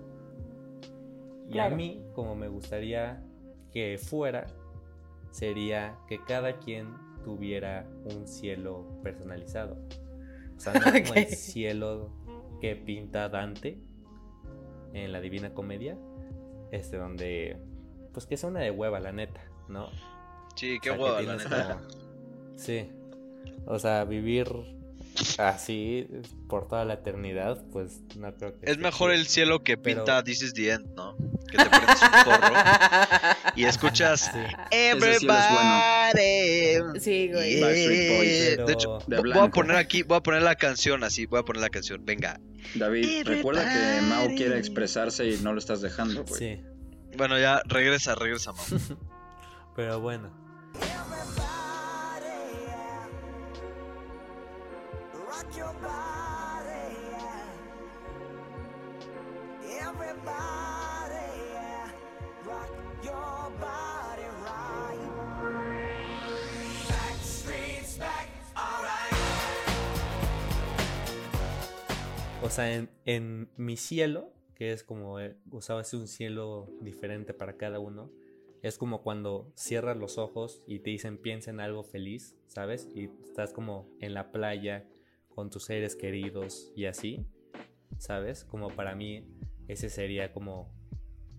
Y 1.47 1.53
Claro. 1.53 1.73
a 1.73 1.77
mí, 1.77 2.03
como 2.13 2.35
me 2.35 2.47
gustaría 2.47 3.21
que 3.71 3.97
fuera, 3.97 4.47
sería 5.31 5.97
que 6.07 6.23
cada 6.23 6.57
quien 6.59 6.87
tuviera 7.23 7.85
un 8.15 8.27
cielo 8.27 8.85
personalizado. 9.03 9.77
O 10.55 10.59
sea, 10.59 10.73
no 10.73 10.81
como 11.03 11.13
el 11.15 11.27
cielo 11.27 12.09
que 12.61 12.75
pinta 12.75 13.27
Dante 13.29 13.77
en 14.93 15.11
la 15.11 15.19
Divina 15.19 15.53
Comedia, 15.53 15.97
este 16.71 16.97
donde, 16.97 17.57
pues 18.13 18.25
que 18.25 18.35
es 18.35 18.43
una 18.45 18.61
de 18.61 18.71
hueva, 18.71 18.99
la 19.01 19.11
neta, 19.11 19.41
¿no? 19.67 19.87
Sí, 20.55 20.79
qué 20.81 20.91
O 20.91 20.95
sea, 20.95 21.03
hueva, 21.03 21.21
la 21.21 21.35
neta. 21.35 21.79
como- 21.83 22.57
Sí. 22.57 22.89
O 23.65 23.79
sea, 23.79 24.03
vivir 24.05 24.47
así 25.37 26.07
por 26.49 26.67
toda 26.67 26.83
la 26.85 26.95
eternidad, 26.95 27.63
pues 27.71 28.01
no 28.17 28.33
creo 28.35 28.59
que. 28.59 28.69
Es 28.69 28.77
mejor 28.77 29.11
el 29.11 29.27
cielo 29.27 29.63
que 29.63 29.77
Pero- 29.77 30.03
pinta 30.03 30.23
This 30.23 30.41
is 30.43 30.53
the 30.53 30.71
End, 30.71 30.93
¿no? 30.95 31.15
Que 31.49 31.57
te 31.57 31.65
prendes 31.69 32.01
un 32.01 32.09
porro 32.25 32.53
y 33.55 33.63
escuchas 33.65 34.21
Sí. 34.33 34.39
Everybody. 34.71 35.29
Sí, 36.99 37.29
güey. 37.31 37.61
Pero- 37.61 38.65
De 38.65 38.73
hecho, 38.73 38.99
de 39.07 39.17
voy 39.21 39.31
a 39.37 39.47
poner 39.49 39.77
aquí, 39.77 40.03
voy 40.03 40.17
a 40.17 40.21
poner 40.21 40.41
la 40.41 40.55
canción 40.55 41.03
así, 41.03 41.25
voy 41.25 41.39
a 41.39 41.43
poner 41.43 41.61
la 41.61 41.69
canción. 41.69 42.03
Venga. 42.05 42.39
David, 42.75 43.23
recuerda 43.25 43.63
que 43.63 44.01
Mau 44.01 44.19
Everybody. 44.23 44.35
quiere 44.35 44.57
expresarse 44.59 45.25
y 45.27 45.37
no 45.37 45.53
lo 45.53 45.59
estás 45.59 45.81
dejando, 45.81 46.23
güey. 46.25 46.39
Sí. 46.57 46.61
Bueno, 47.17 47.39
ya 47.39 47.61
regresa, 47.65 48.15
regresa, 48.15 48.51
Mau. 48.53 48.65
Pero 49.75 49.99
bueno. 49.99 50.44
O 72.45 72.49
sea, 72.51 72.71
en, 72.71 72.91
en 73.05 73.49
mi 73.57 73.75
cielo, 73.75 74.31
que 74.53 74.71
es 74.71 74.83
como 74.83 75.19
eh, 75.19 75.35
usaba 75.49 75.81
así 75.81 75.95
un 75.95 76.07
cielo 76.07 76.69
diferente 76.79 77.33
para 77.33 77.57
cada 77.57 77.79
uno, 77.79 78.11
es 78.61 78.77
como 78.77 79.01
cuando 79.01 79.51
cierras 79.55 79.97
los 79.97 80.19
ojos 80.19 80.61
y 80.67 80.77
te 80.77 80.91
dicen 80.91 81.17
piensa 81.17 81.49
en 81.49 81.59
algo 81.59 81.83
feliz, 81.83 82.37
¿sabes? 82.45 82.87
Y 82.93 83.09
estás 83.23 83.51
como 83.51 83.89
en 83.99 84.13
la 84.13 84.31
playa 84.31 84.85
con 85.29 85.49
tus 85.49 85.65
seres 85.65 85.95
queridos 85.95 86.71
y 86.75 86.85
así, 86.85 87.25
¿sabes? 87.97 88.43
Como 88.43 88.67
para 88.67 88.93
mí 88.93 89.27
ese 89.67 89.89
sería 89.89 90.31
como 90.31 90.71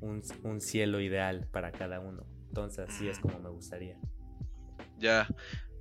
un, 0.00 0.22
un 0.42 0.60
cielo 0.60 1.00
ideal 1.00 1.46
para 1.52 1.70
cada 1.70 2.00
uno. 2.00 2.26
Entonces 2.48 2.88
así 2.88 3.06
es 3.06 3.20
como 3.20 3.38
me 3.38 3.50
gustaría. 3.50 3.96
Ya. 4.98 5.28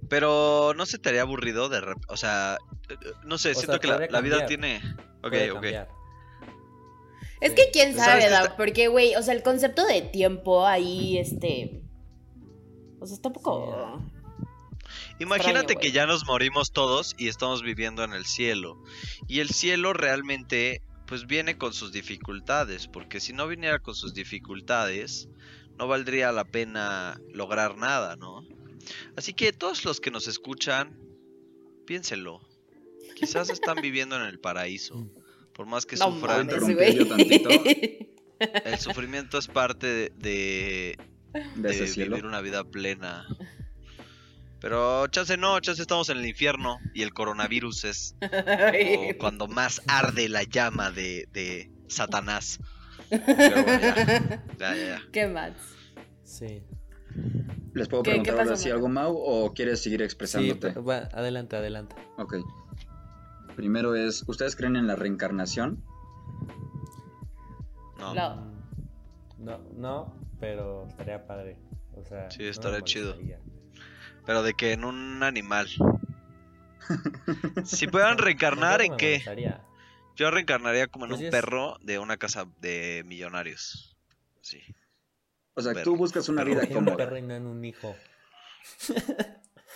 Pero 0.10 0.74
no 0.76 0.86
se 0.86 0.98
te 1.00 1.10
haría 1.10 1.22
aburrido 1.22 1.70
de 1.70 1.82
rep- 1.82 2.06
O 2.10 2.18
sea, 2.18 2.58
no 3.24 3.38
sé, 3.38 3.52
O 3.52 3.54
siento 3.56 3.74
sea, 3.74 3.80
que 4.00 4.12
la, 4.12 4.22
vida 4.22 4.46
tiene. 4.46 4.82
Ok, 5.24 5.34
ok. 5.56 5.66
Es 7.42 7.50
Sí. 7.52 7.56
que 7.56 7.70
quién 7.72 7.94
Pues, 7.94 8.06
¿sabes 8.06 8.24
sabe, 8.24 8.30
Dab? 8.34 8.44
está- 8.46 8.58
porque, 8.58 8.88
güey, 8.88 9.16
o 9.16 9.22
sea, 9.24 9.34
el 9.34 9.44
concepto 9.44 9.86
de 9.86 10.02
tiempo 10.02 10.66
ahí, 10.66 11.18
este. 11.18 11.82
O 13.00 13.06
sea, 13.06 13.16
está 13.16 13.30
un 13.30 13.34
poco. 13.34 14.02
Imagínate 15.20 15.74
Extraño, 15.74 15.80
que 15.80 15.92
ya 15.92 16.06
nos 16.06 16.26
morimos 16.26 16.72
todos 16.72 17.14
y 17.18 17.28
estamos 17.30 17.62
viviendo 17.62 18.04
en 18.04 18.14
el 18.14 18.26
cielo. 18.26 18.82
Y 19.28 19.40
el 19.40 19.50
cielo 19.50 19.94
realmente, 19.94 20.82
pues 21.08 21.26
viene 21.28 21.58
con 21.58 21.74
sus 21.74 21.92
dificultades, 21.92 22.88
porque 22.88 23.20
si 23.20 23.32
no 23.34 23.48
viniera 23.48 23.80
con 23.80 23.96
sus 23.96 24.14
dificultades, 24.14 25.30
no 25.78 25.88
valdría 25.88 26.32
la 26.32 26.46
pena 26.46 27.20
lograr 27.34 27.78
nada, 27.78 28.16
¿no? 28.16 28.44
Así 29.16 29.34
que 29.34 29.54
todos 29.54 29.86
los 29.86 30.00
que 30.00 30.12
nos 30.12 30.28
escuchan, 30.28 30.98
piénsenlo. 31.86 32.42
Quizás 33.16 33.50
están 33.50 33.82
viviendo 33.82 34.16
en 34.16 34.24
el 34.24 34.40
paraíso. 34.40 35.10
Por 35.54 35.66
más 35.68 35.86
que 35.86 35.96
no 35.96 36.12
sufran, 36.12 36.48
tantito. 36.50 37.50
el 38.40 38.80
sufrimiento 38.80 39.38
es 39.38 39.48
parte 39.48 39.88
de, 39.88 40.10
de, 40.18 40.98
De 41.56 41.70
ese 41.72 41.82
de 41.84 41.88
cielo. 41.88 42.16
vivir 42.16 42.26
una 42.26 42.42
vida 42.42 42.66
plena. 42.66 43.26
Pero 44.60 45.08
chance 45.08 45.38
no, 45.38 45.60
chance 45.60 45.82
estamos 45.82 46.10
en 46.10 46.18
el 46.18 46.26
infierno 46.26 46.80
y 46.94 47.04
el 47.04 47.14
coronavirus 47.14 47.84
es 47.86 48.16
como 48.20 49.08
cuando 49.20 49.48
más 49.48 49.82
arde 49.88 50.28
la 50.28 50.44
llama 50.44 50.92
de, 50.92 51.28
de 51.32 51.72
Satanás. 51.88 52.60
Pero 53.10 53.64
bueno, 53.64 53.80
ya, 53.80 54.28
ya, 54.58 54.76
ya, 54.76 54.76
ya. 54.76 55.02
¿Qué 55.14 55.28
más? 55.28 55.54
Sí. 56.24 56.64
¿Les 57.74 57.88
puedo 57.88 58.04
¿Qué- 58.04 58.12
qué 58.12 58.16
preguntar 58.22 58.34
ahora 58.36 58.52
pasó, 58.52 58.64
sí 58.64 58.70
Mau? 58.70 58.76
algo, 58.76 58.90
Mau, 58.90 59.16
o 59.18 59.54
quieres 59.54 59.82
seguir 59.84 60.00
Sí, 60.00 60.06
expresándote? 60.06 60.74
va, 60.80 60.98
adelante, 61.14 61.56
adelante. 61.56 61.96
Ok. 62.18 62.36
Primero 63.56 63.96
es, 63.96 64.24
¿ustedes 64.28 64.56
creen 64.56 64.76
en 64.76 64.88
la 64.88 64.96
reencarnación? 64.96 65.82
No. 67.98 68.14
No. 68.14 68.56
No, 69.38 69.58
no, 69.76 70.20
pero 70.40 70.88
estaría 70.88 71.26
padre. 71.28 71.58
O 71.96 72.04
sea, 72.04 72.30
Sí, 72.30 72.40
no 72.40 72.44
me 72.46 72.50
estaría 72.52 72.82
chido. 72.82 73.12
molestaría. 73.16 73.40
Pero 74.26 74.44
de 74.44 74.54
que 74.54 74.74
en 74.74 74.86
un 74.86 75.24
animal. 75.24 75.68
Si 77.66 77.88
puedan 77.88 78.18
reencarnar, 78.18 78.80
Tampoco 78.80 78.84
¿en 78.86 78.92
me 78.92 78.98
qué? 78.98 79.10
molestaría. 79.14 79.62
Yo 80.16 80.32
reencarnaría 80.32 80.88
como 80.88 81.06
en 81.06 81.10
Pues 81.10 81.20
sí 81.20 81.26
un 81.26 81.28
es- 81.28 81.32
perro 81.42 81.78
de 81.82 82.00
una 82.00 82.18
casa 82.18 82.46
de 82.62 83.04
millonarios. 83.06 83.98
Sí. 84.42 84.60
O 85.56 85.62
sea, 85.62 85.74
Perro. 85.74 85.84
tú 85.86 85.96
buscas 85.96 86.28
una 86.30 86.42
Perro. 86.44 86.52
vida 86.52 86.60
¿Por 86.62 86.70
qué 86.70 86.78
un 86.78 86.98
perro 86.98 87.18
y 87.18 87.22
no 87.22 87.34
en 87.36 87.48
un 87.48 87.64
hijo? 87.66 87.96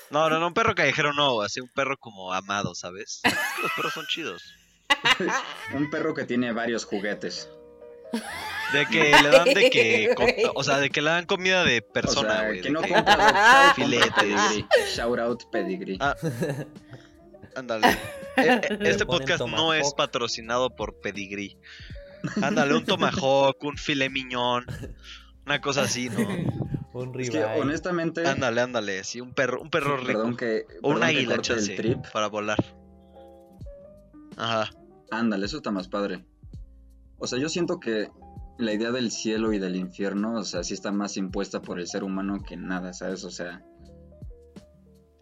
No, 0.09 0.29
no, 0.29 0.39
no, 0.39 0.47
un 0.47 0.53
perro 0.53 0.73
callejero 0.75 1.13
no, 1.13 1.41
así 1.41 1.59
un 1.61 1.69
perro 1.69 1.95
como 1.97 2.33
amado, 2.33 2.73
¿sabes? 2.75 3.21
Los 3.61 3.71
perros 3.73 3.93
son 3.93 4.05
chidos. 4.07 4.41
Un 5.75 5.89
perro 5.91 6.13
que 6.15 6.25
tiene 6.25 6.51
varios 6.51 6.83
juguetes. 6.83 7.47
De 8.73 8.85
que 8.87 9.15
le 9.21 9.29
dan 9.29 9.45
de 9.45 9.69
que, 9.69 10.15
o 10.55 10.63
sea, 10.63 10.79
de 10.79 10.89
que 10.89 11.01
le 11.01 11.11
dan 11.11 11.25
comida 11.27 11.63
de 11.63 11.85
O 11.87 11.93
persona, 11.93 12.39
sea, 12.39 12.47
güey. 12.47 12.61
que 12.61 12.69
no 12.71 12.81
que- 12.81 12.91
compra 12.93 13.71
Filetes. 13.75 14.11
Pedigree. 14.15 14.65
Shout 14.95 15.19
out 15.19 15.43
Pedigree. 15.51 15.97
Ah, 16.01 16.15
Ándale. 17.55 17.87
Eh, 17.91 17.97
eh, 18.37 18.77
Este 18.81 19.05
podcast 19.05 19.45
no 19.45 19.73
es 19.75 19.93
patrocinado 19.93 20.75
por 20.75 20.99
Pedigree. 21.01 21.55
Ándale, 22.41 22.73
un 22.75 22.83
tomahawk, 22.85 23.63
un 23.63 23.77
filet 23.77 24.09
miñón, 24.11 24.65
una 25.49 25.61
cosa 25.61 25.81
así, 25.83 26.09
¿no? 26.09 26.19
Un 26.93 27.17
es 27.19 27.29
que 27.29 27.43
honestamente, 27.43 28.27
Ándale, 28.27 28.61
ándale, 28.61 29.03
sí, 29.03 29.21
un 29.21 29.31
perro, 29.33 29.61
un 29.61 29.69
perro 29.69 29.95
rico. 29.97 30.07
perdón 30.07 30.35
que, 30.35 30.65
o 30.81 30.89
un 30.91 31.03
águila, 31.03 31.37
chance, 31.39 31.75
trip. 31.75 31.99
para 32.11 32.27
volar. 32.27 32.57
Ajá. 34.37 34.69
Ándale, 35.11 35.45
eso 35.45 35.57
está 35.57 35.71
más 35.71 35.87
padre. 35.87 36.25
O 37.17 37.27
sea, 37.27 37.39
yo 37.39 37.47
siento 37.47 37.79
que 37.79 38.09
la 38.57 38.73
idea 38.73 38.91
del 38.91 39.11
cielo 39.11 39.53
y 39.53 39.59
del 39.59 39.75
infierno, 39.75 40.35
o 40.39 40.43
sea, 40.43 40.63
sí 40.63 40.73
está 40.73 40.91
más 40.91 41.15
impuesta 41.15 41.61
por 41.61 41.79
el 41.79 41.87
ser 41.87 42.03
humano 42.03 42.41
que 42.45 42.57
nada, 42.57 42.91
¿sabes? 42.93 43.23
O 43.23 43.31
sea, 43.31 43.63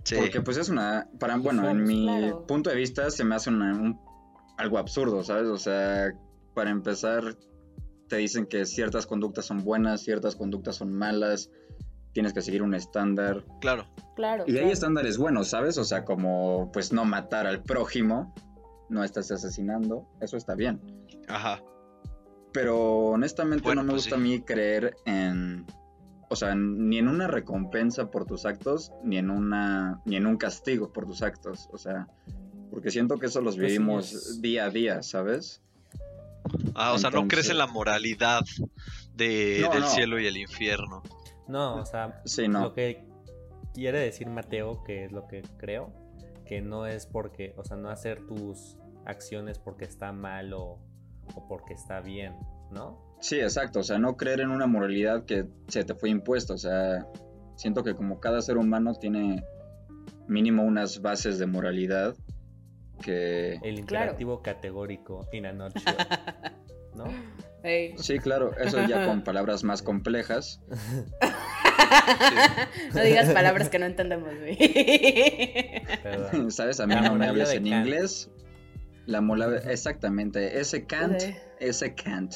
Sí. 0.03 0.15
Porque 0.17 0.39
pues 0.39 0.55
es 0.55 0.69
una, 0.69 1.09
para, 1.19 1.35
bueno, 1.35 1.69
en 1.69 1.83
mi 1.83 2.05
claro. 2.05 2.47
punto 2.47 2.69
de 2.69 2.77
vista 2.77 3.11
se 3.11 3.25
me 3.25 3.35
hace 3.35 3.49
una- 3.49 3.73
un- 3.73 3.99
algo 4.57 4.77
absurdo, 4.77 5.21
¿sabes? 5.21 5.47
O 5.47 5.57
sea, 5.57 6.13
para 6.55 6.69
empezar, 6.71 7.35
te 8.07 8.17
dicen 8.17 8.45
que 8.45 8.65
ciertas 8.65 9.05
conductas 9.05 9.45
son 9.45 9.63
buenas, 9.63 10.01
ciertas 10.01 10.35
conductas 10.35 10.75
son 10.77 10.93
malas, 10.93 11.49
tienes 12.13 12.33
que 12.33 12.41
seguir 12.41 12.63
un 12.63 12.73
estándar. 12.73 13.43
Claro. 13.61 13.85
Claro. 14.15 14.45
Y 14.47 14.57
hay 14.57 14.71
estándares 14.71 15.17
buenos, 15.17 15.49
¿sabes? 15.49 15.77
O 15.77 15.83
sea, 15.83 16.03
como 16.05 16.71
pues 16.71 16.91
no 16.91 17.05
matar 17.05 17.45
al 17.45 17.61
prójimo, 17.63 18.33
no 18.89 19.03
estás 19.03 19.29
asesinando, 19.31 20.07
eso 20.21 20.37
está 20.37 20.55
bien. 20.55 20.81
Ajá. 21.27 21.61
Pero 22.53 23.09
honestamente 23.09 23.63
Bueno, 23.63 23.81
no 23.83 23.87
me 23.87 23.93
pues 23.93 24.03
gusta 24.05 24.15
sí. 24.15 24.21
a 24.21 24.23
mí 24.23 24.41
creer 24.41 24.95
en, 25.05 25.65
o 26.29 26.35
sea, 26.35 26.55
ni 26.55 26.97
en 26.97 27.07
una 27.07 27.27
recompensa 27.27 28.09
por 28.09 28.25
tus 28.25 28.45
actos, 28.45 28.91
ni 29.03 29.17
en 29.17 29.29
una, 29.29 30.01
ni 30.05 30.15
en 30.15 30.25
un 30.25 30.37
castigo 30.37 30.91
por 30.91 31.05
tus 31.05 31.21
actos, 31.21 31.69
o 31.71 31.77
sea, 31.77 32.07
porque 32.71 32.89
siento 32.89 33.17
que 33.17 33.27
eso 33.27 33.41
los 33.41 33.55
sí, 33.55 33.61
vivimos 33.61 34.13
es- 34.13 34.41
día 34.41 34.65
a 34.65 34.69
día, 34.71 35.03
¿sabes? 35.03 35.61
Ah, 36.75 36.93
o 36.93 36.97
sea, 36.97 37.09
no 37.09 37.27
crees 37.27 37.49
en 37.49 37.57
la 37.57 37.67
moralidad 37.67 38.41
de, 39.15 39.59
No, 39.63 39.71
del 39.71 39.81
no. 39.81 39.87
cielo 39.89 40.19
y 40.19 40.27
el 40.27 40.37
infierno. 40.37 41.01
No, 41.47 41.75
o 41.77 41.85
sea, 41.85 42.21
Sí, 42.25 42.47
no. 42.47 42.61
lo 42.61 42.73
que 42.73 43.05
quiere 43.73 43.99
decir 43.99 44.27
Mateo, 44.29 44.83
que 44.83 45.05
es 45.05 45.11
lo 45.11 45.27
que 45.27 45.41
creo, 45.57 45.93
que 46.45 46.61
no 46.61 46.85
es 46.85 47.05
porque, 47.05 47.53
o 47.57 47.63
sea, 47.63 47.77
no 47.77 47.89
hacer 47.89 48.25
tus 48.25 48.77
acciones 49.05 49.59
porque 49.59 49.85
está 49.85 50.11
mal 50.11 50.53
o, 50.53 50.79
o 51.35 51.47
porque 51.47 51.73
está 51.73 51.99
bien, 52.01 52.35
¿no? 52.71 53.05
Sí, 53.21 53.39
exacto, 53.39 53.79
o 53.79 53.83
sea, 53.83 53.97
no 53.97 54.15
creer 54.17 54.41
en 54.41 54.49
una 54.51 54.67
moralidad 54.67 55.25
que 55.25 55.45
se 55.67 55.83
te 55.83 55.95
fue 55.95 56.09
impuesta, 56.09 56.53
o 56.53 56.57
sea, 56.57 57.07
siento 57.55 57.83
que 57.83 57.95
como 57.95 58.19
cada 58.19 58.41
ser 58.41 58.57
humano 58.57 58.93
tiene 58.93 59.43
mínimo 60.27 60.63
unas 60.63 61.01
bases 61.01 61.39
de 61.39 61.45
moralidad 61.47 62.15
que... 62.97 63.59
El 63.63 63.79
imperativo 63.79 64.41
categórico 64.41 65.27
in 65.31 65.45
a 65.45 65.53
nutshell, 65.53 65.95
¿no? 66.95 67.05
Sí, 67.97 68.19
claro, 68.19 68.55
eso 68.57 68.85
ya 68.87 69.05
con 69.05 69.23
palabras 69.23 69.63
más 69.63 69.81
complejas. 69.81 70.61
No 72.93 73.01
digas 73.01 73.31
palabras 73.33 73.69
que 73.69 73.79
no 73.79 73.85
entendemos, 73.85 74.29
güey. 74.39 74.57
¿Sabes? 76.51 76.79
A 76.81 76.87
mí 76.87 76.93
La 76.95 77.01
no 77.01 77.15
me 77.15 77.27
hables 77.27 77.51
en 77.51 77.63
Kant. 77.63 77.85
inglés. 77.87 78.29
La 79.05 79.21
mola... 79.21 79.57
Exactamente, 79.69 80.59
ese 80.59 80.85
Kant, 80.85 81.19
Sí. 81.21 81.35
ese 81.59 81.95
Kant. 81.95 82.35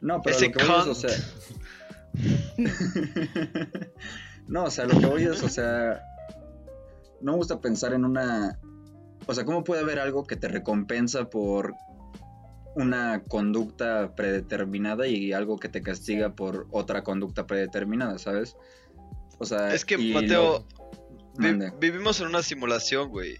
No, 0.00 0.20
pero 0.20 0.34
Ese 0.36 0.48
lo 0.48 0.52
que 0.54 0.64
voy 0.64 0.80
es, 0.80 0.86
o 0.88 0.94
sea... 0.94 1.10
no, 4.48 4.64
o 4.64 4.70
sea, 4.70 4.84
lo 4.86 4.98
que 4.98 5.06
voy 5.06 5.22
es, 5.24 5.42
o 5.42 5.48
sea... 5.48 6.02
No 7.20 7.32
me 7.32 7.38
gusta 7.38 7.60
pensar 7.60 7.92
en 7.92 8.04
una... 8.04 8.58
O 9.26 9.34
sea, 9.34 9.44
¿cómo 9.44 9.64
puede 9.64 9.82
haber 9.82 9.98
algo 10.00 10.24
que 10.24 10.36
te 10.36 10.48
recompensa 10.48 11.30
por 11.30 11.74
una 12.74 13.22
conducta 13.28 14.14
predeterminada 14.14 15.06
y 15.06 15.32
algo 15.32 15.58
que 15.58 15.68
te 15.68 15.82
castiga 15.82 16.34
por 16.34 16.66
otra 16.70 17.02
conducta 17.04 17.46
predeterminada, 17.46 18.18
¿sabes? 18.18 18.56
O 19.38 19.44
sea, 19.44 19.74
Es 19.74 19.84
que, 19.84 19.98
Mateo, 19.98 20.64
lo- 20.78 20.82
Vi- 21.38 21.46
Mande. 21.46 21.72
vivimos 21.80 22.20
en 22.20 22.26
una 22.28 22.42
simulación, 22.42 23.08
güey. 23.10 23.36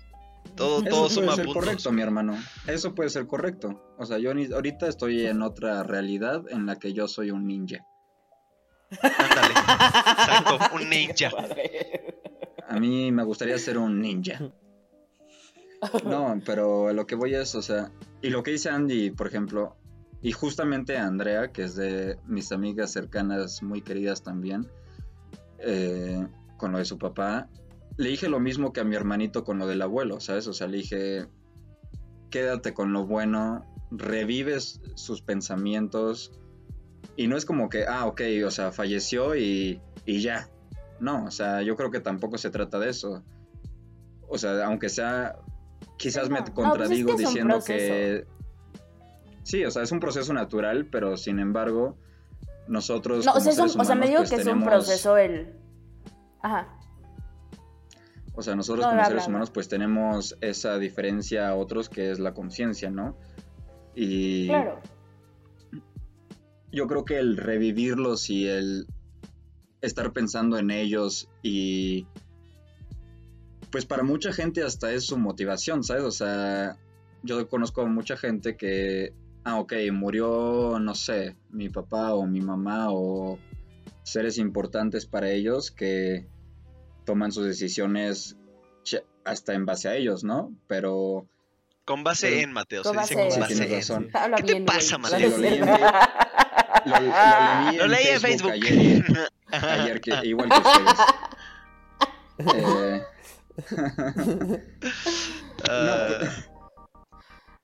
Todo, 0.57 0.80
Eso 0.80 0.89
todo 0.89 1.01
puede 1.03 1.14
suma 1.14 1.35
ser 1.37 1.45
puntos. 1.47 1.62
correcto, 1.64 1.93
mi 1.93 2.03
hermano. 2.03 2.37
Eso 2.66 2.95
puede 2.95 3.09
ser 3.11 3.26
correcto. 3.26 3.95
O 3.99 4.05
sea, 4.07 4.18
yo 4.18 4.35
ni- 4.35 4.53
ahorita 4.53 4.87
estoy 4.89 5.26
en 5.26 5.41
otra 5.43 5.83
realidad 5.83 6.43
en 6.51 6.66
la 6.66 6.76
que 6.78 6.93
yo 6.93 7.09
soy 7.09 7.30
un 7.30 7.47
ninja. 7.47 7.85
Ándale. 9.01 9.55
Exacto, 9.55 10.59
un 10.74 10.89
ninja. 10.91 11.30
A 12.68 12.78
mí 12.78 13.11
me 13.12 13.24
gustaría 13.24 13.57
ser 13.59 13.78
un 13.78 14.01
ninja. 14.01 14.41
No, 16.05 16.41
pero 16.45 16.93
lo 16.93 17.07
que 17.07 17.14
voy 17.14 17.35
es, 17.35 17.55
o 17.55 17.62
sea, 17.62 17.91
y 18.20 18.30
lo 18.30 18.43
que 18.43 18.53
dice 18.53 18.70
Andy, 18.70 19.11
por 19.11 19.26
ejemplo, 19.26 19.76
y 20.20 20.33
justamente 20.33 20.97
Andrea, 20.97 21.51
que 21.53 21.64
es 21.64 21.74
de 21.74 22.18
mis 22.26 22.53
amigas 22.53 22.93
cercanas, 22.93 23.62
muy 23.62 23.83
queridas 23.83 24.22
también, 24.22 24.68
eh, 25.59 26.26
con 26.57 26.72
lo 26.72 26.78
de 26.78 26.85
su 26.85 26.99
papá, 26.99 27.49
le 27.97 28.09
dije 28.09 28.28
lo 28.28 28.39
mismo 28.39 28.72
que 28.72 28.80
a 28.80 28.85
mi 28.85 28.95
hermanito 28.95 29.45
con 29.45 29.59
lo 29.59 29.66
del 29.66 29.83
abuelo, 29.83 30.20
¿sabes? 30.20 30.47
O 30.47 30.53
sea, 30.53 30.68
le 30.68 30.78
dije, 30.78 31.26
quédate 32.30 32.72
con 32.72 32.93
lo 32.93 33.05
bueno, 33.05 33.66
revives 33.91 34.80
sus 34.95 35.20
pensamientos, 35.20 36.33
y 37.16 37.26
no 37.26 37.37
es 37.37 37.45
como 37.45 37.68
que, 37.68 37.87
ah, 37.87 38.07
ok, 38.07 38.22
o 38.47 38.51
sea, 38.51 38.72
falleció 38.72 39.37
y, 39.37 39.80
y 40.07 40.22
ya. 40.22 40.49
No, 41.01 41.24
o 41.24 41.30
sea, 41.30 41.62
yo 41.62 41.76
creo 41.76 41.91
que 41.91 42.01
tampoco 42.01 42.39
se 42.39 42.51
trata 42.51 42.78
de 42.78 42.91
eso. 42.91 43.22
O 44.28 44.39
sea, 44.39 44.64
aunque 44.64 44.89
sea, 44.89 45.37
quizás 46.03 46.28
me. 46.28 46.40
No, 46.40 46.53
contradigo 46.53 47.11
pues 47.16 47.20
es 47.20 47.26
que 47.26 47.38
es 47.38 47.44
un 47.44 47.48
diciendo 47.48 47.64
que... 47.64 48.26
Sí, 49.44 49.64
o 49.64 49.70
sea, 49.70 49.82
es 49.82 49.92
un 49.92 50.00
proceso 50.00 50.32
natural, 50.32 50.86
pero 50.86 51.16
sin 51.16 51.38
embargo, 51.38 51.96
nosotros... 52.68 53.24
No, 53.26 53.32
o 53.34 53.40
sea, 53.40 53.53
es 53.53 53.59
un- 53.59 53.68
seres 53.68 53.80
o 53.80 53.84
sea, 53.84 53.94
me 53.94 54.07
humanos, 54.07 54.09
digo 54.09 54.18
pues, 54.20 54.30
que 54.30 54.36
es 54.36 54.46
un 54.46 54.64
proceso 54.64 55.16
el. 55.16 55.57
Ajá. 56.42 56.78
O 58.34 58.42
sea, 58.42 58.57
nosotros 58.57 58.84
No, 58.86 58.92
como 58.92 59.05
seres 59.05 59.26
humanos 59.28 59.50
pues 59.50 59.68
tenemos 59.68 60.36
esa 60.40 60.78
diferencia 60.78 61.48
a 61.48 61.55
otros 61.55 61.88
que 61.88 62.11
es 62.11 62.18
la 62.18 62.32
conciencia, 62.34 62.88
¿no? 62.90 63.16
Y 63.94 64.46
Claro. 64.48 64.80
yo 66.72 66.86
creo 66.86 67.05
que 67.05 67.18
el 67.18 67.36
revivirlos 67.36 68.30
y 68.30 68.48
el 68.48 68.86
estar 69.82 70.12
pensando 70.12 70.57
en 70.59 70.70
ellos 70.70 71.28
y 71.42 72.07
pues 73.72 73.84
para 73.86 74.04
mucha 74.04 74.32
gente 74.32 74.62
hasta 74.62 74.92
es 74.92 75.06
su 75.06 75.18
motivación, 75.18 75.82
¿sabes? 75.82 76.04
O 76.04 76.10
sea, 76.12 76.76
yo 77.24 77.48
conozco 77.48 77.80
a 77.82 77.86
mucha 77.86 78.16
gente 78.16 78.56
que, 78.56 79.12
ah, 79.44 79.58
ok, 79.58 79.72
murió, 79.92 80.78
no 80.78 80.94
sé, 80.94 81.36
mi 81.50 81.68
papá 81.68 82.14
o 82.14 82.24
mi 82.26 82.40
mamá 82.40 82.86
o 82.90 83.38
seres 84.04 84.38
importantes 84.38 85.06
para 85.06 85.30
ellos 85.30 85.70
que 85.70 86.26
toman 87.04 87.32
sus 87.32 87.46
decisiones 87.46 88.36
hasta 89.24 89.54
en 89.54 89.64
base 89.66 89.88
a 89.88 89.94
ellos, 89.96 90.22
¿no? 90.24 90.52
Pero 90.66 91.26
Con 91.84 92.04
base 92.04 92.28
Pero- 92.28 92.42
en, 92.42 92.52
Mateo. 92.52 92.82
Con 92.82 92.94
Se 92.94 93.00
dice 93.00 93.14
base 93.14 93.30
con 93.30 93.34
en. 93.34 93.40
base 93.40 93.54
Sí, 93.54 93.62
en. 93.62 93.70
razón. 93.72 94.10
¿Qué 94.36 94.42
te 94.54 94.60
pasa. 94.62 94.98
Mateo? 94.98 95.18
Sí, 95.18 95.30
lo 95.30 95.38
leí 95.38 95.54
en, 95.58 95.66
lo, 96.86 96.94
lo 96.94 97.00
leí 97.00 97.76
Lo 97.78 97.84
en 97.84 97.90
leí 97.90 98.06
en 98.08 98.20
Facebook, 98.20 98.50
Facebook. 98.50 98.70
ayer, 98.70 99.30
ayer 99.80 100.00
que, 100.00 100.10
igual 100.24 100.48
que 100.48 100.58
ustedes. 100.58 100.98
Eh, 102.54 103.02
Ah, 105.68 106.09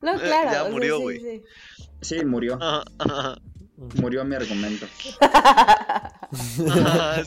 No, 0.01 0.15
Eh, 0.15 0.19
claro. 0.21 0.51
ya 0.53 0.63
o 0.63 0.65
sea, 0.67 0.71
murió, 0.73 0.97
sí, 0.99 1.03
güey. 1.03 1.19
sí. 1.21 1.43
sí, 2.03 2.25
murió. 2.25 2.59
ajá, 2.61 2.85
ajá, 2.99 3.37
Murió 3.97 4.25
mi 4.25 4.35
argumento. 4.37 4.87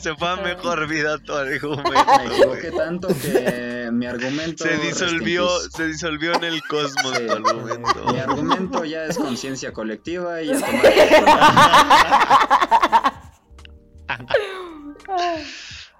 Se 0.00 0.14
fue 0.16 0.28
a 0.28 0.36
mejor 0.36 0.86
vida 0.86 1.16
tu 1.18 1.32
Me 1.32 1.38
argumento. 1.38 2.20
equivoqué 2.30 2.70
güey. 2.70 2.76
tanto 2.86 3.08
que 3.08 3.88
mi 3.92 4.06
argumento. 4.06 4.64
Se 4.64 4.76
disolvió, 4.78 5.48
se 5.70 5.86
disolvió 5.86 6.34
en 6.34 6.44
el 6.44 6.62
cosmos 6.64 7.16
Sí. 7.16 7.26
tu 7.26 7.32
argumento. 7.32 8.04
Mi 8.12 8.18
argumento 8.18 8.84
ya 8.84 9.04
es 9.06 9.16
conciencia 9.18 9.72
colectiva 9.72 10.42
y 10.42 10.48
ya 10.48 10.58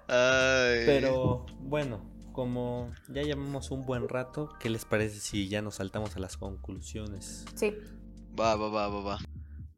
Ay. 0.08 0.82
Pero 0.86 1.46
bueno, 1.60 2.11
como 2.32 2.90
ya 3.08 3.22
llevamos 3.22 3.70
un 3.70 3.84
buen 3.86 4.08
rato, 4.08 4.50
¿qué 4.60 4.68
les 4.70 4.84
parece 4.84 5.20
si 5.20 5.48
ya 5.48 5.62
nos 5.62 5.76
saltamos 5.76 6.16
a 6.16 6.20
las 6.20 6.36
conclusiones? 6.36 7.44
Sí. 7.54 7.72
Va, 8.38 8.56
va, 8.56 8.68
va, 8.68 8.88
va, 8.88 9.00
va. 9.02 9.18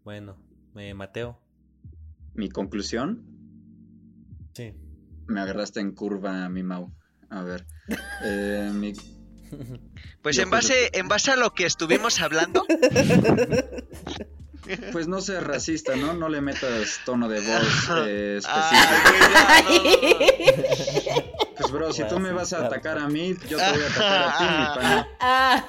Bueno, 0.05 0.37
eh, 0.77 0.95
Mateo. 0.95 1.39
Mi 2.35 2.49
conclusión, 2.49 3.25
Sí. 4.55 4.73
me 5.27 5.41
agarraste 5.41 5.81
en 5.81 5.93
curva, 5.93 6.49
mi 6.49 6.63
Mau. 6.63 6.93
A 7.31 7.43
ver. 7.43 7.67
eh, 8.25 8.71
mi- 8.73 8.93
Pues 10.23 10.39
en 10.39 10.51
base, 10.51 10.91
en 10.95 11.09
base 11.09 11.31
a 11.33 11.37
lo 11.37 11.53
que 11.55 11.67
estuvimos 11.67 12.21
hablando, 12.21 12.65
pues 14.93 15.09
no 15.09 15.21
seas 15.21 15.43
racista, 15.45 15.95
¿no? 15.97 16.15
No 16.15 16.29
le 16.29 16.41
metas 16.41 17.01
tono 17.05 17.29
de 17.29 17.41
voz 17.41 17.89
eh, 18.07 18.39
Ay, 18.45 18.49
específico. 18.67 19.13
no, 19.13 19.29
no, 19.29 19.35
no. 20.57 20.63
Pues 21.65 21.73
bro, 21.73 21.93
si 21.93 22.05
tú 22.09 22.19
me 22.19 22.33
vas 22.33 22.53
a 22.53 22.67
atacar 22.67 22.99
a 22.99 23.09
mí, 23.09 23.35
yo 23.49 23.57
te 23.59 23.71
voy 23.73 23.83
a 23.83 23.87
atacar 23.87 24.23
a 24.23 24.39
ti, 24.39 24.45
mi 24.45 24.67
pana. 24.75 25.09
Ah. 25.21 25.65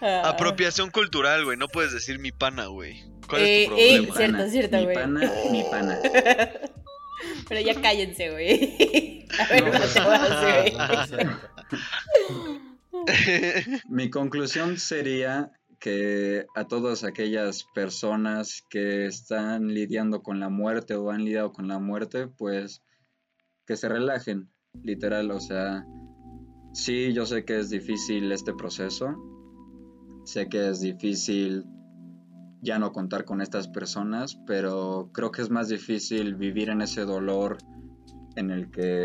Apropiación 0.24 0.90
cultural, 0.90 1.44
güey. 1.44 1.56
No 1.56 1.68
puedes 1.68 1.92
decir 1.92 2.18
mi 2.18 2.32
pana, 2.32 2.66
güey. 2.66 3.04
¿Cuál 3.28 3.42
Eh, 3.42 3.62
es 3.62 3.68
tu 3.68 3.74
eh, 3.76 4.02
problema? 4.08 4.16
cierto, 4.16 4.50
cierto, 4.50 4.76
mi 4.78 4.84
güey. 4.84 4.94
pana, 4.96 5.32
mi 5.50 5.64
pana. 5.70 5.98
Pero 7.48 7.60
ya 7.60 7.80
cállense, 7.80 8.30
güey. 8.30 9.28
A 9.38 9.46
ver, 9.52 9.64
No, 9.64 9.72
no, 9.72 9.86
te 9.86 10.00
vas, 10.00 10.40
güey. 10.40 10.72
No, 10.72 10.88
no 10.88 11.02
es 11.02 11.08
cierto. 11.10 11.50
Mi 13.88 14.10
conclusión 14.10 14.78
sería 14.78 15.52
que 15.78 16.44
a 16.54 16.64
todas 16.66 17.04
aquellas 17.04 17.64
personas 17.74 18.62
que 18.68 19.06
están 19.06 19.68
lidiando 19.68 20.22
con 20.22 20.40
la 20.40 20.48
muerte 20.48 20.94
o 20.94 21.10
han 21.10 21.24
lidiado 21.24 21.52
con 21.52 21.68
la 21.68 21.78
muerte, 21.78 22.26
pues 22.26 22.82
que 23.70 23.76
se 23.76 23.88
relajen, 23.88 24.50
literal, 24.82 25.30
o 25.30 25.38
sea, 25.38 25.86
sí, 26.72 27.12
yo 27.12 27.24
sé 27.24 27.44
que 27.44 27.60
es 27.60 27.70
difícil 27.70 28.32
este 28.32 28.52
proceso, 28.52 29.14
sé 30.24 30.48
que 30.48 30.70
es 30.70 30.80
difícil 30.80 31.64
ya 32.62 32.80
no 32.80 32.90
contar 32.90 33.24
con 33.24 33.40
estas 33.40 33.68
personas, 33.68 34.40
pero 34.44 35.10
creo 35.12 35.30
que 35.30 35.42
es 35.42 35.50
más 35.50 35.68
difícil 35.68 36.34
vivir 36.34 36.68
en 36.68 36.82
ese 36.82 37.02
dolor 37.02 37.58
en 38.34 38.50
el 38.50 38.72
que, 38.72 39.04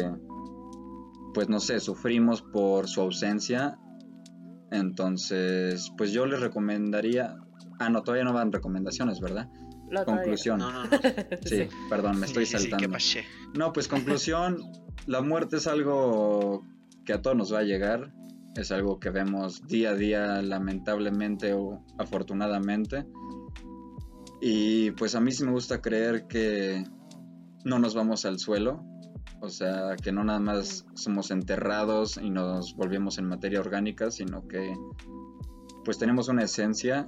pues 1.36 1.48
no 1.48 1.60
sé, 1.60 1.80
sufrimos 1.80 2.42
por 2.42 2.88
su 2.88 3.02
ausencia. 3.02 3.78
Entonces, 4.72 5.92
pues 5.96 6.12
yo 6.12 6.26
les 6.26 6.40
recomendaría... 6.40 7.38
Ah, 7.78 7.90
no, 7.90 8.02
todavía 8.02 8.24
no 8.24 8.34
van 8.34 8.52
recomendaciones, 8.52 9.20
¿verdad? 9.20 9.48
Conclusión. 10.06 10.60
No, 10.60 10.72
no, 10.72 10.84
no. 10.84 10.90
Sí, 11.46 11.68
perdón, 11.90 12.20
me 12.20 12.26
estoy 12.26 12.46
Sí, 12.46 12.58
sí, 12.58 12.64
sí, 12.64 12.70
¿qué 12.78 12.88
saltando. 12.88 13.28
No, 13.54 13.74
pues 13.74 13.88
conclusión, 13.88 14.58
la 15.06 15.22
muerte 15.22 15.58
es 15.58 15.68
algo 15.68 16.64
que 17.06 17.14
a 17.14 17.22
todos 17.22 17.38
nos 17.38 17.54
va 17.54 17.60
a 17.60 17.64
llegar, 17.64 18.14
es 18.56 18.72
algo 18.72 19.00
que 19.00 19.10
vemos 19.10 19.68
día 19.68 19.92
a 19.92 19.96
día 19.96 20.42
lamentablemente 20.42 21.54
o 21.54 21.84
afortunadamente. 21.98 23.06
Y 24.42 24.92
pues 24.92 25.16
a 25.16 25.22
mí 25.22 25.32
sí 25.32 25.44
me 25.44 25.52
gusta 25.52 25.82
creer 25.82 26.28
que 26.28 26.84
no 27.64 27.80
nos 27.80 27.96
vamos 27.96 28.26
al 28.26 28.40
suelo, 28.40 28.84
o 29.42 29.50
sea, 29.50 29.96
que 30.02 30.12
no 30.12 30.24
nada 30.24 30.40
más 30.40 30.86
somos 30.94 31.32
enterrados 31.32 32.18
y 32.18 32.30
nos 32.30 32.76
volvemos 32.76 33.18
en 33.18 33.26
materia 33.26 33.60
orgánica, 33.60 34.12
sino 34.12 34.48
que 34.48 34.74
pues 35.84 35.98
tenemos 35.98 36.30
una 36.30 36.44
esencia 36.44 37.08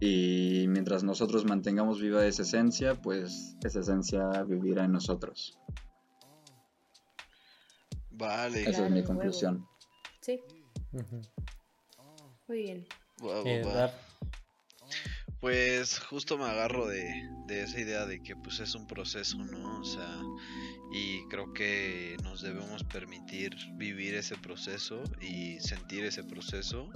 y 0.00 0.66
mientras 0.68 1.04
nosotros 1.04 1.44
mantengamos 1.44 2.00
viva 2.00 2.24
esa 2.26 2.42
esencia, 2.42 2.94
pues 3.00 3.56
esa 3.64 3.80
esencia 3.80 4.28
vivirá 4.44 4.84
en 4.84 4.92
nosotros. 4.92 5.58
Vale. 8.10 8.62
Esa 8.62 8.84
es 8.86 8.90
mi 8.90 9.00
huevo. 9.00 9.08
conclusión. 9.08 9.66
Sí, 10.20 10.40
muy 12.48 12.58
bien. 12.58 12.86
Va, 13.22 13.42
Eh, 13.44 13.90
Pues 15.40 15.98
justo 15.98 16.38
me 16.38 16.44
agarro 16.44 16.86
de, 16.86 17.28
de 17.46 17.62
esa 17.62 17.80
idea 17.80 18.06
de 18.06 18.22
que 18.22 18.34
pues 18.36 18.60
es 18.60 18.74
un 18.74 18.86
proceso, 18.86 19.38
¿no? 19.38 19.80
O 19.80 19.84
sea, 19.84 20.18
y 20.92 21.26
creo 21.28 21.52
que 21.52 22.16
nos 22.22 22.40
debemos 22.42 22.84
permitir 22.84 23.54
vivir 23.74 24.14
ese 24.14 24.36
proceso 24.36 25.02
y 25.20 25.60
sentir 25.60 26.04
ese 26.04 26.24
proceso. 26.24 26.90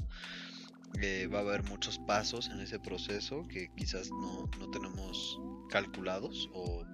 Eh, 1.02 1.28
va 1.32 1.38
a 1.38 1.42
haber 1.42 1.62
muchos 1.64 1.98
pasos 1.98 2.48
en 2.48 2.60
ese 2.60 2.78
proceso 2.78 3.46
que 3.48 3.68
quizás 3.76 4.10
no, 4.10 4.50
no 4.58 4.70
tenemos 4.70 5.38
calculados 5.70 6.48
o 6.52 6.84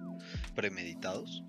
premeditados, 0.55 1.43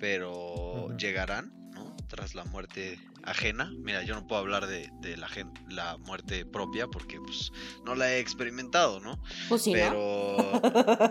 pero 0.00 0.94
llegarán, 0.96 1.52
¿no? 1.72 1.96
Tras 2.08 2.34
la 2.34 2.44
muerte 2.44 2.98
ajena. 3.22 3.72
Mira, 3.78 4.02
yo 4.02 4.14
no 4.14 4.26
puedo 4.26 4.40
hablar 4.40 4.66
de, 4.66 4.90
de 5.00 5.16
la, 5.16 5.28
gen- 5.28 5.52
la 5.68 5.96
muerte 5.98 6.44
propia 6.44 6.86
porque 6.88 7.18
pues 7.20 7.50
no 7.84 7.94
la 7.94 8.12
he 8.12 8.18
experimentado, 8.20 9.00
¿no? 9.00 9.18
Pues 9.48 9.62
sí, 9.62 9.72
¿no? 9.72 9.78
Pero, 9.78 10.60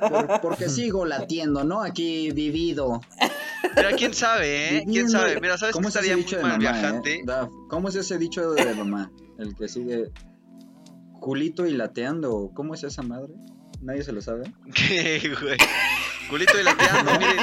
Por- 0.09 0.41
porque 0.41 0.69
sigo 0.69 1.05
latiendo, 1.05 1.63
¿no? 1.63 1.81
Aquí 1.81 2.31
vivido. 2.31 3.01
mira, 3.75 3.93
quién 3.95 4.13
sabe, 4.13 4.77
¿eh? 4.77 4.83
¿Quién 4.85 5.09
sabe? 5.09 5.39
Mira, 5.41 5.57
¿sabes 5.57 5.73
¿Cómo 5.73 5.87
es 5.87 5.95
ese 5.95 5.99
estaría 6.05 6.15
muy 6.17 6.23
dicho 6.25 6.37
de 6.37 6.43
mal 6.43 6.51
mamá, 6.59 6.59
viajante? 6.59 7.15
eh? 7.15 7.21
Daf, 7.25 7.49
¿Cómo 7.69 7.89
es 7.89 7.95
ese 7.95 8.17
dicho 8.17 8.51
de 8.53 8.75
mamá? 8.75 9.11
El 9.39 9.55
que 9.55 9.67
sigue 9.67 10.11
culito 11.23 11.65
y 11.65 11.71
lateando. 11.71 12.51
¿Cómo 12.53 12.73
es 12.73 12.83
esa 12.83 13.01
madre? 13.01 13.33
¿Nadie 13.81 14.03
se 14.03 14.11
lo 14.11 14.21
sabe? 14.21 14.43
¿Qué, 14.75 15.33
güey? 15.41 15.57
Culito 16.29 16.59
y 16.59 16.63
lateando, 16.63 17.11
miren. 17.19 17.37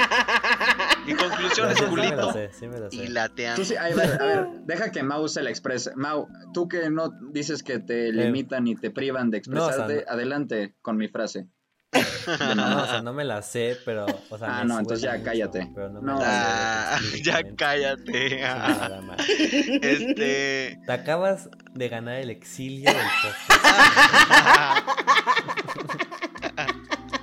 Mi 1.07 1.15
conclusión 1.15 1.71
es 1.71 1.79
sí, 1.79 1.85
sí 1.85 1.91
culito 1.91 2.33
sé, 2.33 2.51
sí 2.53 2.67
sé. 2.91 2.97
y 2.97 3.09
lateando. 3.09 3.63
Tú 3.63 3.65
sí, 3.65 3.77
a 3.77 3.85
ver, 3.85 4.21
a 4.21 4.27
ver, 4.27 4.47
deja 4.67 4.91
que 4.91 5.03
Mau 5.03 5.27
se 5.29 5.43
la 5.43 5.49
exprese. 5.49 5.93
Mau, 5.97 6.29
tú 6.53 6.69
que 6.69 6.91
no 6.91 7.11
dices 7.33 7.63
que 7.63 7.79
te 7.79 8.13
limitan 8.13 8.67
y 8.67 8.77
te 8.77 8.91
privan 8.91 9.31
de 9.31 9.39
Eh, 9.39 9.43
no, 9.49 9.65
o 9.65 9.73
sea, 9.73 9.77
expresarte, 9.77 10.05
no. 10.07 10.13
adelante 10.13 10.75
con 10.83 10.99
mi 10.99 11.09
frase. 11.09 11.49
No, 11.93 12.83
o 12.83 12.87
sea, 12.87 13.03
no 13.07 13.13
me 13.13 13.25
la 13.25 13.43
sé, 13.43 13.77
pero. 13.85 14.07
O 14.31 14.39
sea, 14.39 14.59
Ah, 14.61 14.65
no, 14.65 14.79
entonces 14.79 15.03
ya 15.03 15.13
mucho, 15.15 15.25
cállate. 15.25 15.71
pero 15.75 15.91
no, 15.91 16.01
No. 16.01 16.15
me 16.19 16.21
la 16.21 16.29
sé 16.29 16.37
Ah, 16.37 17.01
ya 17.25 17.43
cállate. 17.57 18.29
Sí, 18.29 18.37
nada 18.41 19.01
más. 19.01 19.29
Este. 19.29 20.79
Te 20.87 20.93
acabas 20.93 21.49
de 21.75 21.89
ganar 21.89 22.15
el 22.17 22.31
exilio 22.31 22.89
del. 22.91 22.97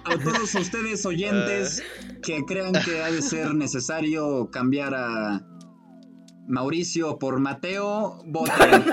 A 0.10 0.18
todos 0.24 0.56
ustedes 0.56 1.06
oyentes 1.06 1.84
que 2.24 2.44
crean 2.46 2.72
que 2.74 3.04
ha 3.04 3.12
de 3.12 3.22
ser 3.22 3.54
necesario 3.54 4.50
cambiar 4.52 4.94
a 4.96 5.42
Mauricio 6.48 7.20
por 7.20 7.40
Mateo, 7.40 8.22
voten. 8.26 8.86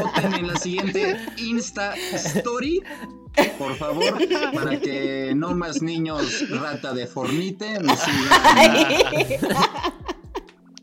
voten 0.00 0.34
en 0.34 0.46
la 0.46 0.56
siguiente 0.56 1.16
Insta 1.38 1.94
Story, 2.14 2.82
por 3.58 3.74
favor, 3.76 4.16
para 4.54 4.78
que 4.78 5.32
no 5.34 5.54
más 5.54 5.82
niños 5.82 6.48
rata 6.50 6.92
de 6.94 7.06
fornite 7.06 7.80
me 7.80 7.96
sigan 7.96 9.50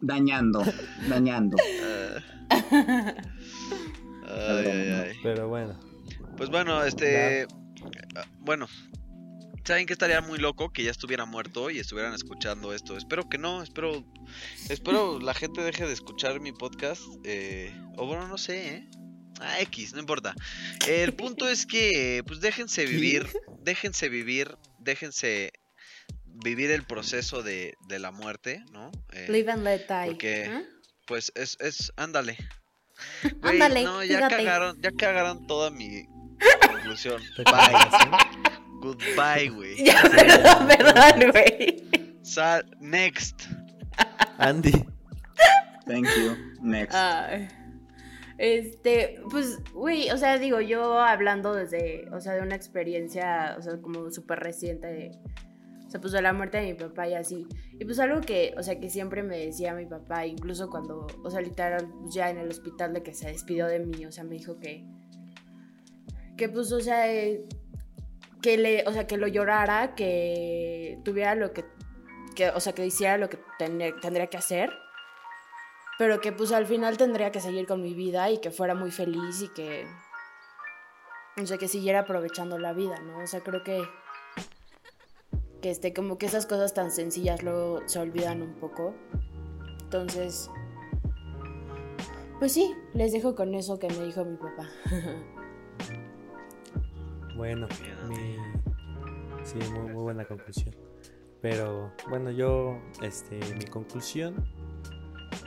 dañando, 0.02 0.64
dañando. 1.08 1.58
ah. 2.52 3.14
Ay, 4.36 4.66
ay, 4.66 4.90
ay. 4.92 5.12
Pero 5.22 5.48
bueno. 5.48 5.76
Pues 6.38 6.50
bueno, 6.50 6.84
este. 6.84 7.48
Bueno. 8.40 8.68
¿Saben 9.66 9.86
que 9.86 9.94
estaría 9.94 10.20
muy 10.22 10.40
loco 10.40 10.72
que 10.74 10.84
ya 10.84 10.92
estuviera 10.92 11.26
muerto 11.26 11.70
y 11.70 11.80
estuvieran 11.80 12.14
escuchando 12.14 12.74
esto? 12.74 12.98
Espero 12.98 13.30
que 13.30 13.38
no, 13.38 13.64
espero. 13.64 14.04
Espero 14.70 15.20
la 15.20 15.34
gente 15.34 15.62
deje 15.62 15.86
de 15.86 15.94
escuchar 15.94 16.40
mi 16.42 16.52
podcast. 16.52 17.02
eh, 17.24 17.74
o 17.96 18.06
bueno, 18.06 18.28
no 18.28 18.38
sé, 18.38 18.68
¿eh? 18.76 18.90
Ah, 19.40 19.60
X, 19.62 19.94
no 19.94 20.00
importa. 20.00 20.36
El 20.88 21.14
punto 21.14 21.48
es 21.48 21.66
que, 21.66 22.24
pues 22.28 22.40
déjense 22.42 22.86
vivir, 22.86 23.28
déjense 23.62 24.10
vivir, 24.10 24.58
déjense 24.80 25.52
vivir 26.26 26.70
el 26.72 26.84
proceso 26.86 27.42
de, 27.42 27.74
de 27.88 28.00
la 28.00 28.12
muerte, 28.12 28.64
¿no? 28.72 28.92
Eh, 29.14 29.28
Live 29.30 29.52
and 29.52 29.64
let 29.64 29.88
die. 29.88 30.06
porque- 30.12 30.46
¿eh? 30.46 30.66
pues 31.08 31.32
es, 31.36 31.58
es, 31.62 31.92
ándale. 31.96 32.38
Ándale, 33.42 33.84
no, 33.84 34.04
ya 34.04 34.18
fíjate. 34.18 34.36
cagaron, 34.38 34.82
ya 34.82 34.92
cagaron 34.92 35.48
toda 35.48 35.70
mi 35.72 36.06
conclusión. 36.70 37.22
Bye. 37.38 38.60
Goodbye, 38.84 39.50
güey. 39.56 39.86
Ya, 39.86 40.02
perdón, 40.04 40.68
perdón, 40.68 41.32
güey. 41.32 41.84
Sal, 42.22 42.66
next. 42.82 43.48
Andy. 44.38 44.86
Thank 45.86 46.08
you. 46.18 46.36
Next. 46.62 46.96
Este, 48.38 49.22
pues, 49.30 49.60
güey, 49.74 50.10
o 50.10 50.18
sea, 50.18 50.38
digo, 50.38 50.60
yo 50.60 51.00
hablando 51.00 51.54
desde, 51.54 52.10
o 52.12 52.20
sea, 52.20 52.34
de 52.34 52.42
una 52.42 52.56
experiencia, 52.56 53.56
o 53.58 53.62
sea, 53.62 53.80
como 53.80 54.10
súper 54.12 54.40
reciente, 54.40 54.88
de, 54.88 55.12
o 55.86 55.90
sea, 55.90 56.02
pues 56.02 56.12
de 56.14 56.22
la 56.22 56.34
muerte 56.34 56.58
de 56.58 56.64
mi 56.64 56.74
papá 56.74 57.08
y 57.08 57.14
así. 57.14 57.48
Y 57.80 57.86
pues 57.86 58.00
algo 58.00 58.22
que, 58.22 58.54
o 58.58 58.64
sea, 58.64 58.80
que 58.80 58.90
siempre 58.90 59.24
me 59.24 59.38
decía 59.38 59.74
mi 59.74 59.86
papá, 59.86 60.26
incluso 60.26 60.70
cuando, 60.70 61.08
o 61.24 61.30
sea, 61.30 61.42
literal, 61.42 61.88
pues, 62.02 62.16
ya 62.16 62.30
en 62.30 62.38
el 62.38 62.50
hospital 62.50 62.94
de 62.94 63.04
que 63.04 63.14
se 63.14 63.28
despidió 63.28 63.68
de 63.68 63.80
mí, 63.80 64.06
o 64.06 64.12
sea, 64.12 64.24
me 64.24 64.36
dijo 64.36 64.60
que, 64.60 64.84
que 66.36 66.50
pues, 66.50 66.72
o 66.72 66.82
sea, 66.82 67.14
eh, 67.14 67.46
que 68.44 68.58
le, 68.58 68.84
o 68.86 68.94
sea, 68.94 69.08
que 69.08 69.18
lo 69.18 69.28
llorara, 69.28 69.96
que 69.96 71.00
tuviera 71.04 71.34
lo 71.34 71.52
que, 71.54 71.66
o 72.54 72.60
sea, 72.60 72.74
que 72.74 72.86
hiciera 72.86 73.18
lo 73.18 73.30
que 73.30 73.40
tendría 73.58 74.28
que 74.28 74.38
hacer 74.38 74.70
pero 75.98 76.22
que 76.22 76.32
pues 76.32 76.52
al 76.52 76.66
final 76.66 76.98
tendría 76.98 77.32
que 77.32 77.40
seguir 77.40 77.68
con 77.68 77.82
mi 77.82 77.94
vida 77.94 78.30
y 78.30 78.40
que 78.40 78.52
fuera 78.52 78.76
muy 78.76 78.92
feliz 78.92 79.42
y 79.42 79.50
que, 79.50 79.86
o 81.42 81.46
sea, 81.46 81.58
que 81.58 81.68
siguiera 81.68 82.00
aprovechando 82.00 82.58
la 82.58 82.74
vida, 82.74 83.00
¿no? 83.00 83.20
O 83.20 83.28
sea, 83.28 83.42
creo 83.42 83.64
que, 83.64 83.84
que 85.62 85.70
este, 85.70 85.94
como 85.94 86.18
que 86.18 86.26
esas 86.26 86.46
cosas 86.46 86.74
tan 86.74 86.92
sencillas 86.92 87.44
luego 87.44 87.82
se 87.88 88.00
olvidan 88.00 88.42
un 88.42 88.56
poco. 88.56 88.96
Entonces, 89.84 90.50
pues 92.40 92.52
sí, 92.52 92.74
les 92.94 93.12
dejo 93.12 93.36
con 93.36 93.54
eso 93.54 93.78
que 93.78 93.88
me 93.88 94.04
dijo 94.04 94.26
mi 94.26 94.38
papá. 94.38 94.70
Bueno, 97.36 97.68
mi... 98.08 98.38
sí, 99.44 99.58
muy, 99.72 99.92
muy 99.92 100.04
buena 100.04 100.26
conclusión. 100.26 100.76
Pero 101.42 101.92
bueno, 102.10 102.32
yo, 102.32 102.80
este, 103.02 103.40
mi 103.56 103.66
conclusión 103.66 104.46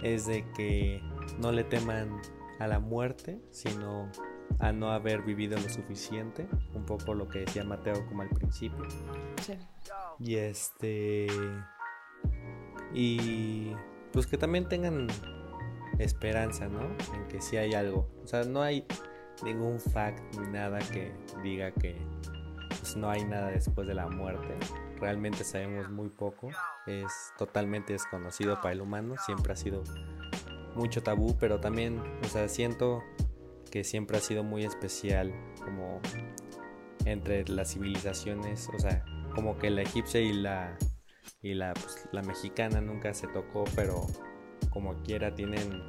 es 0.02 0.26
de 0.26 0.44
que 0.52 1.00
no 1.38 1.52
le 1.52 1.64
teman 1.64 2.20
a 2.58 2.66
la 2.66 2.80
muerte, 2.80 3.40
sino 3.50 4.10
a 4.58 4.72
no 4.72 4.90
haber 4.90 5.22
vivido 5.22 5.58
lo 5.58 5.68
suficiente. 5.68 6.46
Un 6.74 6.84
poco 6.84 7.14
lo 7.14 7.28
que 7.28 7.40
decía 7.40 7.64
Mateo 7.64 8.06
como 8.08 8.22
al 8.22 8.28
principio. 8.28 8.84
Sí. 9.42 9.54
Y 10.18 10.36
este. 10.36 11.26
Y. 12.94 13.72
Pues 14.12 14.26
que 14.26 14.38
también 14.38 14.68
tengan 14.68 15.08
esperanza, 15.98 16.68
¿no? 16.68 16.82
En 17.14 17.28
que 17.28 17.40
sí 17.40 17.56
hay 17.56 17.74
algo. 17.74 18.08
O 18.22 18.26
sea, 18.26 18.44
no 18.44 18.62
hay 18.62 18.86
ningún 19.42 19.80
fact 19.80 20.20
ni 20.36 20.48
nada 20.48 20.78
que 20.78 21.12
diga 21.42 21.70
que 21.72 21.96
pues, 22.68 22.96
no 22.96 23.10
hay 23.10 23.24
nada 23.24 23.48
después 23.48 23.86
de 23.86 23.94
la 23.94 24.08
muerte. 24.08 24.56
Realmente 25.00 25.44
sabemos 25.44 25.90
muy 25.90 26.08
poco. 26.08 26.48
es 26.86 27.32
totalmente 27.38 27.92
desconocido 27.92 28.60
para 28.60 28.72
el 28.72 28.80
humano, 28.80 29.14
siempre 29.24 29.52
ha 29.52 29.56
sido 29.56 29.82
mucho 30.74 31.02
tabú, 31.02 31.36
pero 31.38 31.60
también, 31.60 32.00
o 32.22 32.28
sea, 32.28 32.48
siento 32.48 33.02
que 33.70 33.82
siempre 33.84 34.18
ha 34.18 34.20
sido 34.20 34.44
muy 34.44 34.64
especial 34.64 35.32
como 35.64 36.00
entre 37.04 37.48
las 37.48 37.72
civilizaciones, 37.72 38.68
o 38.74 38.78
sea, 38.78 39.04
como 39.34 39.58
que 39.58 39.70
la 39.70 39.82
egipcia 39.82 40.20
y 40.20 40.32
la 40.32 40.76
y 41.42 41.54
la, 41.54 41.74
pues, 41.74 42.08
la 42.12 42.22
mexicana 42.22 42.80
nunca 42.80 43.14
se 43.14 43.28
tocó, 43.28 43.64
pero 43.74 44.06
como 44.70 44.94
quiera 45.02 45.34
tienen, 45.34 45.82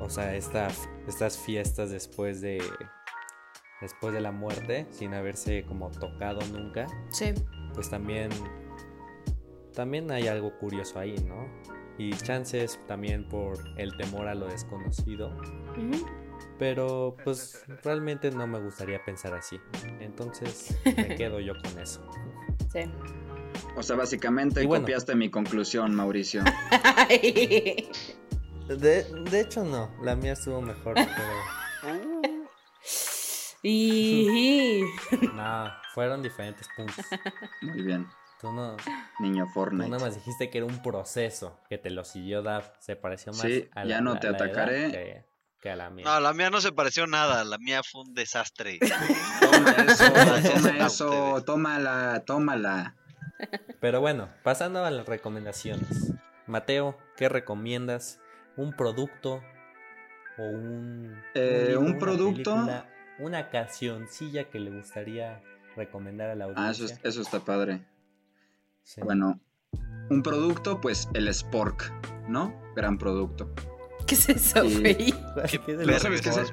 o 0.00 0.08
sea, 0.10 0.34
estas 0.34 0.88
estas 1.06 1.38
fiestas 1.38 1.90
después 1.90 2.40
de 2.40 2.62
después 3.80 4.12
de 4.12 4.20
la 4.20 4.32
muerte, 4.32 4.86
sin 4.90 5.14
haberse 5.14 5.64
como 5.64 5.90
tocado 5.90 6.40
nunca, 6.52 6.86
Sí. 7.10 7.32
pues 7.74 7.88
también 7.90 8.28
también 9.74 10.10
hay 10.10 10.26
algo 10.26 10.58
curioso 10.58 10.98
ahí, 10.98 11.14
¿no? 11.26 11.46
Y 11.98 12.10
chances 12.10 12.80
también 12.86 13.28
por 13.28 13.56
el 13.76 13.96
temor 13.96 14.26
a 14.28 14.34
lo 14.34 14.46
desconocido, 14.48 15.32
pero 16.58 17.16
pues 17.24 17.64
realmente 17.84 18.30
no 18.30 18.46
me 18.46 18.58
gustaría 18.60 19.04
pensar 19.04 19.34
así. 19.34 19.60
Entonces 20.00 20.76
me 20.84 21.14
quedo 21.16 21.38
yo 21.40 21.54
con 21.62 21.78
eso. 21.80 22.04
Sí. 22.72 22.80
O 23.76 23.82
sea, 23.82 23.96
básicamente 23.96 24.62
Y 24.62 24.66
bueno. 24.66 24.82
copiaste 24.82 25.14
mi 25.14 25.30
conclusión, 25.30 25.94
Mauricio. 25.94 26.42
De, 28.68 29.04
de 29.30 29.40
hecho 29.40 29.64
no, 29.64 29.90
la 30.02 30.14
mía 30.14 30.32
estuvo 30.32 30.60
mejor, 30.60 30.94
pero 30.94 32.28
y... 33.62 34.84
no, 35.34 35.72
fueron 35.94 36.22
diferentes 36.22 36.68
puntos. 36.76 37.04
Muy 37.62 37.82
bien, 37.82 38.06
Tú 38.40 38.52
no, 38.52 38.76
niño 39.18 39.46
tú 39.46 39.52
Fortnite. 39.52 39.88
nada 39.88 40.04
más 40.04 40.14
dijiste 40.14 40.48
que 40.48 40.58
era 40.58 40.66
un 40.66 40.80
proceso 40.80 41.58
que 41.68 41.76
te 41.76 41.90
lo 41.90 42.04
siguió 42.04 42.42
Daf, 42.42 42.70
se 42.78 42.94
pareció 42.94 43.32
más 43.32 43.42
Sí, 43.42 43.68
a 43.74 43.84
ya 43.84 44.00
no 44.00 44.20
te 44.20 44.28
atacaré. 44.28 44.92
que, 44.92 45.24
que 45.60 45.70
a 45.70 45.76
la 45.76 45.90
mía. 45.90 46.04
No, 46.04 46.20
la 46.20 46.32
mía 46.32 46.48
no 46.48 46.60
se 46.60 46.70
pareció 46.70 47.08
nada, 47.08 47.44
la 47.44 47.58
mía 47.58 47.82
fue 47.82 48.02
un 48.02 48.14
desastre. 48.14 48.78
Toma 49.40 49.70
eso, 49.72 50.04
toma 50.12 50.86
eso, 50.86 51.42
tómala, 51.44 52.22
tómala. 52.24 52.94
Pero 53.80 54.00
bueno, 54.00 54.28
pasando 54.44 54.84
a 54.84 54.90
las 54.90 55.06
recomendaciones. 55.06 56.12
Mateo, 56.46 56.96
¿qué 57.16 57.28
recomiendas? 57.28 58.20
¿Un 58.58 58.72
producto 58.74 59.40
o 60.36 60.42
un, 60.42 61.16
Eh, 61.34 61.64
libro, 61.68 61.80
un 61.80 61.86
una 61.92 61.98
producto. 61.98 62.52
película, 62.54 62.86
una 63.18 63.48
cancioncilla 63.50 64.50
que 64.50 64.58
le 64.60 64.70
gustaría 64.70 65.40
recomendar 65.76 66.30
a 66.30 66.34
la 66.34 66.44
audiencia? 66.46 66.66
Ah, 66.68 66.70
eso, 66.70 66.84
es- 66.86 67.00
eso 67.04 67.22
está 67.22 67.40
padre. 67.40 67.80
Sí. 68.82 69.00
Bueno, 69.02 69.40
un 70.10 70.22
producto, 70.22 70.80
pues 70.80 71.08
el 71.14 71.32
Spork, 71.32 71.92
¿no? 72.28 72.54
Gran 72.74 72.98
producto. 72.98 73.52
¿Qué 74.06 74.14
es 74.14 74.28
eso, 74.28 74.64
Y- 74.64 74.80
güey? 74.80 74.96
¿Qué 75.66 75.72
es 75.72 75.80
el 75.80 75.86
¿No 75.86 75.98
sabes 75.98 76.20
qué 76.22 76.30
es 76.30 76.36
el-. 76.38 76.46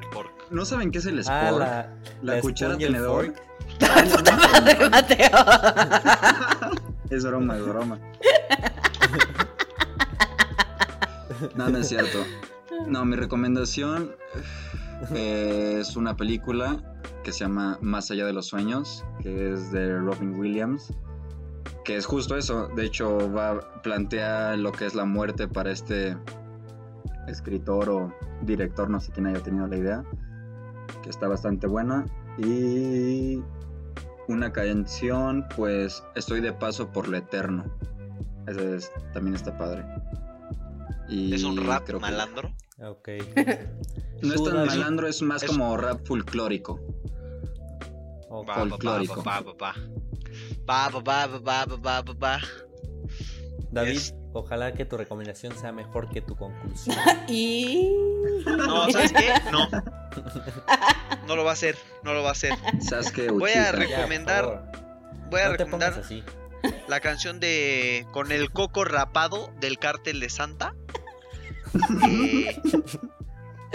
¿No 0.52 0.66
saben 0.66 0.92
qué 0.92 0.98
es 1.00 1.06
el 1.08 1.24
Spork? 1.24 1.38
Ah, 1.44 1.52
la, 2.22 2.36
la, 2.36 2.42
cuchara 2.42 2.78
tenedor. 2.78 3.34
Madre, 3.82 4.90
Mateo. 4.90 5.30
Es 7.10 7.26
broma, 7.26 7.56
es 7.58 7.66
broma. 7.66 8.00
No, 11.56 11.70
no 11.70 11.78
es 11.80 11.88
cierto. 11.90 12.20
No, 12.88 13.06
mi 13.06 13.16
recomendación 13.16 14.12
eh, 15.14 15.78
es 15.82 15.96
una 15.96 16.16
película 16.16 16.82
que 17.24 17.32
se 17.32 17.40
llama 17.40 17.78
Más 17.82 18.12
allá 18.12 18.26
de 18.26 18.34
los 18.34 18.48
sueños, 18.48 19.04
que 19.22 19.54
es 19.54 19.72
de 19.72 19.98
Robin 20.00 20.38
Williams, 20.38 20.94
que 21.84 21.96
es 21.98 22.06
justo 22.06 22.36
eso. 22.38 22.68
De 22.76 22.86
hecho, 22.86 23.32
va 23.34 23.82
plantea 23.82 24.56
lo 24.58 24.72
que 24.72 24.86
es 24.86 24.94
la 24.96 25.06
muerte 25.06 25.48
para 25.48 25.72
este 25.72 26.18
escritor 27.28 27.90
o 27.90 28.14
director, 28.44 28.90
no 28.90 29.00
sé 29.00 29.12
quién 29.12 29.28
haya 29.28 29.42
tenido 29.42 29.68
la 29.68 29.78
idea, 29.78 30.04
que 31.02 31.10
está 31.10 31.28
bastante 31.28 31.66
buena. 31.68 32.06
Y 32.38 33.42
una 34.28 34.52
canción, 34.52 35.46
pues 35.56 36.04
estoy 36.16 36.42
de 36.42 36.52
paso 36.54 36.90
por 36.92 37.08
lo 37.08 37.18
eterno. 37.18 37.64
Ese 38.48 38.76
es- 38.76 38.92
también 39.14 39.36
está 39.36 39.58
padre. 39.58 39.84
Es 41.10 41.44
un 41.44 41.66
rap 41.66 41.90
malandro. 42.00 42.56
Ok. 42.84 43.10
no 44.22 44.34
es 44.34 44.44
tan 44.44 44.66
malandro, 44.66 45.08
es 45.08 45.22
más 45.22 45.44
como 45.44 45.78
rap 45.78 46.06
folclórico. 46.06 46.80
Oh, 48.30 48.46
va, 48.46 48.56
folclórico. 48.56 49.24
Va, 49.24 49.42
va, 50.90 51.28
va, 51.28 52.42
David, 53.72 54.00
ojalá 54.34 54.74
que 54.74 54.86
tu 54.86 54.98
recomendación 54.98 55.58
sea 55.58 55.72
mejor 55.72 56.10
que 56.10 56.22
tu 56.22 56.36
conclusión. 56.36 56.96
y... 57.28 57.94
No, 58.46 58.90
¿sabes 58.92 59.14
qué? 59.14 59.34
No. 59.52 59.68
No 61.28 61.36
lo 61.36 61.44
va 61.44 61.52
a 61.52 61.54
hacer, 61.54 61.76
no 62.04 62.14
lo 62.14 62.24
va 62.24 62.30
a 62.30 62.32
hacer. 62.32 62.54
sabes 62.80 63.12
qué 63.12 63.30
Voy 63.30 63.52
a 63.52 63.72
recomendar... 63.72 64.72
Voy 65.30 65.42
a 65.42 65.50
recomendar 65.50 66.02
la 66.88 67.00
canción 67.00 67.40
de 67.40 68.06
Con 68.12 68.32
el 68.32 68.52
coco 68.52 68.86
rapado 68.86 69.54
del 69.60 69.80
cártel 69.80 70.20
de 70.20 70.30
Santa. 70.30 70.74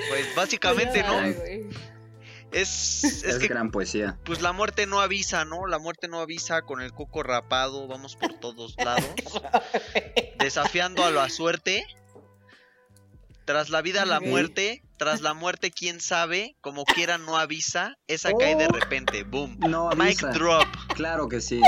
Eh, 0.03 0.09
pues 0.09 0.35
básicamente, 0.35 1.03
¿no? 1.03 1.21
Es, 2.53 3.05
es 3.05 3.23
Es 3.23 3.39
que 3.39 3.49
gran 3.49 3.71
poesía. 3.71 4.19
pues 4.25 4.41
la 4.41 4.53
muerte 4.53 4.87
no 4.87 5.01
avisa, 5.01 5.45
¿no? 5.45 5.67
La 5.67 5.79
muerte 5.79 6.09
no 6.09 6.21
avisa 6.21 6.63
con 6.63 6.81
el 6.81 6.93
coco 6.93 7.23
rapado, 7.23 7.87
vamos 7.87 8.17
por 8.17 8.33
todos 8.41 8.75
lados. 8.83 9.05
Desafiando 10.39 11.05
a 11.05 11.11
la 11.11 11.29
suerte. 11.29 11.85
Tras 13.45 13.69
la 13.69 13.83
vida, 13.83 14.07
la 14.07 14.21
muerte. 14.21 14.83
Tras 15.01 15.23
la 15.23 15.33
muerte, 15.33 15.71
quién 15.71 15.99
sabe. 15.99 16.57
Como 16.61 16.85
quiera, 16.85 17.17
no 17.17 17.39
avisa. 17.39 17.97
Esa 18.07 18.35
cae 18.35 18.55
de 18.55 18.67
Oh. 18.67 18.73
repente. 18.73 19.23
Boom. 19.25 19.57
No 19.61 19.89
avisa. 19.91 20.29
drop. 20.31 20.67
Claro 20.95 21.27
que 21.27 21.41
sí. 21.41 21.59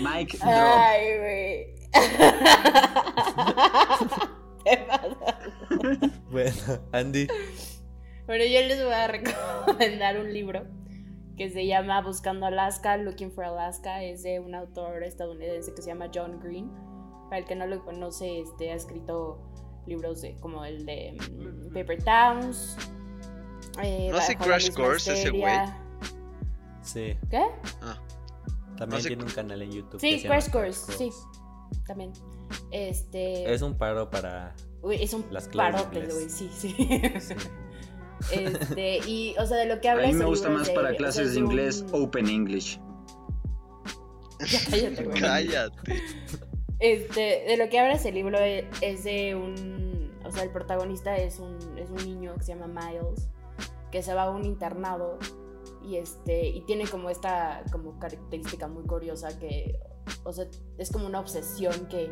Mike 0.00 0.36
Drop. 0.36 0.52
Ay, 0.52 1.18
güey. 1.18 1.74
Bueno, 6.30 6.56
Andy. 6.92 7.26
Bueno, 8.26 8.44
yo 8.44 8.60
les 8.60 8.82
voy 8.84 8.92
a 8.92 9.06
recomendar 9.08 10.18
un 10.18 10.32
libro 10.32 10.66
que 11.36 11.50
se 11.50 11.66
llama 11.66 12.00
Buscando 12.02 12.46
Alaska, 12.46 12.96
Looking 12.96 13.32
for 13.32 13.44
Alaska. 13.44 14.02
Es 14.02 14.22
de 14.22 14.40
un 14.40 14.54
autor 14.54 15.02
estadounidense 15.04 15.74
que 15.74 15.82
se 15.82 15.88
llama 15.88 16.10
John 16.14 16.40
Green. 16.40 16.70
Para 17.28 17.38
el 17.38 17.44
que 17.44 17.54
no 17.54 17.66
lo 17.66 17.84
conoce, 17.84 18.40
este, 18.40 18.72
ha 18.72 18.74
escrito 18.74 19.38
libros 19.86 20.22
de, 20.22 20.34
como 20.40 20.64
el 20.64 20.84
de 20.86 21.16
mm, 21.30 21.72
Paper 21.74 22.02
Towns. 22.02 22.76
eh, 23.82 24.08
¿No 24.10 24.18
hace 24.18 24.36
Crash 24.36 24.70
Course 24.72 25.12
ese 25.12 25.24
histeria. 25.28 25.78
Sí, 26.82 27.16
¿Qué? 27.30 27.42
también 28.76 28.90
No 28.90 29.00
sé- 29.00 29.08
tiene 29.08 29.22
un 29.24 29.30
canal 29.30 29.62
en 29.62 29.70
YouTube. 29.72 30.00
Sí, 30.00 30.20
que 30.20 30.28
Crash 30.28 30.50
Course, 30.50 30.92
sí. 30.98 31.10
También. 31.86 32.12
Este. 32.70 33.52
Es 33.52 33.62
un 33.62 33.76
paro 33.76 34.10
para. 34.10 34.54
Uy, 34.82 34.96
es 35.02 35.12
un 35.14 35.24
Las 35.30 35.48
parote, 35.48 36.06
güey, 36.06 36.28
sí, 36.28 36.50
sí. 36.56 36.74
sí. 37.20 37.34
Este, 38.30 38.98
y, 39.06 39.34
o 39.38 39.44
sea, 39.46 39.56
de 39.58 39.66
lo 39.66 39.80
que 39.80 39.88
A 39.88 39.92
habla 39.92 40.06
mí 40.06 40.14
me 40.14 40.24
gusta 40.24 40.48
más 40.48 40.68
de- 40.68 40.72
para 40.74 40.88
o 40.88 40.90
sea, 40.92 40.96
clases 40.98 41.26
es 41.28 41.34
de 41.34 41.40
inglés 41.40 41.84
un- 41.92 42.04
Open 42.04 42.28
English. 42.28 42.80
Ya 44.50 44.58
cállate, 44.70 45.04
güey. 45.04 45.20
Cállate. 45.20 46.02
Este, 46.78 47.44
de 47.46 47.56
lo 47.56 47.68
que 47.68 47.78
habla 47.78 47.94
ese 47.94 48.12
libro 48.12 48.38
e- 48.38 48.68
es 48.80 49.04
de 49.04 49.34
un, 49.34 50.12
o 50.24 50.30
sea, 50.30 50.42
el 50.42 50.50
protagonista 50.50 51.16
es 51.16 51.38
un, 51.38 51.56
es 51.78 51.90
un 51.90 52.04
niño 52.04 52.34
que 52.34 52.44
se 52.44 52.54
llama 52.54 52.66
Miles, 52.66 53.28
que 53.90 54.02
se 54.02 54.14
va 54.14 54.24
a 54.24 54.30
un 54.30 54.44
internado 54.44 55.18
y 55.84 55.96
este, 55.96 56.48
y 56.48 56.62
tiene 56.62 56.86
como 56.86 57.10
esta, 57.10 57.62
como 57.70 57.98
característica 57.98 58.66
muy 58.66 58.84
curiosa 58.84 59.38
que, 59.38 59.78
o 60.24 60.32
sea, 60.32 60.46
es 60.78 60.90
como 60.90 61.06
una 61.06 61.20
obsesión 61.20 61.86
que 61.86 62.10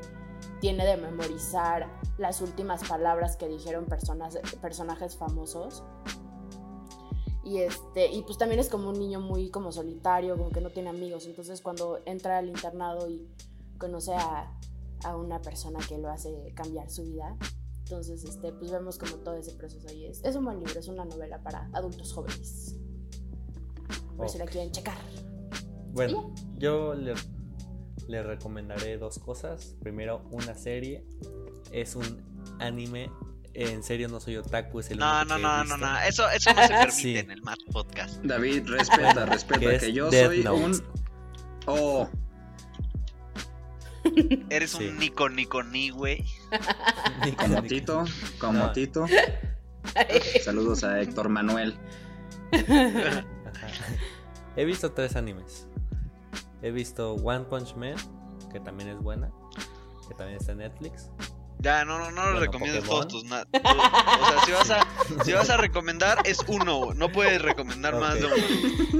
tiene 0.61 0.85
de 0.87 0.97
memorizar 0.97 1.89
las 2.19 2.41
últimas 2.41 2.87
palabras 2.89 3.37
que 3.37 3.49
dijeron 3.49 3.87
personas, 3.87 4.39
personajes 4.61 5.17
famosos. 5.17 5.83
Y 7.45 7.59
este, 7.59 8.07
y 8.13 8.23
pues 8.23 8.39
también 8.39 8.61
es 8.61 8.69
como 8.69 8.91
un 8.91 8.99
niño 8.99 9.21
muy 9.21 9.51
como 9.51 9.73
solitario, 9.73 10.37
como 10.37 10.51
que 10.51 10.61
no 10.61 10.71
tiene 10.71 10.91
amigos. 10.91 11.27
Entonces 11.27 11.61
cuando 11.61 12.01
entra 12.07 12.39
al 12.39 12.49
internado 12.49 13.09
y 13.09 13.27
conoce 13.83 14.15
a, 14.15 14.49
a 15.05 15.17
una 15.17 15.43
persona 15.43 15.81
que 15.89 15.99
lo 15.99 16.09
hace 16.09 16.31
cambiar 16.55 16.89
su 16.89 17.03
vida. 17.03 17.37
Entonces, 17.81 18.23
este, 18.25 18.53
pues 18.53 18.71
vemos 18.71 18.97
como 18.97 19.17
todo 19.17 19.35
ese 19.35 19.53
proceso 19.55 19.89
ahí 19.89 20.07
es. 20.07 20.23
Es 20.25 20.37
un 20.37 20.45
buen 20.45 20.61
libro, 20.61 20.79
es 20.79 20.87
una 20.87 21.05
novela 21.05 21.43
para 21.43 21.69
adultos 21.73 22.13
jóvenes. 22.13 22.77
Por 24.17 24.29
si 24.29 24.39
la 24.39 24.47
quieren 24.47 24.71
checar. 24.71 24.97
Bueno, 25.93 26.33
yo 26.59 26.95
le, 26.95 27.15
le 28.09 28.23
recomendaré 28.23 28.97
dos 28.99 29.19
cosas. 29.19 29.75
Primero, 29.81 30.23
una 30.31 30.55
serie. 30.55 31.05
Es 31.73 31.97
un 31.97 32.23
anime. 32.61 33.11
En 33.55 33.83
serio, 33.83 34.09
no 34.09 34.19
soy 34.21 34.37
otaku, 34.39 34.81
es 34.81 34.91
el 34.93 34.99
No, 34.99 35.11
único 35.21 35.29
no, 35.29 35.37
que 35.37 35.43
no, 35.43 35.57
no, 35.57 35.63
visto. 35.65 35.77
no. 35.77 35.99
Eso, 36.01 36.31
eso 36.31 36.55
no 36.55 36.63
se 36.63 36.69
permite 36.69 36.93
Sí. 36.93 37.19
en 37.19 37.31
el 37.33 37.43
Mad 37.43 37.59
Podcast. 37.71 38.23
David, 38.25 38.63
respeta, 38.69 39.27
respeta 39.27 39.61
Que 39.61 39.79
que, 39.79 39.93
yo 39.93 40.09
Death 40.09 40.27
soy 40.29 40.45
Note. 40.45 40.65
un. 40.65 40.83
Oh, 41.67 42.09
Eres 44.51 44.73
Sí. 44.73 44.89
un 44.89 44.99
Nico 44.99 45.29
Nico 45.29 45.63
Ni, 45.63 45.91
güey. 45.91 46.25
Como 47.39 47.63
Tito, 47.63 48.05
como 48.39 48.59
No. 48.59 48.73
Tito. 48.73 49.07
Saludos 50.45 50.85
a 50.85 51.01
Héctor 51.01 51.29
Manuel. 51.29 51.75
He 54.57 54.65
visto 54.65 54.93
tres 54.93 55.17
animes. 55.17 55.67
He 56.63 56.71
visto 56.71 57.15
One 57.15 57.45
Punch 57.47 57.75
Man, 57.75 57.95
que 58.53 58.61
también 58.61 58.91
es 58.91 58.99
buena, 58.99 59.33
que 60.09 60.15
también 60.15 60.39
está 60.39 60.53
en 60.53 60.59
Netflix. 60.59 61.11
Ya, 61.61 61.85
no, 61.85 61.99
no, 61.99 62.11
no 62.11 62.31
lo 62.33 62.39
Bueno, 62.39 62.51
Pokémon. 62.53 62.83
todos 62.83 63.07
tus 63.09 63.25
na- 63.25 63.45
tu- 63.45 63.61
O 63.61 63.63
sea, 63.63 64.45
si 64.45 64.53
vas 64.53 64.71
a, 64.71 64.87
si 65.25 65.33
vas 65.33 65.49
a 65.51 65.57
recomendar, 65.57 66.19
es 66.25 66.39
uno. 66.49 66.93
No 66.95 67.13
puedes 67.13 67.41
recomendar 67.41 67.95
más 68.01 68.19
de 68.19 68.27
uno. 68.27 68.35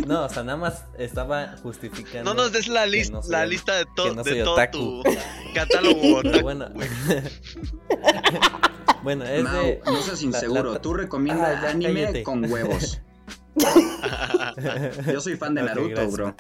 No, 0.07 0.25
o 0.27 0.29
sea, 0.29 0.45
nada 0.45 0.59
más 0.59 0.85
estaba 0.97 1.57
justificando. 1.63 2.23
No 2.23 2.35
nos 2.41 2.53
des 2.53 2.69
la, 2.69 2.85
que 2.85 2.91
lis- 2.91 3.11
no 3.11 3.21
soy 3.23 3.33
la 3.33 3.47
lista 3.47 3.75
de, 3.77 3.85
to- 3.97 4.05
que 4.05 4.15
no 4.15 4.23
de 4.23 4.31
soy 4.31 4.43
todo 4.45 4.53
otaku. 4.53 4.79
tu 4.79 5.03
catálogo 5.55 6.17
otaku, 6.19 6.41
bueno. 6.43 6.69
bueno, 9.03 9.25
es 9.25 9.43
Mau, 9.43 9.63
de. 9.65 9.81
no 9.85 10.03
seas 10.03 10.23
inseguro. 10.23 10.75
la- 10.75 10.81
Tú 10.81 10.95
recomienda 10.95 11.61
Ah, 11.65 11.71
anime 11.71 12.03
cállate. 12.03 12.23
con 12.23 12.51
huevos. 12.51 13.01
Yo 15.13 15.21
soy 15.21 15.37
fan 15.37 15.55
de 15.55 15.63
Naruto, 15.63 15.91
gracias, 15.95 16.13
bro. 16.13 16.35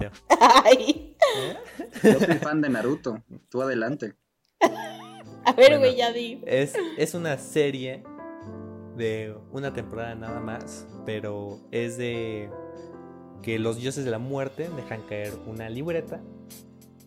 Ay. 0.64 1.16
Yo 2.02 2.18
soy 2.20 2.38
fan 2.38 2.60
de 2.60 2.68
Naruto. 2.70 3.22
Tú 3.50 3.62
adelante. 3.62 4.14
A 5.46 5.52
ver, 5.52 5.70
Bueno. 5.70 5.78
güey, 5.80 5.96
ya 5.96 6.12
di. 6.12 6.42
Es, 6.46 6.74
es 6.96 7.14
una 7.14 7.38
serie 7.38 8.02
de 8.96 9.34
una 9.50 9.72
temporada 9.72 10.14
nada 10.14 10.40
más, 10.40 10.86
pero 11.06 11.60
es 11.70 11.96
de 11.96 12.50
que 13.42 13.58
los 13.58 13.76
dioses 13.76 14.04
de 14.04 14.10
la 14.10 14.18
muerte 14.18 14.68
dejan 14.76 15.02
caer 15.02 15.32
una 15.46 15.68
libreta 15.68 16.20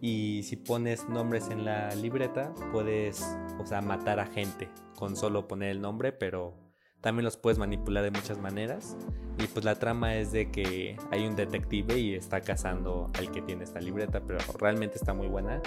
y 0.02 0.44
si 0.44 0.58
pones 0.58 1.08
nombres 1.08 1.50
en 1.50 1.64
la 1.64 1.96
libreta 1.96 2.54
puedes, 2.72 3.24
o 3.60 3.66
sea, 3.66 3.82
matar 3.82 4.20
a 4.20 4.26
gente 4.26 4.70
con 4.96 5.16
solo 5.16 5.48
poner 5.48 5.70
el 5.70 5.82
nombre, 5.82 6.12
pero 6.12 6.54
también 7.02 7.24
los 7.24 7.38
puedes 7.38 7.58
manipular 7.58 8.04
de 8.04 8.12
muchas 8.12 8.38
maneras 8.40 8.98
y 9.38 9.48
pues 9.48 9.64
la 9.64 9.76
trama 9.76 10.16
es 10.16 10.32
de 10.32 10.52
que 10.52 10.98
hay 11.12 11.26
un 11.26 11.36
detective 11.36 11.98
y 11.98 12.16
está 12.16 12.42
cazando 12.42 13.12
al 13.18 13.32
que 13.32 13.42
tiene 13.42 13.64
esta 13.64 13.80
libreta, 13.80 14.22
pero 14.26 14.40
realmente 14.60 14.98
está 14.98 15.14
muy 15.14 15.28
buena. 15.28 15.62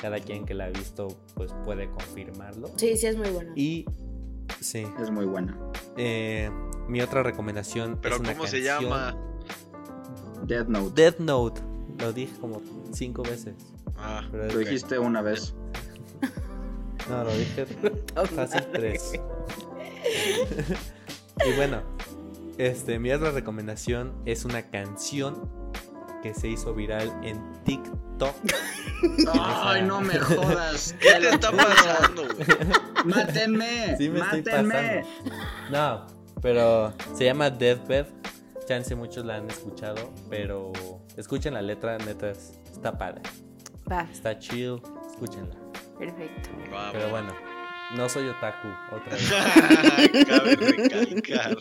Cada 0.00 0.18
quien 0.20 0.44
que 0.46 0.54
la 0.54 0.66
ha 0.66 0.70
visto 0.70 1.08
pues 1.34 1.52
puede 1.64 1.90
confirmarlo. 1.90 2.70
Sí, 2.76 2.96
sí, 2.96 3.06
es 3.06 3.16
muy 3.16 3.30
bueno. 3.30 3.52
Y 3.56 3.84
sí, 4.60 4.86
Es 5.00 5.10
muy 5.10 5.26
buena. 5.26 5.56
eh, 5.96 6.50
mi 6.88 7.00
otra 7.02 7.22
recomendación 7.22 7.98
Pero 8.02 8.14
es 8.16 8.20
una 8.20 8.32
¿cómo 8.34 8.46
se 8.46 8.62
llama? 8.62 9.16
Death 10.46 10.68
Note. 10.68 11.02
Death 11.02 11.18
Note. 11.18 11.60
Lo 11.98 12.12
dije 12.12 12.32
como 12.40 12.60
cinco 12.92 13.22
veces. 13.22 13.54
Ah, 13.96 14.22
pero 14.30 14.46
es- 14.46 14.54
Lo 14.54 14.60
dijiste 14.60 14.98
una 14.98 15.22
vez. 15.22 15.54
No, 17.08 17.24
lo 17.24 17.32
dije 17.36 17.66
fácil 18.36 18.62
tres. 18.72 19.12
y 21.46 21.56
bueno, 21.56 21.82
este, 22.58 22.98
mi 22.98 23.10
otra 23.12 23.30
recomendación 23.32 24.12
es 24.26 24.44
una 24.44 24.70
canción 24.70 25.50
que 26.22 26.34
se 26.34 26.48
hizo 26.48 26.74
viral 26.74 27.12
en 27.22 27.40
TikTok. 27.64 28.34
Ay, 29.34 29.82
no 29.82 30.00
me 30.00 30.18
jodas. 30.18 30.94
¿Qué 31.00 31.14
te 31.14 31.28
está 31.30 31.50
pasando, 31.52 32.22
güey? 32.24 32.46
Mátenme. 33.06 33.96
Sí 33.96 34.08
me 34.10 34.20
estoy 34.20 34.42
mátenme. 34.42 35.04
No, 35.70 36.06
pero 36.42 36.92
se 37.14 37.24
llama 37.24 37.50
Deathbed. 37.50 38.06
Chance 38.66 38.94
muchos 38.94 39.24
la 39.24 39.36
han 39.36 39.50
escuchado, 39.50 40.12
pero 40.28 40.70
escuchen 41.16 41.54
la 41.54 41.62
letra, 41.62 41.98
neta, 41.98 42.30
es- 42.30 42.52
está 42.70 42.96
padre. 42.96 43.22
Va, 43.90 44.02
Está 44.12 44.38
chill, 44.38 44.80
escúchenla. 45.10 45.56
perfecto. 45.98 46.50
Vamos. 46.70 46.90
Pero 46.92 47.10
bueno, 47.10 47.34
no 47.96 48.08
soy 48.08 48.28
otaku, 48.28 48.68
otra 48.94 49.12
vez. 49.16 50.24
Cabe 50.28 50.54
recalcar. 50.56 51.56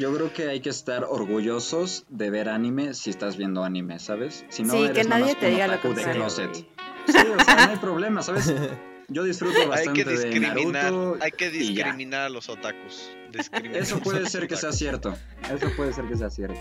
Yo 0.00 0.14
creo 0.14 0.32
que 0.32 0.48
hay 0.48 0.60
que 0.60 0.70
estar 0.70 1.04
orgullosos 1.04 2.06
de 2.08 2.30
ver 2.30 2.48
anime 2.48 2.94
si 2.94 3.10
estás 3.10 3.36
viendo 3.36 3.64
anime, 3.64 3.98
¿sabes? 3.98 4.46
Si 4.48 4.62
no 4.62 4.72
sí, 4.72 4.84
eres 4.84 4.92
que 4.92 5.04
nadie 5.04 5.34
te 5.34 5.48
un 5.48 5.52
diga 5.52 5.66
lo 5.66 5.74
otaku 5.74 5.92
de 5.92 6.04
closet. 6.04 6.54
Sí, 6.54 6.64
o 7.06 7.44
sea, 7.44 7.66
no 7.66 7.72
hay 7.72 7.76
problema, 7.76 8.22
¿sabes? 8.22 8.50
Yo 9.08 9.24
disfruto 9.24 9.60
Hay 9.60 9.68
bastante 9.68 10.02
que 10.02 10.08
de 10.08 10.12
discriminar, 10.12 10.84
Naruto. 10.84 11.18
hay 11.22 11.32
que 11.32 11.50
discriminar 11.50 12.22
a 12.22 12.28
los 12.30 12.48
otakus. 12.48 13.10
Discriminar 13.30 13.82
Eso 13.82 13.96
a 13.96 13.98
los 13.98 14.04
puede 14.04 14.26
ser 14.26 14.48
que 14.48 14.56
sea 14.56 14.72
cierto. 14.72 15.14
Eso 15.54 15.70
puede 15.76 15.92
ser 15.92 16.06
que 16.06 16.16
sea 16.16 16.30
cierto. 16.30 16.58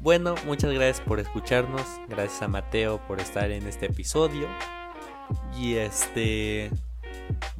Bueno, 0.00 0.34
muchas 0.46 0.72
gracias 0.72 1.00
por 1.02 1.20
escucharnos. 1.20 1.86
Gracias 2.08 2.42
a 2.42 2.48
Mateo 2.48 3.00
por 3.06 3.20
estar 3.20 3.52
en 3.52 3.68
este 3.68 3.86
episodio. 3.86 4.48
Y 5.56 5.74
este. 5.74 6.72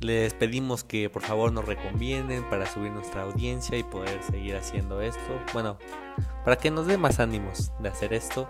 Les 0.01 0.35
pedimos 0.35 0.85
que 0.85 1.11
por 1.11 1.23
favor 1.23 1.53
nos 1.53 1.67
recomienden 1.67 2.49
para 2.49 2.67
subir 2.67 2.93
nuestra 2.93 3.23
audiencia 3.23 3.77
y 3.77 3.83
poder 3.83 4.23
seguir 4.23 4.57
haciendo 4.57 5.01
esto. 5.01 5.41
Bueno, 5.53 5.79
para 6.45 6.57
que 6.57 6.71
nos 6.71 6.87
dé 6.87 6.97
más 6.97 7.21
ánimos 7.21 7.73
de 7.81 7.89
hacer 7.89 8.13
esto. 8.13 8.49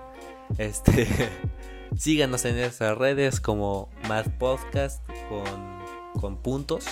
Este. 0.58 1.08
síganos 1.96 2.44
en 2.44 2.56
nuestras 2.56 2.96
redes 2.96 3.40
como 3.40 3.88
Mad 4.08 4.26
Podcast 4.38 5.04
con, 5.28 6.20
con 6.20 6.36
puntos. 6.36 6.86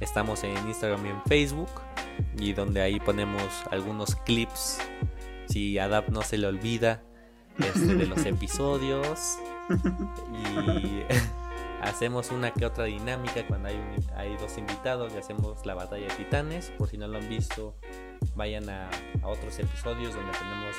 Estamos 0.00 0.42
en 0.44 0.56
Instagram 0.66 1.06
y 1.06 1.10
en 1.10 1.22
Facebook. 1.24 1.70
Y 2.38 2.52
donde 2.52 2.80
ahí 2.80 2.98
ponemos 2.98 3.44
algunos 3.70 4.16
clips 4.16 4.78
si 5.48 5.78
a 5.78 5.84
Adap 5.84 6.10
no 6.10 6.22
se 6.22 6.38
le 6.38 6.46
olvida 6.46 7.02
este, 7.58 7.94
de 7.94 8.06
los 8.06 8.18
episodios 8.26 9.38
y 9.70 11.02
hacemos 11.82 12.30
una 12.30 12.52
que 12.52 12.66
otra 12.66 12.84
dinámica 12.84 13.46
cuando 13.46 13.68
hay, 13.68 13.76
un- 13.76 14.16
hay 14.16 14.36
dos 14.36 14.58
invitados 14.58 15.12
y 15.14 15.18
hacemos 15.18 15.64
la 15.66 15.74
batalla 15.74 16.06
de 16.08 16.14
titanes 16.14 16.70
por 16.78 16.88
si 16.88 16.98
no 16.98 17.06
lo 17.08 17.18
han 17.18 17.28
visto 17.28 17.76
vayan 18.34 18.68
a, 18.68 18.88
a 19.22 19.28
otros 19.28 19.58
episodios 19.58 20.14
donde 20.14 20.32
tenemos 20.32 20.74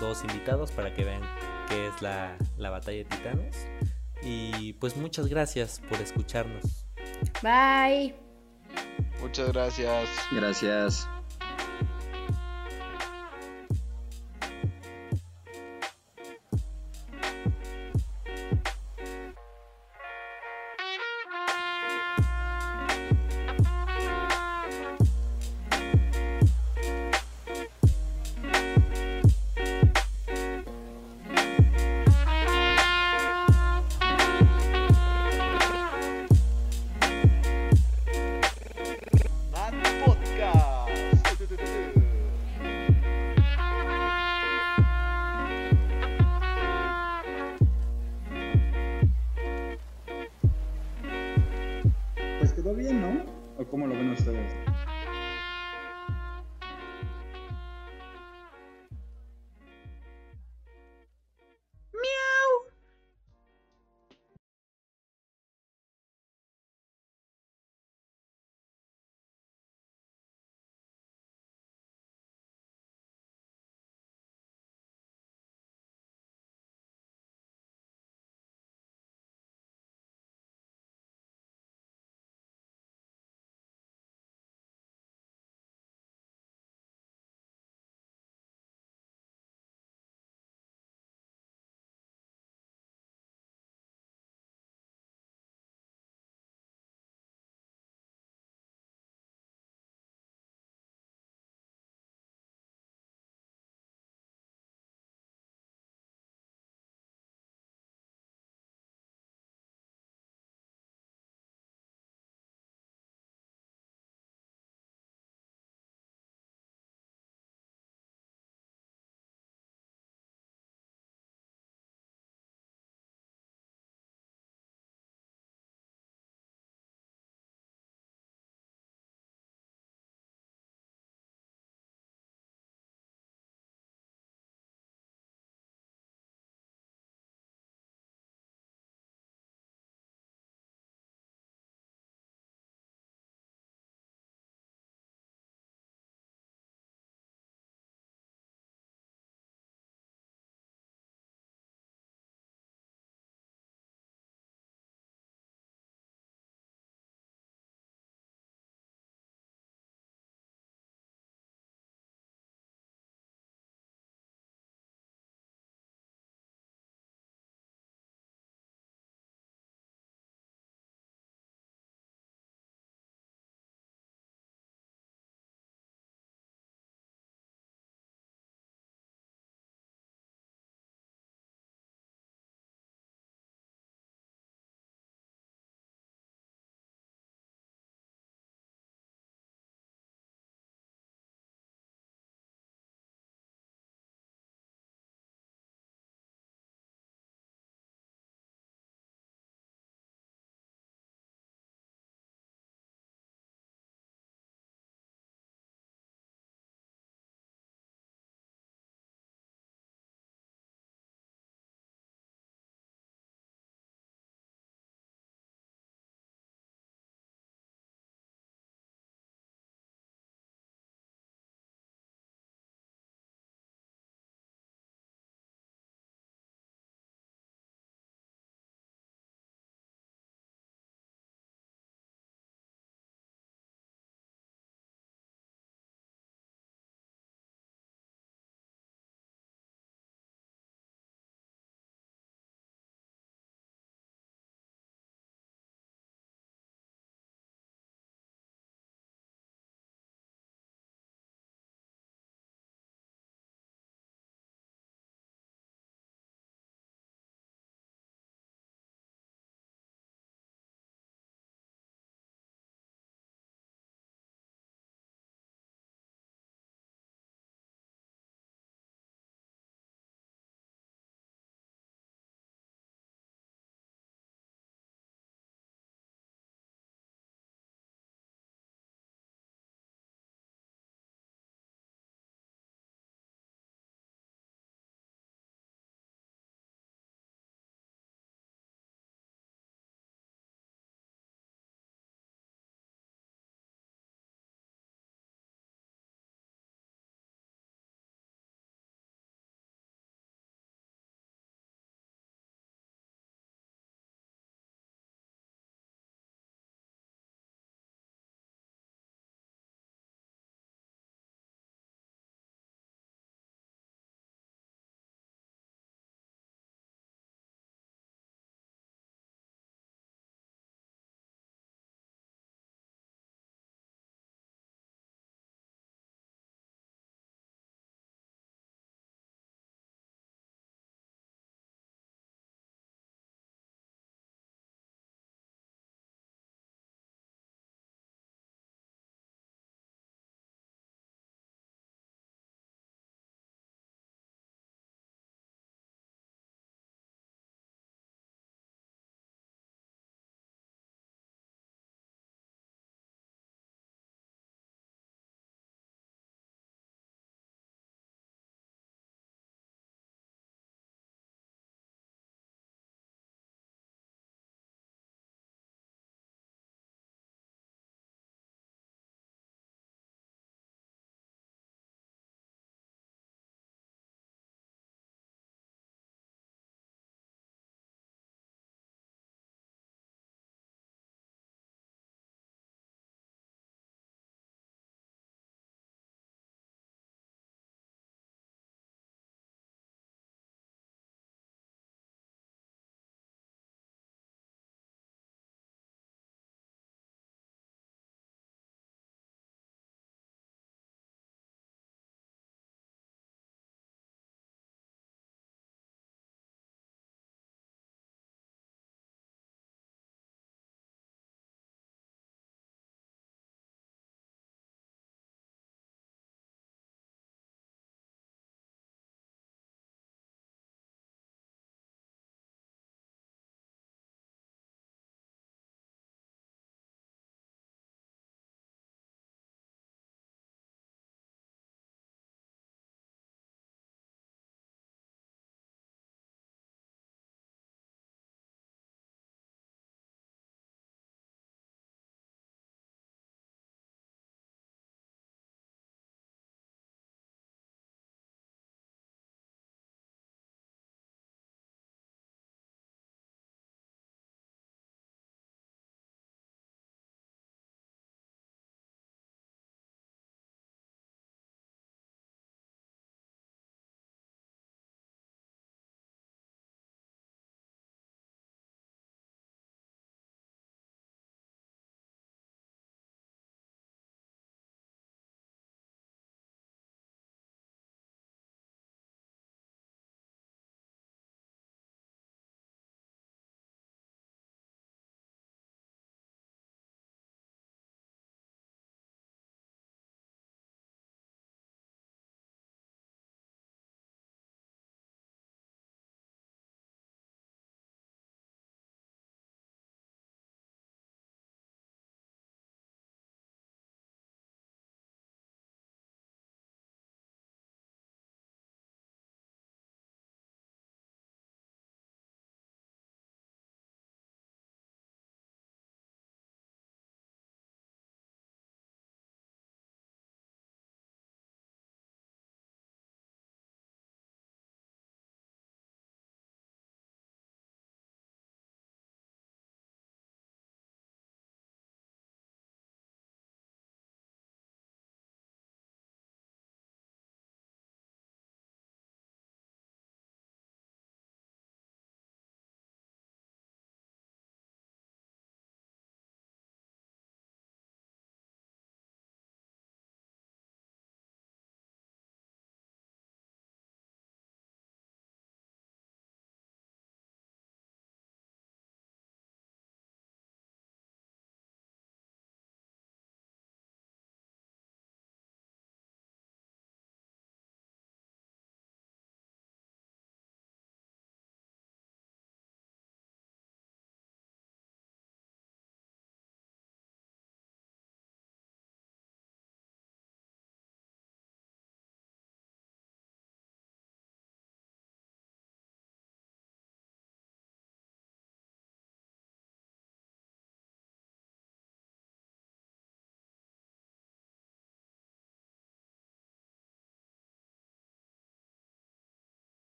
dos 0.00 0.22
invitados 0.24 0.70
para 0.72 0.94
que 0.94 1.04
vean 1.04 1.22
qué 1.68 1.88
es 1.88 2.00
la, 2.02 2.36
la 2.56 2.70
batalla 2.70 2.98
de 2.98 3.04
titanes 3.04 3.68
y 4.22 4.72
pues 4.74 4.96
muchas 4.96 5.26
gracias 5.26 5.80
por 5.88 6.00
escucharnos 6.00 6.86
Bye. 7.42 8.14
Muchas 9.20 9.52
gracias. 9.52 10.08
Gracias. 10.32 11.08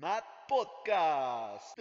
Mad 0.00 0.24
Podcast. 0.48 1.76